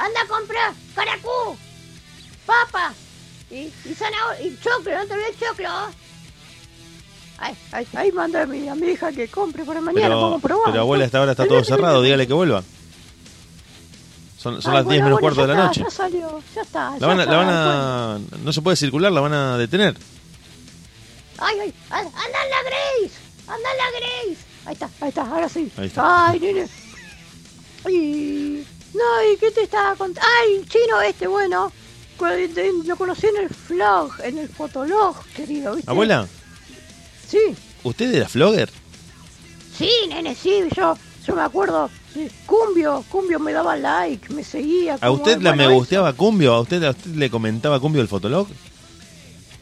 Anda 0.00 0.20
caracú, 1.04 1.56
papa 2.46 2.92
y, 3.50 3.54
y 3.84 3.94
zanahoria 3.96 4.46
y 4.46 4.58
choclo, 4.62 4.98
no 4.98 5.06
te 5.06 5.12
olvides 5.14 5.38
choclo. 5.38 5.68
Ay, 7.38 7.54
ay, 7.72 7.86
ay, 7.94 8.12
manda 8.12 8.42
a 8.42 8.46
mi, 8.46 8.68
a 8.68 8.74
mi 8.74 8.88
hija 8.88 9.10
que 9.12 9.28
compre 9.28 9.64
para 9.64 9.80
mañana, 9.80 10.06
Pero, 10.08 10.20
vamos 10.22 10.38
a 10.38 10.46
probar. 10.46 10.64
pero 10.70 10.80
abuela, 10.82 11.04
hasta 11.06 11.18
ahora 11.18 11.30
está 11.32 11.46
todo 11.46 11.64
cerrado, 11.64 12.02
dígale 12.02 12.26
que 12.26 12.34
vuelva. 12.34 12.62
Son, 14.36 14.60
son 14.62 14.72
Ay, 14.72 14.78
las 14.78 14.88
10 14.88 15.00
bueno, 15.00 15.04
menos 15.04 15.20
cuarto 15.20 15.40
de 15.42 15.46
la 15.48 15.52
está, 15.54 15.66
noche. 15.66 15.80
Ya 15.82 15.90
salió, 15.90 16.42
ya 16.54 16.62
está. 16.62 16.96
La 16.98 17.06
van, 17.06 17.18
a, 17.18 17.22
está, 17.22 17.32
la 17.32 17.38
van 17.38 17.46
bueno. 18.18 18.36
a... 18.36 18.44
No 18.44 18.52
se 18.52 18.62
puede 18.62 18.76
circular, 18.76 19.12
la 19.12 19.20
van 19.20 19.32
a 19.34 19.56
detener. 19.58 19.96
Ay, 21.38 21.56
ay, 21.60 21.74
an- 21.90 22.06
anda 22.06 22.44
en 22.44 22.50
la 22.50 22.62
Grace, 22.62 23.14
anda 23.46 23.68
en 23.70 23.76
la 23.78 23.90
Grace. 24.00 24.44
Ahí 24.66 24.72
está, 24.74 24.90
ahí 25.00 25.08
está, 25.08 25.22
ahora 25.22 25.48
sí. 25.48 25.70
Ahí 25.78 25.86
está. 25.86 26.28
Ay, 26.28 26.40
nene. 26.40 26.66
Ay, 27.84 28.66
no, 28.94 29.32
¿y 29.32 29.36
qué 29.38 29.50
te 29.50 29.62
estaba 29.62 29.94
contando? 29.96 30.20
Ay, 30.40 30.56
el 30.56 30.68
chino 30.68 31.00
este, 31.00 31.26
bueno. 31.26 31.72
Lo 32.84 32.96
conocí 32.96 33.26
en 33.28 33.36
el 33.44 33.48
vlog, 33.68 34.12
en 34.22 34.36
el 34.38 34.48
fotolog, 34.50 35.16
querido, 35.34 35.74
¿viste? 35.74 35.90
Abuela, 35.90 36.28
Sí, 37.26 37.38
¿usted 37.82 38.12
era 38.14 38.28
flogger? 38.28 38.70
sí, 39.78 39.90
nene, 40.08 40.34
sí, 40.34 40.64
yo, 40.76 40.98
yo 41.26 41.34
me 41.34 41.40
acuerdo. 41.42 41.88
Cumbio, 42.44 43.02
Cumbio 43.08 43.38
me 43.38 43.52
daba 43.54 43.76
like, 43.76 44.30
me 44.34 44.44
seguía. 44.44 44.98
¿A 45.00 45.10
usted 45.10 45.40
la 45.40 45.50
bueno, 45.52 45.68
me 45.68 45.74
gusteaba 45.74 46.12
Cumbio? 46.12 46.52
¿A 46.52 46.60
usted, 46.60 46.82
¿A 46.84 46.90
usted 46.90 47.12
le 47.14 47.30
comentaba 47.30 47.80
Cumbio 47.80 48.02
el 48.02 48.08
fotolog? 48.08 48.48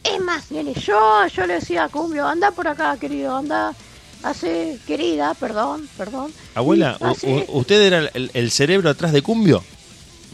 Es 0.03 0.19
más, 0.21 0.51
nene, 0.51 0.73
yo, 0.73 1.27
yo 1.27 1.45
le 1.45 1.53
decía 1.55 1.85
a 1.85 1.89
Cumbio, 1.89 2.27
anda 2.27 2.51
por 2.51 2.67
acá, 2.67 2.97
querido, 2.97 3.37
anda, 3.37 3.73
hace, 4.23 4.79
querida, 4.85 5.33
perdón, 5.33 5.87
perdón. 5.97 6.33
Abuela, 6.55 6.97
Y 7.23 7.27
u- 7.27 7.45
¿usted 7.59 7.81
era 7.81 8.09
el, 8.13 8.31
el 8.33 8.51
cerebro 8.51 8.89
atrás 8.89 9.11
de 9.13 9.21
Cumbio? 9.21 9.63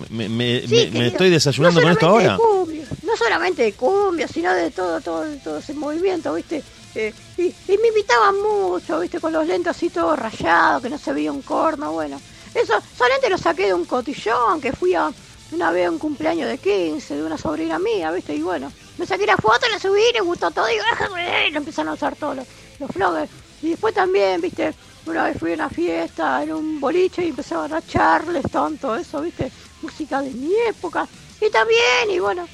Me, 0.09 0.27
me- 0.27 0.61
Sí, 0.61 0.67
me- 0.67 0.75
me 0.85 0.91
querido, 0.91 1.05
estoy 1.07 1.29
desayunando 1.29 1.79
no 1.79 1.85
con 1.85 1.91
esto 1.93 2.07
ahora. 2.07 2.37
de 2.37 2.85
no 3.03 3.15
solamente 3.17 3.61
de 3.63 3.73
cumbia, 3.73 4.27
sino 4.27 4.53
de 4.53 4.69
todo, 4.71 4.99
todo, 4.99 5.23
todo 5.43 5.59
ese 5.59 5.73
movimiento, 5.73 6.33
¿viste? 6.33 6.61
Eh, 6.95 7.13
y, 7.37 7.43
y 7.43 7.77
me 7.77 7.87
invitaban 7.89 8.35
mucho, 8.41 8.99
¿viste? 8.99 9.19
Con 9.21 9.31
los 9.31 9.47
lentes 9.47 9.71
así 9.75 9.89
todos 9.89 10.17
rayados, 10.19 10.81
que 10.83 10.89
no 10.89 10.97
se 10.97 11.13
veía 11.13 11.31
un 11.31 11.41
corno, 11.41 11.93
bueno. 11.93 12.19
Eso 12.53 12.73
solamente 12.97 13.29
lo 13.29 13.37
saqué 13.37 13.67
de 13.67 13.73
un 13.73 13.85
cotillón, 13.85 14.59
que 14.61 14.71
fui 14.73 14.93
a 14.95 15.11
una 15.51 15.71
vez 15.71 15.87
a 15.87 15.91
un 15.91 15.99
cumpleaños 15.99 16.49
de 16.49 16.57
15 16.57 17.15
de 17.15 17.23
una 17.23 17.37
sobrina 17.37 17.79
mía, 17.79 18.11
¿viste? 18.11 18.33
Y 18.35 18.41
bueno, 18.41 18.71
me 18.97 19.05
saqué 19.05 19.25
la 19.25 19.37
foto, 19.37 19.65
la 19.71 19.79
subí, 19.79 20.01
le 20.13 20.21
gustó 20.21 20.51
todo, 20.51 20.65
y 20.69 20.75
lo 21.51 21.57
empezaron 21.57 21.89
a 21.91 21.93
usar 21.93 22.15
todos 22.15 22.35
los, 22.37 22.47
los 22.79 22.89
vloggers. 22.93 23.29
Y 23.61 23.69
después 23.69 23.93
también, 23.93 24.41
¿viste? 24.41 24.73
Una 25.05 25.25
vez 25.25 25.37
fui 25.37 25.51
a 25.51 25.55
una 25.55 25.69
fiesta 25.69 26.43
en 26.43 26.53
un 26.53 26.79
boliche 26.79 27.23
y 27.23 27.29
empezaban 27.29 27.73
a 27.73 27.81
Charleston, 27.81 28.77
todo 28.77 28.95
eso, 28.95 29.21
¿viste? 29.21 29.51
Música 29.81 30.21
de 30.21 30.31
mi 30.31 30.51
época. 30.67 31.07
Y 31.39 31.49
también, 31.51 32.09
y 32.09 32.19
bueno, 32.19 32.47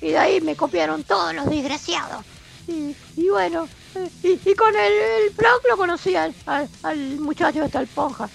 y 0.00 0.08
de 0.08 0.18
ahí 0.18 0.40
me 0.40 0.54
copiaron 0.56 1.02
todos 1.04 1.34
los 1.34 1.48
desgraciados. 1.48 2.24
Y, 2.68 3.28
bueno, 3.28 3.68
y, 4.22 4.54
con 4.54 4.74
el, 4.74 4.92
el 4.92 5.30
blog 5.30 5.60
lo 5.68 5.76
conocí 5.76 6.16
al, 6.16 6.34
muchacho 7.18 7.62
hasta 7.62 7.80
el 7.80 7.86
Ponja. 7.86 8.28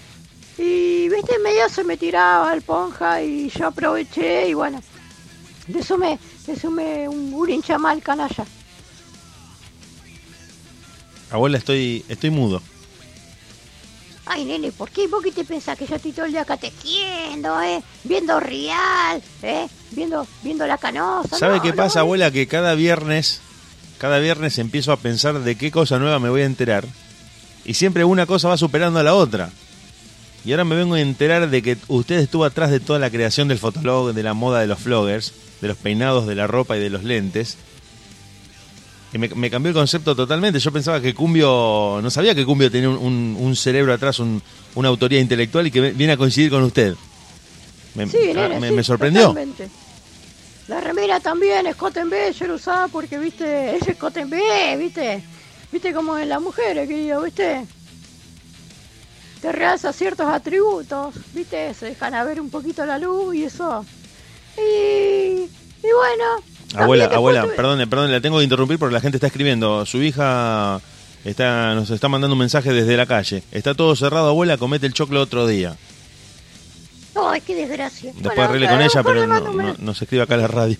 Y, 0.58 1.08
viste, 1.08 1.38
medio 1.38 1.68
se 1.68 1.84
me 1.84 1.96
tiraba 1.96 2.52
el 2.54 2.62
Ponja 2.62 3.22
y 3.22 3.50
yo 3.50 3.66
aproveché 3.68 4.48
y 4.48 4.54
bueno, 4.54 4.82
le 5.68 5.82
sumé, 5.82 6.18
le 6.46 6.56
sumé 6.58 7.08
un, 7.08 7.32
un 7.34 7.50
hincha 7.50 7.78
mal 7.78 8.02
canalla. 8.02 8.44
Abuela, 11.32 11.58
estoy, 11.58 12.04
estoy 12.08 12.30
mudo. 12.30 12.62
Ay, 14.24 14.44
nene, 14.44 14.70
¿por 14.70 14.90
qué? 14.90 15.08
¿Vos 15.08 15.22
qué 15.22 15.32
te 15.32 15.44
pensás 15.44 15.76
que 15.76 15.86
yo 15.86 15.96
estoy 15.96 16.12
todo 16.12 16.26
el 16.26 16.32
día 16.32 16.42
acá 16.42 16.56
tejiendo, 16.56 17.60
eh? 17.60 17.82
Viendo 18.04 18.38
Real, 18.38 19.20
eh? 19.42 19.66
Viendo, 19.90 20.26
viendo 20.42 20.66
la 20.66 20.78
canosa. 20.78 21.36
¿Sabe 21.38 21.56
No, 21.56 21.62
qué 21.62 21.72
pasa, 21.72 22.00
abuela? 22.00 22.30
Que 22.30 22.46
cada 22.46 22.74
viernes, 22.74 23.40
cada 23.98 24.18
viernes 24.20 24.58
empiezo 24.58 24.92
a 24.92 24.96
pensar 24.96 25.40
de 25.40 25.56
qué 25.56 25.70
cosa 25.72 25.98
nueva 25.98 26.20
me 26.20 26.28
voy 26.28 26.42
a 26.42 26.46
enterar. 26.46 26.86
Y 27.64 27.74
siempre 27.74 28.04
una 28.04 28.26
cosa 28.26 28.48
va 28.48 28.56
superando 28.56 29.00
a 29.00 29.02
la 29.02 29.14
otra. 29.14 29.50
Y 30.44 30.52
ahora 30.52 30.64
me 30.64 30.76
vengo 30.76 30.94
a 30.94 31.00
enterar 31.00 31.50
de 31.50 31.62
que 31.62 31.76
usted 31.88 32.18
estuvo 32.18 32.44
atrás 32.44 32.70
de 32.70 32.80
toda 32.80 32.98
la 32.98 33.10
creación 33.10 33.48
del 33.48 33.58
fotolog, 33.58 34.12
de 34.12 34.22
la 34.22 34.34
moda 34.34 34.60
de 34.60 34.66
los 34.66 34.82
vloggers, 34.84 35.32
de 35.60 35.68
los 35.68 35.76
peinados, 35.76 36.26
de 36.26 36.34
la 36.34 36.46
ropa 36.46 36.76
y 36.76 36.80
de 36.80 36.90
los 36.90 37.04
lentes. 37.04 37.56
Y 39.12 39.18
me, 39.18 39.28
me 39.28 39.50
cambió 39.50 39.68
el 39.70 39.74
concepto 39.74 40.16
totalmente. 40.16 40.58
Yo 40.58 40.72
pensaba 40.72 41.00
que 41.00 41.14
Cumbio, 41.14 42.00
no 42.02 42.10
sabía 42.10 42.34
que 42.34 42.44
Cumbio 42.46 42.70
tenía 42.70 42.88
un, 42.88 42.96
un- 42.96 43.36
un 43.38 43.56
cerebro 43.56 43.92
atrás, 43.92 44.18
un- 44.20 44.42
una 44.74 44.88
autoría 44.88 45.20
intelectual 45.20 45.66
y 45.66 45.70
que 45.70 45.90
viene 45.92 46.14
a 46.14 46.16
coincidir 46.16 46.50
con 46.50 46.62
usted. 46.62 46.94
Me, 47.94 48.06
Sí, 48.08 48.32
nene, 48.34 48.58
me- 48.58 48.68
sí, 48.70 48.74
me 48.74 48.82
sorprendió. 48.84 49.22
totalmente. 49.28 49.68
La 50.68 50.80
remera 50.80 51.20
también, 51.20 51.66
Scott 51.74 51.96
en 51.98 52.08
B, 52.08 52.32
yo 52.32 52.46
lo 52.46 52.54
usaba 52.54 52.88
porque, 52.88 53.18
viste, 53.18 53.76
es 53.76 53.84
Scott 53.96 54.16
en 54.16 54.30
B, 54.30 54.40
viste. 54.78 55.22
Viste 55.70 55.92
como 55.92 56.16
en 56.18 56.28
las 56.30 56.40
mujeres, 56.40 56.88
querido, 56.88 57.20
viste. 57.22 57.66
Te 59.42 59.50
realza 59.52 59.92
ciertos 59.92 60.26
atributos, 60.28 61.14
viste, 61.34 61.74
se 61.74 61.86
dejan 61.86 62.14
a 62.14 62.22
ver 62.24 62.40
un 62.40 62.48
poquito 62.48 62.86
la 62.86 62.98
luz 62.98 63.34
y 63.34 63.44
eso. 63.44 63.84
Y, 64.56 64.60
y 65.42 65.48
bueno. 65.82 66.51
Abuela, 66.74 67.04
después 67.04 67.16
abuela, 67.16 67.42
tuve- 67.44 67.54
perdón, 67.56 67.88
perdón, 67.90 68.12
la 68.12 68.20
tengo 68.20 68.38
que 68.38 68.44
interrumpir 68.44 68.78
porque 68.78 68.94
la 68.94 69.00
gente 69.00 69.16
está 69.16 69.26
escribiendo. 69.26 69.84
Su 69.86 70.02
hija 70.02 70.80
está, 71.24 71.74
nos 71.74 71.90
está 71.90 72.08
mandando 72.08 72.34
un 72.34 72.38
mensaje 72.40 72.72
desde 72.72 72.96
la 72.96 73.06
calle. 73.06 73.42
Está 73.52 73.74
todo 73.74 73.94
cerrado, 73.96 74.28
abuela, 74.28 74.56
comete 74.56 74.86
el 74.86 74.94
choclo 74.94 75.20
otro 75.20 75.46
día. 75.46 75.76
Ay, 77.14 77.40
qué 77.42 77.54
desgracia. 77.54 78.10
Después 78.12 78.34
Bueno, 78.36 78.42
arregle 78.44 78.68
con 78.68 78.80
ella, 78.80 79.02
pero 79.02 79.26
no, 79.26 79.74
no, 79.78 79.94
se 79.94 80.04
escribe 80.04 80.22
acá 80.22 80.34
a 80.34 80.38
la 80.38 80.48
radio. 80.48 80.76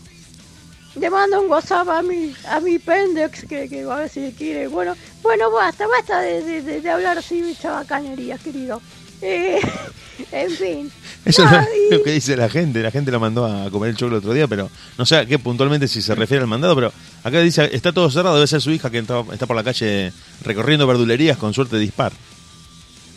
Le 0.95 1.09
mando 1.11 1.41
un 1.41 1.51
WhatsApp 1.51 1.89
a 1.89 2.03
mi, 2.03 2.35
a 2.49 2.61
mi 2.61 2.79
pendex 2.79 3.47
que, 3.47 3.69
que 3.69 3.83
a 3.83 3.95
ver 3.97 4.09
si 4.11 4.33
quiere. 4.37 4.67
Bueno, 4.69 4.95
bueno, 5.23 5.51
basta, 5.51 5.87
basta 5.87 6.21
de, 6.21 6.43
de, 6.43 6.63
de, 6.63 6.81
de 6.83 6.91
hablar 6.91 7.17
así 7.19 7.41
de 7.41 7.55
chabacanerías, 7.55 8.41
querido. 8.41 8.81
Eh, 9.23 9.61
en 10.33 10.51
fin. 10.51 10.93
Eso 11.25 11.45
No, 11.45 11.61
es 11.61 11.67
lo 11.91 12.03
que 12.03 12.11
dice 12.11 12.37
la 12.37 12.49
gente. 12.49 12.83
La 12.83 12.91
gente 12.91 13.11
lo 13.13 13.21
mandó 13.21 13.47
a 13.47 13.71
comer 13.71 13.91
el 13.91 13.97
choclo 13.97 14.19
otro 14.19 14.33
día, 14.35 14.49
pero 14.49 14.69
no 14.99 15.07
sé 15.07 15.17
a 15.17 15.27
qué 15.27 15.39
puntualmente 15.39 15.87
si 15.89 16.03
se 16.03 16.15
refiere 16.15 16.43
al 16.43 16.49
mandado, 16.49 16.75
pero 16.75 16.93
acá 17.23 17.41
dice, 17.41 17.71
está 17.73 17.93
todo 17.93 18.11
cerrado, 18.11 18.35
debe 18.37 18.47
ser 18.49 18.61
su 18.61 18.71
hija 18.73 18.91
que 18.91 18.99
está, 18.99 19.23
está 19.33 19.47
por 19.47 19.55
la 19.57 19.63
calle 19.65 20.13
recorriendo 20.43 20.87
verdulerías 20.87 21.37
con 21.39 21.55
suerte 21.55 21.77
de 21.77 21.83
dispar. 21.83 22.13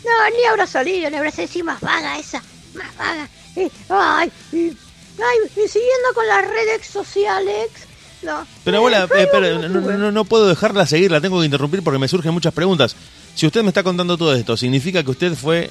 No, 0.04 0.36
ni 0.36 0.44
habrá 0.44 0.66
salido, 0.66 1.10
ni 1.10 1.16
habrá 1.16 1.30
sido 1.32 1.64
más 1.64 1.80
vaga 1.80 2.18
esa, 2.18 2.40
más 2.74 2.96
vaga. 2.96 3.28
Eh, 3.56 3.68
ay, 3.88 4.30
y, 4.52 4.56
ay, 4.68 5.38
y 5.56 5.68
siguiendo 5.68 6.12
con 6.14 6.26
las 6.28 6.46
redes 6.46 6.86
sociales. 6.86 7.68
No, 8.22 8.46
Pero 8.64 8.76
abuela, 8.78 9.08
eh, 9.16 9.28
pero 9.32 9.68
no 9.68 9.80
no- 9.80 10.12
no 10.12 10.24
puedo 10.24 10.46
dejarla 10.48 10.86
seguir, 10.86 11.10
la 11.10 11.20
tengo 11.20 11.38
que 11.40 11.46
interrumpir 11.46 11.82
porque 11.82 11.98
me 11.98 12.06
surgen 12.08 12.32
muchas 12.32 12.52
preguntas. 12.54 12.94
Si 13.34 13.46
usted 13.46 13.62
me 13.62 13.68
está 13.68 13.82
contando 13.82 14.16
todo 14.16 14.34
esto, 14.34 14.56
significa 14.56 15.02
que 15.02 15.10
usted 15.10 15.34
fue, 15.34 15.70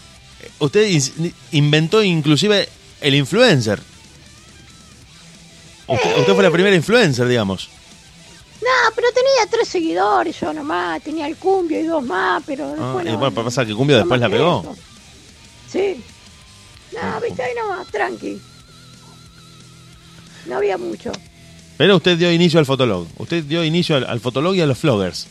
usted 0.60 0.88
in- 0.88 1.34
inventó 1.52 2.04
inclusive 2.04 2.68
el 3.02 3.16
influencer. 3.16 3.80
Usted, 5.88 6.18
usted 6.20 6.34
fue 6.34 6.44
la 6.44 6.52
primera 6.52 6.76
influencer, 6.76 7.28
digamos. 7.28 7.70
No, 8.62 8.92
pero 8.96 9.08
tenía 9.12 9.46
tres 9.52 9.68
seguidores 9.68 10.40
yo 10.40 10.52
nomás, 10.54 11.02
tenía 11.04 11.28
el 11.28 11.36
cumbio 11.36 11.80
y 11.80 11.84
dos 11.84 12.04
más, 12.04 12.42
pero 12.46 12.66
Ah, 12.66 12.70
después 12.70 13.06
y 13.06 13.10
no, 13.12 13.18
bueno, 13.20 13.36
no- 13.36 13.44
pasa 13.44 13.66
que 13.66 13.76
Cumbio 13.76 13.98
no 13.98 14.00
después 14.04 14.20
la 14.20 14.30
pegó. 14.30 14.62
eso. 14.62 14.76
Sí. 15.72 16.02
No, 16.94 17.22
viste, 17.22 17.44
ahí 17.44 17.54
nomás, 17.56 17.88
tranqui. 17.88 18.40
No 20.48 20.58
había 20.58 20.78
mucho. 20.78 21.12
Pero 21.78 21.98
usted 21.98 22.18
dio 22.18 22.32
inicio 22.32 22.58
al 22.60 22.66
fotolog. 22.66 23.08
Usted 23.18 23.44
dio 23.44 23.64
inicio 23.64 23.98
al, 23.98 24.06
al 24.06 24.20
fotolog 24.22 24.56
y 24.56 24.62
a 24.62 24.66
los 24.66 24.78
floggers. 24.78 25.28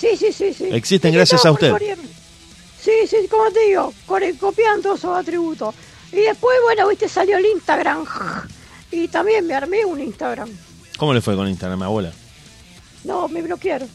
Sí, 0.00 0.08
sí, 0.18 0.32
sí, 0.32 0.54
sí. 0.54 0.64
Existen 0.72 1.12
gracias 1.12 1.44
a 1.44 1.52
usted. 1.52 1.72
Sí, 2.84 2.90
sí, 3.08 3.16
como 3.30 3.50
te 3.50 3.60
digo, 3.66 3.92
copian 4.38 4.82
todos 4.82 4.98
esos 4.98 5.16
atributos. 5.16 5.74
Y 6.12 6.16
después, 6.16 6.56
bueno, 6.64 6.86
viste, 6.88 7.08
salió 7.08 7.38
el 7.38 7.46
Instagram. 7.46 8.04
Y 8.90 9.08
también 9.08 9.46
me 9.46 9.54
armé 9.54 9.84
un 9.84 10.00
Instagram. 10.00 10.50
¿Cómo 10.98 11.14
le 11.14 11.20
fue 11.20 11.34
con 11.34 11.48
Instagram, 11.48 11.82
abuela? 11.82 12.12
No, 13.04 13.26
me 13.28 13.42
bloquearon. 13.42 13.88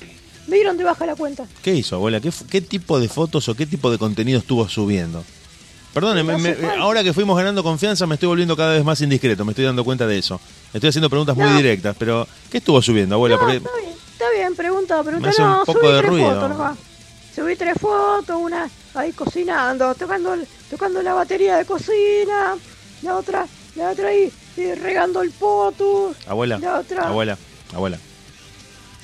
Me 0.48 0.56
dieron 0.56 0.76
de 0.78 0.84
baja 0.84 1.06
la 1.06 1.16
cuenta. 1.16 1.46
¿Qué 1.62 1.76
hizo, 1.76 1.96
abuela? 1.96 2.20
¿Qué, 2.20 2.62
tipo 2.62 3.00
de 3.00 3.08
fotos 3.08 3.48
o 3.48 3.56
qué 3.56 3.66
tipo 3.68 3.92
de 3.92 3.98
contenido 4.00 4.40
estuvo 4.40 4.68
subiendo? 4.68 5.24
Perdone, 5.94 6.24
me- 6.24 6.56
ahora 6.80 7.04
que 7.04 7.14
fuimos 7.14 7.38
ganando 7.38 7.64
confianza 7.64 8.06
me 8.06 8.16
estoy 8.16 8.28
volviendo 8.28 8.56
cada 8.56 8.74
vez 8.74 8.84
más 8.84 9.02
indiscreto, 9.02 9.44
me 9.46 9.52
estoy 9.54 9.66
dando 9.66 9.84
cuenta 9.84 10.06
de 10.06 10.18
eso. 10.20 10.40
Estoy 10.74 10.90
haciendo 10.90 11.10
preguntas 11.10 11.36
muy 11.36 11.50
directas, 11.52 11.96
pero 11.98 12.28
¿qué 12.52 12.60
estuvo 12.60 12.80
subiendo, 12.82 13.16
abuela? 13.16 13.36
no, 13.36 13.42
Porque 13.42 13.58
está 13.58 13.70
bien, 13.76 13.94
está 14.12 14.26
bien, 14.36 14.56
pregunta, 14.56 15.04
pregunta. 15.04 15.30
hace 15.30 15.42
no, 15.42 15.60
un 15.62 15.66
poco 15.66 15.80
subí 15.82 15.92
de 15.94 16.02
ruido. 16.04 16.42
fotos. 16.42 16.78
Subí 17.40 17.56
tres 17.56 17.76
fotos, 17.80 18.36
una 18.38 18.70
ahí 18.96 19.14
cocinando, 19.14 19.96
tocando, 19.96 20.36
tocando 20.70 21.02
la 21.02 21.14
batería 21.14 21.56
de 21.56 21.64
cocina, 21.64 22.58
la 23.02 23.16
otra, 23.16 23.48
la 23.78 23.92
otra 23.92 24.10
ahí 24.10 24.30
eh, 24.58 24.76
regando 24.76 25.22
el 25.22 25.32
poto. 25.32 26.14
abuela, 26.28 26.60
La 26.60 26.80
otra. 26.80 27.08
abuela, 27.08 27.38
abuela, 27.74 27.98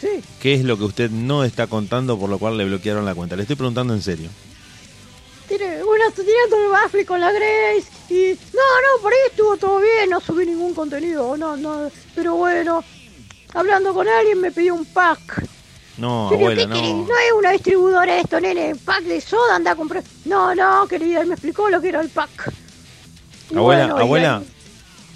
Sí, 0.02 0.22
¿qué 0.42 0.54
es 0.54 0.66
lo 0.66 0.78
que 0.78 0.84
usted 0.84 1.10
no 1.12 1.46
está 1.46 1.68
contando 1.68 2.20
por 2.20 2.30
lo 2.30 2.38
cual 2.38 2.58
le 2.58 2.66
bloquearon 2.66 3.06
la 3.06 3.16
cuenta? 3.16 3.38
Le 3.38 3.44
estoy 3.44 3.56
preguntando 3.56 3.94
en 3.94 4.02
serio. 4.02 4.30
Tiene, 5.48 5.82
una 5.82 6.12
tirando 6.12 6.58
el 6.66 6.72
baffle 6.72 7.06
con 7.06 7.22
la 7.22 7.32
Grace 7.32 7.86
y... 8.10 8.38
No, 8.54 8.62
no, 8.98 9.02
por 9.02 9.14
ahí 9.14 9.20
estuvo 9.30 9.56
todo 9.56 9.80
bien, 9.80 10.10
no 10.10 10.20
subí 10.20 10.46
ningún 10.46 10.74
contenido, 10.74 11.38
no, 11.38 11.56
no, 11.56 11.90
pero 12.14 12.36
bueno, 12.36 12.84
hablando 13.54 13.94
con 13.94 14.10
alguien 14.10 14.42
me 14.42 14.52
pidió 14.52 14.76
un 14.76 14.84
pack. 14.84 15.55
No, 15.98 16.28
Pero, 16.30 16.42
abuela, 16.42 16.62
¿qué 16.64 16.68
querés? 16.74 16.82
no. 16.92 16.98
No 17.06 17.18
es 17.18 17.32
una 17.38 17.52
distribuidora 17.52 18.20
esto, 18.20 18.40
nene, 18.42 18.76
pack 18.76 19.04
de 19.04 19.22
soda, 19.22 19.56
anda 19.56 19.72
a 19.72 19.76
comprar... 19.76 20.04
No, 20.26 20.54
no, 20.54 20.88
querida, 20.88 21.22
él 21.22 21.28
me 21.28 21.36
explicó 21.36 21.70
lo 21.70 21.80
que 21.82 21.90
era 21.90 22.02
el 22.02 22.10
pack. 22.10 22.52
Y 23.52 23.56
Abuela, 23.58 23.86
bueno, 23.86 23.98
abuela, 24.00 24.44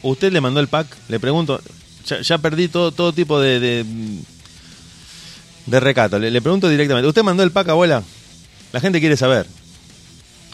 ¿usted 0.04 0.32
le 0.32 0.40
mandó 0.40 0.60
el 0.60 0.68
pack? 0.70 0.88
Le 1.10 1.20
pregunto, 1.20 1.60
ya, 2.06 2.22
ya 2.22 2.38
perdí 2.38 2.68
todo, 2.70 2.92
todo 2.92 3.12
tipo 3.12 3.40
de, 3.42 3.60
de, 3.60 3.86
de 5.66 5.80
recato. 5.80 6.18
Le, 6.20 6.32
le 6.32 6.42
pregunto 6.42 6.70
directamente, 6.70 7.08
¿usted 7.08 7.24
mandó 7.24 7.44
el 7.44 7.52
pack, 7.52 7.70
abuela? 7.70 8.04
La 8.72 8.80
gente 8.80 9.00
quiere 9.00 9.18
saber. 9.18 9.48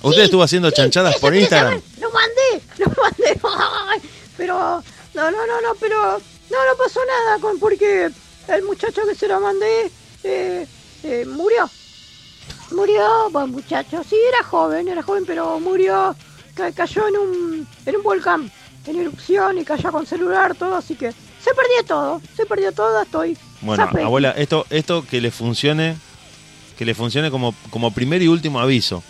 ¿Usted 0.01 0.21
Sí, 0.21 0.25
estuvo 0.25 0.43
haciendo 0.43 0.69
sí, 0.69 0.75
chanchadas 0.75 1.17
por 1.17 1.35
Instagram? 1.35 1.81
saber. 1.81 1.83
Lo 1.99 2.09
mandé, 2.11 2.61
lo 2.77 3.49
mandé. 3.49 4.01
Pero, 4.37 4.55
no, 5.13 5.31
no, 5.31 5.47
no, 5.47 5.61
no, 5.61 5.75
pero 5.79 6.01
no, 6.49 6.57
no 6.65 6.77
pasó 6.83 6.99
nada 7.05 7.39
con 7.39 7.59
porque 7.59 8.09
el 8.47 8.63
muchacho 8.63 9.01
que 9.07 9.15
se 9.15 9.27
lo 9.27 9.39
mandé 9.39 9.91
eh, 10.25 10.67
eh, 11.03 11.25
murió. 11.25 11.69
Murió, 12.71 13.29
buen 13.31 13.51
muchacho. 13.51 14.03
Sí, 14.07 14.15
era 14.33 14.43
joven, 14.43 14.87
era 14.87 15.01
joven, 15.03 15.23
pero 15.25 15.59
murió. 15.59 16.15
Ca- 16.55 16.71
cayó 16.71 17.07
en 17.07 17.15
un, 17.17 17.67
en 17.85 17.95
un 17.95 18.03
volcán, 18.03 18.51
en 18.87 18.95
erupción 18.99 19.57
y 19.57 19.63
cayó 19.65 19.91
con 19.91 20.05
celular, 20.05 20.55
todo, 20.55 20.75
así 20.75 20.95
que 20.95 21.11
se 21.11 21.53
perdió 21.53 21.83
todo, 21.87 22.21
se 22.35 22.45
perdió 22.45 22.71
todo, 22.71 23.01
estoy. 23.01 23.37
Bueno, 23.61 23.85
zape. 23.85 24.01
abuela, 24.03 24.31
esto, 24.31 24.65
esto 24.69 25.05
que 25.05 25.21
le 25.21 25.31
funcione, 25.31 25.95
que 26.77 26.85
le 26.85 26.95
funcione 26.95 27.29
como, 27.29 27.53
como 27.69 27.91
primer 27.91 28.21
y 28.21 28.27
último 28.29 28.59
aviso. 28.59 29.03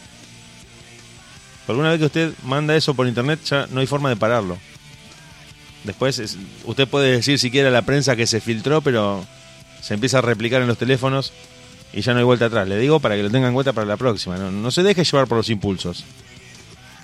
Por 1.68 1.76
una 1.78 1.90
vez 1.92 2.00
que 2.00 2.06
usted 2.06 2.34
manda 2.44 2.76
eso 2.76 2.94
por 2.94 3.08
internet, 3.08 3.40
ya 3.46 3.68
no 3.72 3.80
hay 3.80 3.88
forma 3.88 4.10
de 4.10 4.16
pararlo. 4.16 4.58
Después, 5.84 6.20
es- 6.20 6.38
usted 6.66 6.88
puede 6.88 7.12
decir 7.12 7.40
si 7.40 7.52
quiere 7.52 7.70
a 7.70 7.72
la 7.72 7.84
prensa 7.84 8.16
que 8.16 8.28
se 8.28 8.42
filtró, 8.42 8.82
pero 8.82 9.24
se 9.86 9.94
empieza 9.94 10.18
a 10.18 10.22
replicar 10.22 10.64
en 10.64 10.68
los 10.68 10.80
teléfonos 10.80 11.32
y 11.94 12.02
ya 12.02 12.14
no 12.14 12.18
hay 12.18 12.26
vuelta 12.26 12.46
atrás. 12.46 12.68
Le 12.68 12.80
digo 12.80 13.00
para 13.00 13.16
que 13.16 13.22
lo 13.22 13.30
tengan 13.30 13.50
en 13.50 13.54
cuenta 13.54 13.72
para 13.72 13.86
la 13.86 13.98
próxima. 13.98 14.36
No, 14.36 14.50
no 14.50 14.72
se 14.72 14.82
deje 14.82 15.04
llevar 15.04 15.28
por 15.28 15.38
los 15.38 15.50
impulsos. 15.52 16.04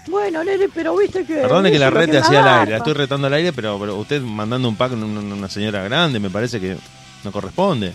Bueno, 0.07 0.43
nene, 0.43 0.67
pero 0.73 0.97
viste 0.97 1.23
que. 1.23 1.35
Perdone 1.35 1.71
que 1.71 1.77
la 1.77 1.91
rete 1.91 2.13
me 2.13 2.17
hacía 2.17 2.41
al 2.41 2.59
aire, 2.61 2.71
la 2.71 2.77
estoy 2.77 2.93
retando 2.93 3.27
al 3.27 3.33
aire, 3.35 3.53
pero, 3.53 3.77
pero 3.79 3.97
usted 3.97 4.19
mandando 4.19 4.67
un 4.67 4.75
pack 4.75 4.93
a 4.93 4.95
una, 4.95 5.05
una 5.05 5.47
señora 5.47 5.83
grande 5.83 6.19
me 6.19 6.31
parece 6.31 6.59
que 6.59 6.75
no 7.23 7.31
corresponde. 7.31 7.93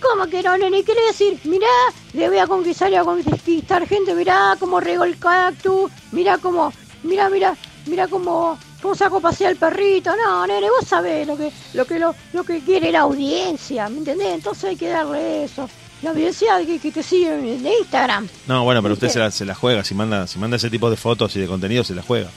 ¿Cómo 0.00 0.26
que 0.26 0.42
no, 0.42 0.56
nene? 0.56 0.82
Quiere 0.82 1.04
decir, 1.08 1.38
mirá, 1.44 1.68
le 2.14 2.30
voy 2.30 2.38
a 2.38 2.46
conquistar 2.46 2.90
y 2.90 2.94
a 2.94 3.04
conquistar 3.04 3.86
gente, 3.86 4.14
mirá 4.14 4.56
cómo 4.58 4.80
regó 4.80 5.04
el 5.04 5.18
cactus, 5.18 5.90
mirá 6.12 6.38
cómo, 6.38 6.72
mirá, 7.02 7.28
mirá, 7.28 7.54
mirá 7.84 8.08
cómo, 8.08 8.58
cómo 8.84 8.94
saco 8.94 9.16
a 9.16 9.20
pasear 9.20 9.52
el 9.52 9.56
perrito. 9.56 10.10
No, 10.14 10.46
nene, 10.46 10.68
vos 10.68 10.86
sabés 10.86 11.26
lo 11.26 11.36
que, 11.38 11.50
lo 11.72 11.86
que, 11.86 11.98
lo, 11.98 12.14
lo 12.34 12.44
que 12.44 12.60
quiere 12.60 12.92
la 12.92 13.00
audiencia, 13.00 13.88
¿me 13.88 13.98
entendés? 13.98 14.34
Entonces 14.34 14.64
hay 14.64 14.76
que 14.76 14.88
darle 14.90 15.44
eso. 15.44 15.68
La 16.02 16.10
audiencia 16.10 16.58
que, 16.66 16.78
que 16.78 16.92
te 16.92 17.02
sigue 17.02 17.32
en 17.34 17.66
Instagram. 17.66 18.28
No, 18.46 18.62
bueno, 18.64 18.82
pero 18.82 18.92
usted 18.92 19.08
se 19.08 19.18
la, 19.18 19.30
se 19.30 19.46
la 19.46 19.54
juega, 19.54 19.82
si 19.84 19.94
manda, 19.94 20.26
si 20.26 20.38
manda 20.38 20.58
ese 20.58 20.68
tipo 20.68 20.90
de 20.90 20.96
fotos 20.98 21.34
y 21.34 21.40
de 21.40 21.46
contenido, 21.46 21.82
se 21.82 21.94
la 21.94 22.02
juega. 22.02 22.28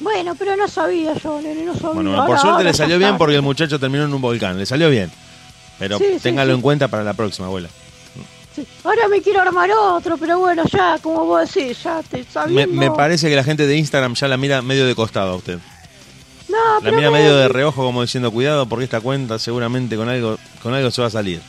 Bueno, 0.00 0.34
pero 0.34 0.56
no 0.56 0.66
sabía 0.66 1.12
yo, 1.14 1.42
nene, 1.42 1.64
no 1.64 1.74
sabía. 1.74 1.90
Bueno, 1.90 2.10
Ahora- 2.14 2.26
por 2.26 2.38
suerte 2.38 2.64
le 2.64 2.72
salió 2.72 2.96
bien 2.98 3.18
porque 3.18 3.36
el 3.36 3.42
muchacho 3.42 3.78
terminó 3.78 4.04
en 4.04 4.14
un 4.14 4.22
volcán, 4.22 4.56
le 4.56 4.64
salió 4.64 4.88
bien. 4.88 5.10
Pero 5.78 5.98
Sí, 5.98 6.04
sí, 6.14 6.20
téngalo 6.20 6.52
sí. 6.52 6.56
en 6.56 6.62
cuenta 6.62 6.88
para 6.88 7.04
la 7.04 7.12
próxima, 7.12 7.46
abuela. 7.48 7.68
Ahora 8.84 9.08
me 9.08 9.20
quiero 9.22 9.40
armar 9.40 9.70
otro, 9.72 10.16
pero 10.16 10.38
bueno, 10.38 10.62
ya, 10.72 10.98
como 11.02 11.24
vos 11.26 11.52
decís, 11.52 11.82
ya 11.82 12.02
te 12.02 12.18
Me, 12.18 12.24
sabiendo... 12.24 12.74
me 12.80 12.90
parece 12.90 13.28
que 13.28 13.36
la 13.36 13.44
gente 13.44 13.66
de 13.66 13.76
Instagram 13.76 14.14
ya 14.14 14.28
la 14.28 14.36
mira 14.36 14.62
medio 14.62 14.86
de 14.86 14.94
costado 14.94 15.32
a 15.32 15.36
usted. 15.36 15.58
No, 16.48 16.56
La 16.74 16.80
pero 16.82 16.96
mira 16.96 17.10
me- 17.10 17.18
medio 17.20 17.36
de 17.36 17.48
reojo 17.48 17.82
como 17.84 18.02
diciendo, 18.02 18.30
cuidado 18.32 18.66
porque 18.66 18.84
esta 18.84 19.00
cuenta 19.00 19.38
seguramente 19.38 19.96
con 19.96 20.08
algo, 20.08 20.36
con 20.62 20.74
algo 20.74 20.90
se 20.90 21.00
va 21.00 21.06
a 21.08 21.10
salir. 21.10 21.40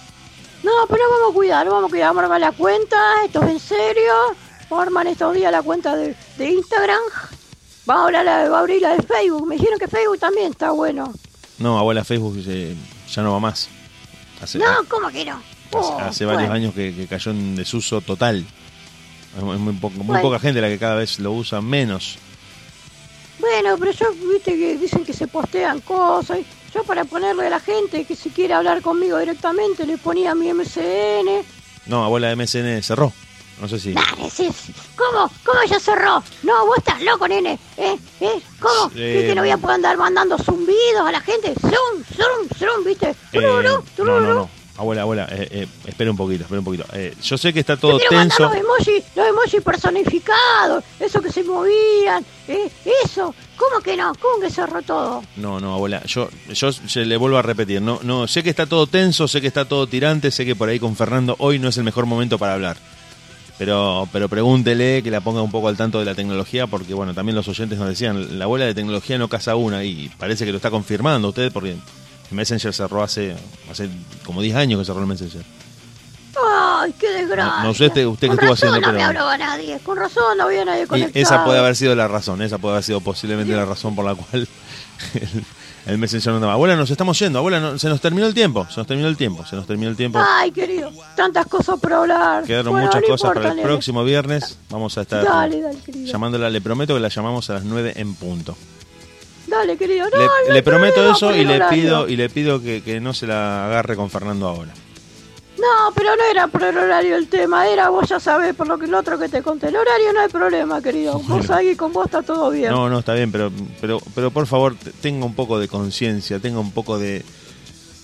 No, 0.64 0.72
pero 0.89 1.03
vamos 1.09 1.32
a 1.32 1.34
cuidar, 1.34 1.68
vamos 1.68 1.86
a 1.86 1.89
cuidar, 1.89 2.07
vamos 2.09 2.22
a 2.22 2.24
armar 2.26 2.39
la 2.41 2.51
cuenta, 2.51 2.97
esto 3.26 3.41
es 3.43 3.49
en 3.49 3.59
serio. 3.59 4.14
Vamos 4.70 4.84
a 4.84 4.86
armar 4.88 5.07
estos 5.07 5.34
días 5.34 5.51
la 5.51 5.64
cuenta 5.64 5.95
de, 5.95 6.16
de 6.38 6.49
Instagram. 6.51 6.99
Vamos 7.88 8.03
a, 8.03 8.05
hablar 8.05 8.26
la, 8.26 8.55
a 8.55 8.59
abrir 8.59 8.80
la 8.82 8.95
de 8.95 9.01
Facebook. 9.01 9.47
Me 9.47 9.55
dijeron 9.55 9.80
que 9.80 9.88
Facebook 9.88 10.20
también 10.20 10.51
está 10.51 10.70
bueno. 10.72 11.12
No, 11.57 11.80
abuela, 11.80 12.03
Facebook 12.05 12.36
eh, 12.47 12.76
ya 13.12 13.22
no 13.24 13.34
va 13.34 13.39
más. 13.39 13.70
Hace, 14.39 14.59
No, 14.59 14.66
¿cómo 14.88 15.09
que 15.09 15.26
no? 15.26 15.41
Hace- 15.80 15.88
Oh, 15.93 15.99
hace 15.99 16.26
varios 16.26 16.41
bueno. 16.49 16.53
años 16.55 16.74
que, 16.74 16.93
que 16.93 17.07
cayó 17.07 17.32
en 17.32 17.55
desuso 17.55 18.01
total. 18.01 18.45
Es 19.38 19.43
muy, 19.43 19.57
muy 19.57 19.74
poco- 19.74 19.95
muy 19.97 20.05
Bueno. 20.07 20.22
poca 20.22 20.39
gente 20.39 20.59
la 20.61 20.67
que 20.67 20.78
cada 20.78 20.95
vez 20.95 21.19
lo 21.19 21.32
usa 21.32 21.61
menos. 21.61 22.17
Bueno, 23.39 23.76
pero 23.80 23.91
yo, 23.91 24.05
viste 24.32 24.55
que 24.57 24.78
dicen 24.78 25.03
que 25.03 25.13
se 25.13 25.28
postean 25.28 25.80
cosas. 25.82 26.39
yo 26.74 26.84
para 26.84 27.03
ponerle 27.05 27.47
a 27.47 27.49
la 27.49 27.59
gente 27.59 28.05
que 28.05 28.15
si 28.15 28.30
quiere 28.30 28.53
hablar 28.53 28.82
conmigo 28.82 29.17
directamente 29.17 29.86
le 29.86 29.97
ponía 29.97 30.36
mi 30.36 30.53
MCN. 30.53 31.43
No, 31.88 32.03
abuela 32.05 32.34
MSN 32.36 32.82
cerró. 32.84 33.11
No 33.59 33.67
sé 33.67 33.80
si. 33.80 33.93
Dale, 33.93 34.30
sí, 34.30 34.49
sí. 34.51 34.74
¿Cómo? 34.95 35.30
¿Cómo 35.45 35.59
ya 35.67 35.80
cerró? 35.80 36.24
No, 36.43 36.65
vos 36.65 36.78
estás 36.78 37.01
loco, 37.01 37.28
nene. 37.28 37.59
¿Eh? 37.78 37.97
¿Eh? 38.19 38.41
¿Cómo? 38.59 38.91
Eh, 38.95 39.17
¿Viste? 39.19 39.36
No 39.36 39.41
voy 39.41 39.51
a 39.51 39.57
poder 39.57 39.76
andar 39.76 39.97
mandando 39.97 40.38
zumbidos 40.38 41.05
a 41.05 41.11
la 41.11 41.22
gente. 41.22 41.53
Zum, 41.61 42.03
zum, 42.15 42.57
zum, 42.57 42.84
¿viste? 42.86 43.09
Eh, 43.34 43.41
no, 43.41 43.61
no. 43.61 44.49
Abuela, 44.82 45.03
abuela, 45.03 45.27
eh, 45.29 45.47
eh, 45.51 45.67
espera 45.86 46.09
un 46.09 46.17
poquito, 46.17 46.41
espera 46.41 46.57
un 46.59 46.65
poquito. 46.65 46.86
Eh, 46.93 47.13
yo 47.21 47.38
sé 47.38 47.53
que 47.53 47.59
está 47.59 47.77
todo 47.77 47.99
Te 47.99 48.07
tenso. 48.09 48.43
los 48.45 48.55
emojis, 48.55 49.03
los 49.15 49.27
emojis 49.27 49.61
personificados, 49.61 50.84
eso 50.99 51.21
que 51.21 51.32
se 51.32 51.43
movían, 51.43 52.25
¿eh? 52.47 52.67
Eso. 53.05 53.36
¿Cómo 53.57 53.79
que 53.79 53.95
no? 53.95 54.11
¿Cómo 54.19 54.39
que 54.41 54.49
cerró 54.49 54.82
todo? 54.82 55.23
No, 55.36 55.59
no, 55.59 55.75
abuela, 55.75 56.01
yo, 56.05 56.29
yo 56.51 56.71
se 56.71 57.05
le 57.05 57.15
vuelvo 57.15 57.38
a 57.38 57.43
repetir, 57.43 57.79
no, 57.79 57.99
no, 58.01 58.27
sé 58.27 58.41
que 58.41 58.49
está 58.49 58.65
todo 58.65 58.88
tenso, 58.88 59.27
sé 59.27 59.39
que 59.39 59.45
está 59.45 59.65
todo 59.65 59.86
tirante, 59.86 60.32
sé 60.32 60.45
que 60.45 60.55
por 60.55 60.67
ahí 60.67 60.79
con 60.79 60.95
Fernando 60.95 61.36
hoy 61.38 61.59
no 61.59 61.69
es 61.69 61.77
el 61.77 61.84
mejor 61.84 62.07
momento 62.07 62.39
para 62.39 62.55
hablar. 62.55 62.77
Pero, 63.59 64.09
pero 64.11 64.29
pregúntele 64.29 65.03
que 65.03 65.11
la 65.11 65.21
ponga 65.21 65.43
un 65.43 65.51
poco 65.51 65.67
al 65.67 65.77
tanto 65.77 65.99
de 65.99 66.05
la 66.05 66.15
tecnología, 66.15 66.65
porque 66.65 66.95
bueno, 66.95 67.13
también 67.13 67.36
los 67.36 67.47
oyentes 67.47 67.77
nos 67.77 67.88
decían, 67.88 68.39
la 68.39 68.45
abuela 68.45 68.65
de 68.65 68.73
tecnología 68.73 69.19
no 69.19 69.27
casa 69.27 69.55
una, 69.55 69.84
y 69.84 70.09
parece 70.17 70.43
que 70.43 70.51
lo 70.51 70.57
está 70.57 70.71
confirmando 70.71 71.29
usted, 71.29 71.51
porque 71.51 71.75
el 72.32 72.36
Messenger 72.36 72.73
cerró 72.73 73.03
hace, 73.03 73.36
hace 73.69 73.89
como 74.25 74.41
10 74.41 74.55
años 74.55 74.79
que 74.79 74.86
cerró 74.86 74.99
el 75.01 75.05
Messenger. 75.07 75.43
Ay, 76.43 76.93
qué 76.97 77.09
desgracia. 77.09 77.57
No- 77.57 77.63
no 77.65 77.73
sé 77.73 77.88
usted- 77.88 78.05
usted 78.07 78.27
qué 78.29 78.34
estuvo 78.36 78.53
haciendo, 78.53 78.79
no 78.79 78.88
me 78.88 78.93
pero- 78.93 79.05
habló 79.05 79.27
a 79.27 79.38
nadie. 79.38 79.79
Con 79.84 79.97
razón 79.97 80.38
no 80.38 80.45
había 80.45 80.65
nadie 80.65 80.84
Y 80.84 80.88
conectado. 80.88 81.21
esa 81.21 81.43
puede 81.45 81.59
haber 81.59 81.75
sido 81.75 81.93
la 81.95 82.07
razón, 82.07 82.41
esa 82.41 82.57
puede 82.57 82.73
haber 82.75 82.84
sido 82.84 83.01
posiblemente 83.01 83.53
la 83.55 83.65
razón 83.65 83.95
por 83.95 84.05
la 84.05 84.15
cual 84.15 84.47
el, 85.13 85.43
el 85.88 85.97
Messenger 85.97 86.29
no 86.32 86.36
andaba. 86.38 86.53
Abuela, 86.53 86.75
nos 86.77 86.89
estamos 86.89 87.19
yendo, 87.19 87.38
abuela, 87.39 87.59
no- 87.59 87.77
se 87.77 87.89
nos 87.89 87.99
terminó 88.01 88.25
el 88.27 88.34
tiempo, 88.34 88.65
se 88.69 88.77
nos 88.77 88.88
terminó 88.88 89.09
el 89.09 89.17
tiempo, 89.17 89.45
se 89.45 89.55
nos 89.57 89.67
terminó 89.67 89.89
el 89.91 89.97
tiempo. 89.97 90.19
Ay, 90.25 90.51
querido, 90.51 90.89
tantas 91.15 91.45
cosas 91.47 91.79
por 91.79 91.91
hablar. 91.93 92.45
Quedaron 92.45 92.71
Bueno, 92.71 92.88
muchas 92.88 93.01
no 93.01 93.07
cosas 93.09 93.34
para 93.34 93.49
el 93.49 93.55
nene. 93.57 93.67
próximo 93.67 94.03
viernes. 94.05 94.57
Vamos 94.69 94.97
a 94.97 95.01
estar 95.01 95.23
Dale, 95.25 95.61
dale, 95.61 95.77
querido. 95.79 96.11
llamándola. 96.11 96.49
Le 96.49 96.61
prometo 96.61 96.93
que 96.95 97.01
la 97.01 97.09
llamamos 97.09 97.49
a 97.49 97.55
las 97.55 97.63
9 97.65 97.93
en 97.97 98.15
punto. 98.15 98.55
Dale, 99.52 99.78
querido. 99.78 100.08
No, 100.10 100.18
le 100.18 100.26
no 100.47 100.54
le 100.54 100.64
prometo 100.64 101.12
eso 101.12 101.36
y 101.36 101.43
le 101.45 101.60
pido 101.70 102.08
y 102.08 102.16
le 102.16 102.30
pido 102.30 102.62
que, 102.62 102.82
que 102.82 102.99
no 103.02 103.14
se 103.14 103.28
la 103.28 103.68
agarre 103.68 103.95
con 103.95 104.10
Fernando 104.10 104.47
ahora. 104.47 104.72
No, 105.58 105.93
pero 105.93 106.16
no 106.16 106.24
era 106.32 106.47
por 106.47 106.64
el 106.64 106.76
horario 106.78 107.16
el 107.18 107.28
tema. 107.28 107.68
Era, 107.68 107.89
vos 107.89 108.10
ya 108.10 108.20
sabés, 108.20 108.56
por 108.56 108.68
lo 108.68 108.80
que 108.80 108.86
el 108.86 108.93
otro 108.95 109.20
que 109.20 109.30
te 109.30 109.43
conté. 109.43 109.68
El 109.68 109.76
horario 109.76 110.12
no 110.14 110.22
hay 110.22 110.30
problema, 110.30 110.82
querido. 110.82 111.20
Vos 111.20 111.49
ahí 111.52 111.76
con 111.76 111.93
vos 111.93 112.06
está 112.06 112.24
todo 112.24 112.49
bien. 112.49 112.72
No, 112.72 112.89
no, 112.89 112.99
está 112.99 113.14
bien, 113.14 113.32
pero, 113.32 113.52
pero, 113.80 113.99
pero 114.16 114.32
por 114.32 114.47
favor, 114.47 114.74
te- 114.76 114.91
tenga 114.91 115.26
un 115.26 115.36
poco 115.36 115.60
de 115.60 115.68
conciencia, 115.68 116.39
tenga 116.39 116.60
un 116.60 116.72
poco 116.72 116.97
de... 116.97 117.24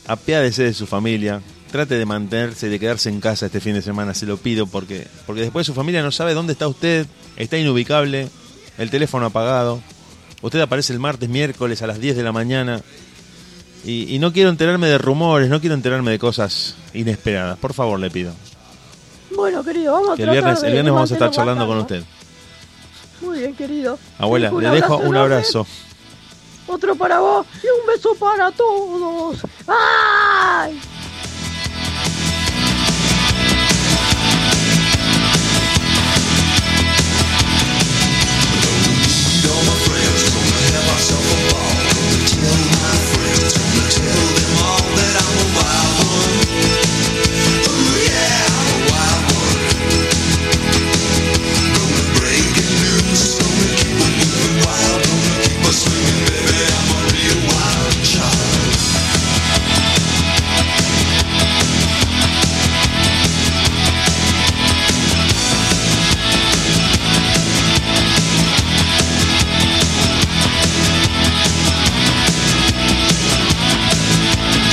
Apiádese 0.05 0.63
de 0.63 0.73
su 0.73 0.85
familia, 0.85 1.41
trate 1.71 1.95
de 1.97 2.05
mantenerse 2.05 2.67
y 2.67 2.69
de 2.69 2.79
quedarse 2.79 3.09
en 3.09 3.19
casa 3.19 3.47
este 3.47 3.59
fin 3.59 3.73
de 3.73 3.81
semana, 3.81 4.13
se 4.13 4.25
lo 4.25 4.37
pido, 4.37 4.67
porque, 4.67 5.07
porque 5.25 5.41
después 5.41 5.65
su 5.65 5.73
familia 5.73 6.01
no 6.03 6.11
sabe 6.11 6.33
dónde 6.33 6.53
está 6.53 6.67
usted, 6.67 7.07
está 7.35 7.57
inubicable, 7.57 8.29
el 8.77 8.89
teléfono 8.89 9.25
apagado, 9.25 9.81
usted 10.41 10.59
aparece 10.59 10.93
el 10.93 10.99
martes, 10.99 11.29
miércoles 11.29 11.81
a 11.81 11.87
las 11.87 11.99
10 11.99 12.15
de 12.17 12.23
la 12.23 12.31
mañana, 12.31 12.81
y, 13.85 14.13
y 14.13 14.19
no 14.19 14.33
quiero 14.33 14.49
enterarme 14.49 14.87
de 14.87 14.97
rumores, 14.97 15.49
no 15.49 15.59
quiero 15.59 15.75
enterarme 15.75 16.11
de 16.11 16.19
cosas 16.19 16.75
inesperadas, 16.93 17.57
por 17.57 17.73
favor 17.73 17.99
le 17.99 18.09
pido. 18.09 18.33
Bueno, 19.35 19.63
querido, 19.63 19.93
vamos 19.93 20.19
a 20.19 20.23
el 20.23 20.29
viernes, 20.29 20.61
de 20.61 20.67
el 20.67 20.73
viernes 20.73 20.93
vamos 20.93 21.11
a 21.11 21.13
estar 21.13 21.31
charlando 21.31 21.67
con 21.67 21.77
usted. 21.77 22.03
Muy 23.21 23.39
bien, 23.39 23.55
querido. 23.55 23.97
Abuela, 24.19 24.51
le 24.51 24.69
dejo 24.69 24.97
un 24.97 25.15
abrazo. 25.15 25.65
Otro 26.67 26.95
para 26.95 27.19
vos 27.19 27.45
y 27.63 27.67
un 27.67 27.87
beso 27.87 28.13
para 28.15 28.51
todos. 28.51 29.39
¡Ay! 29.67 30.79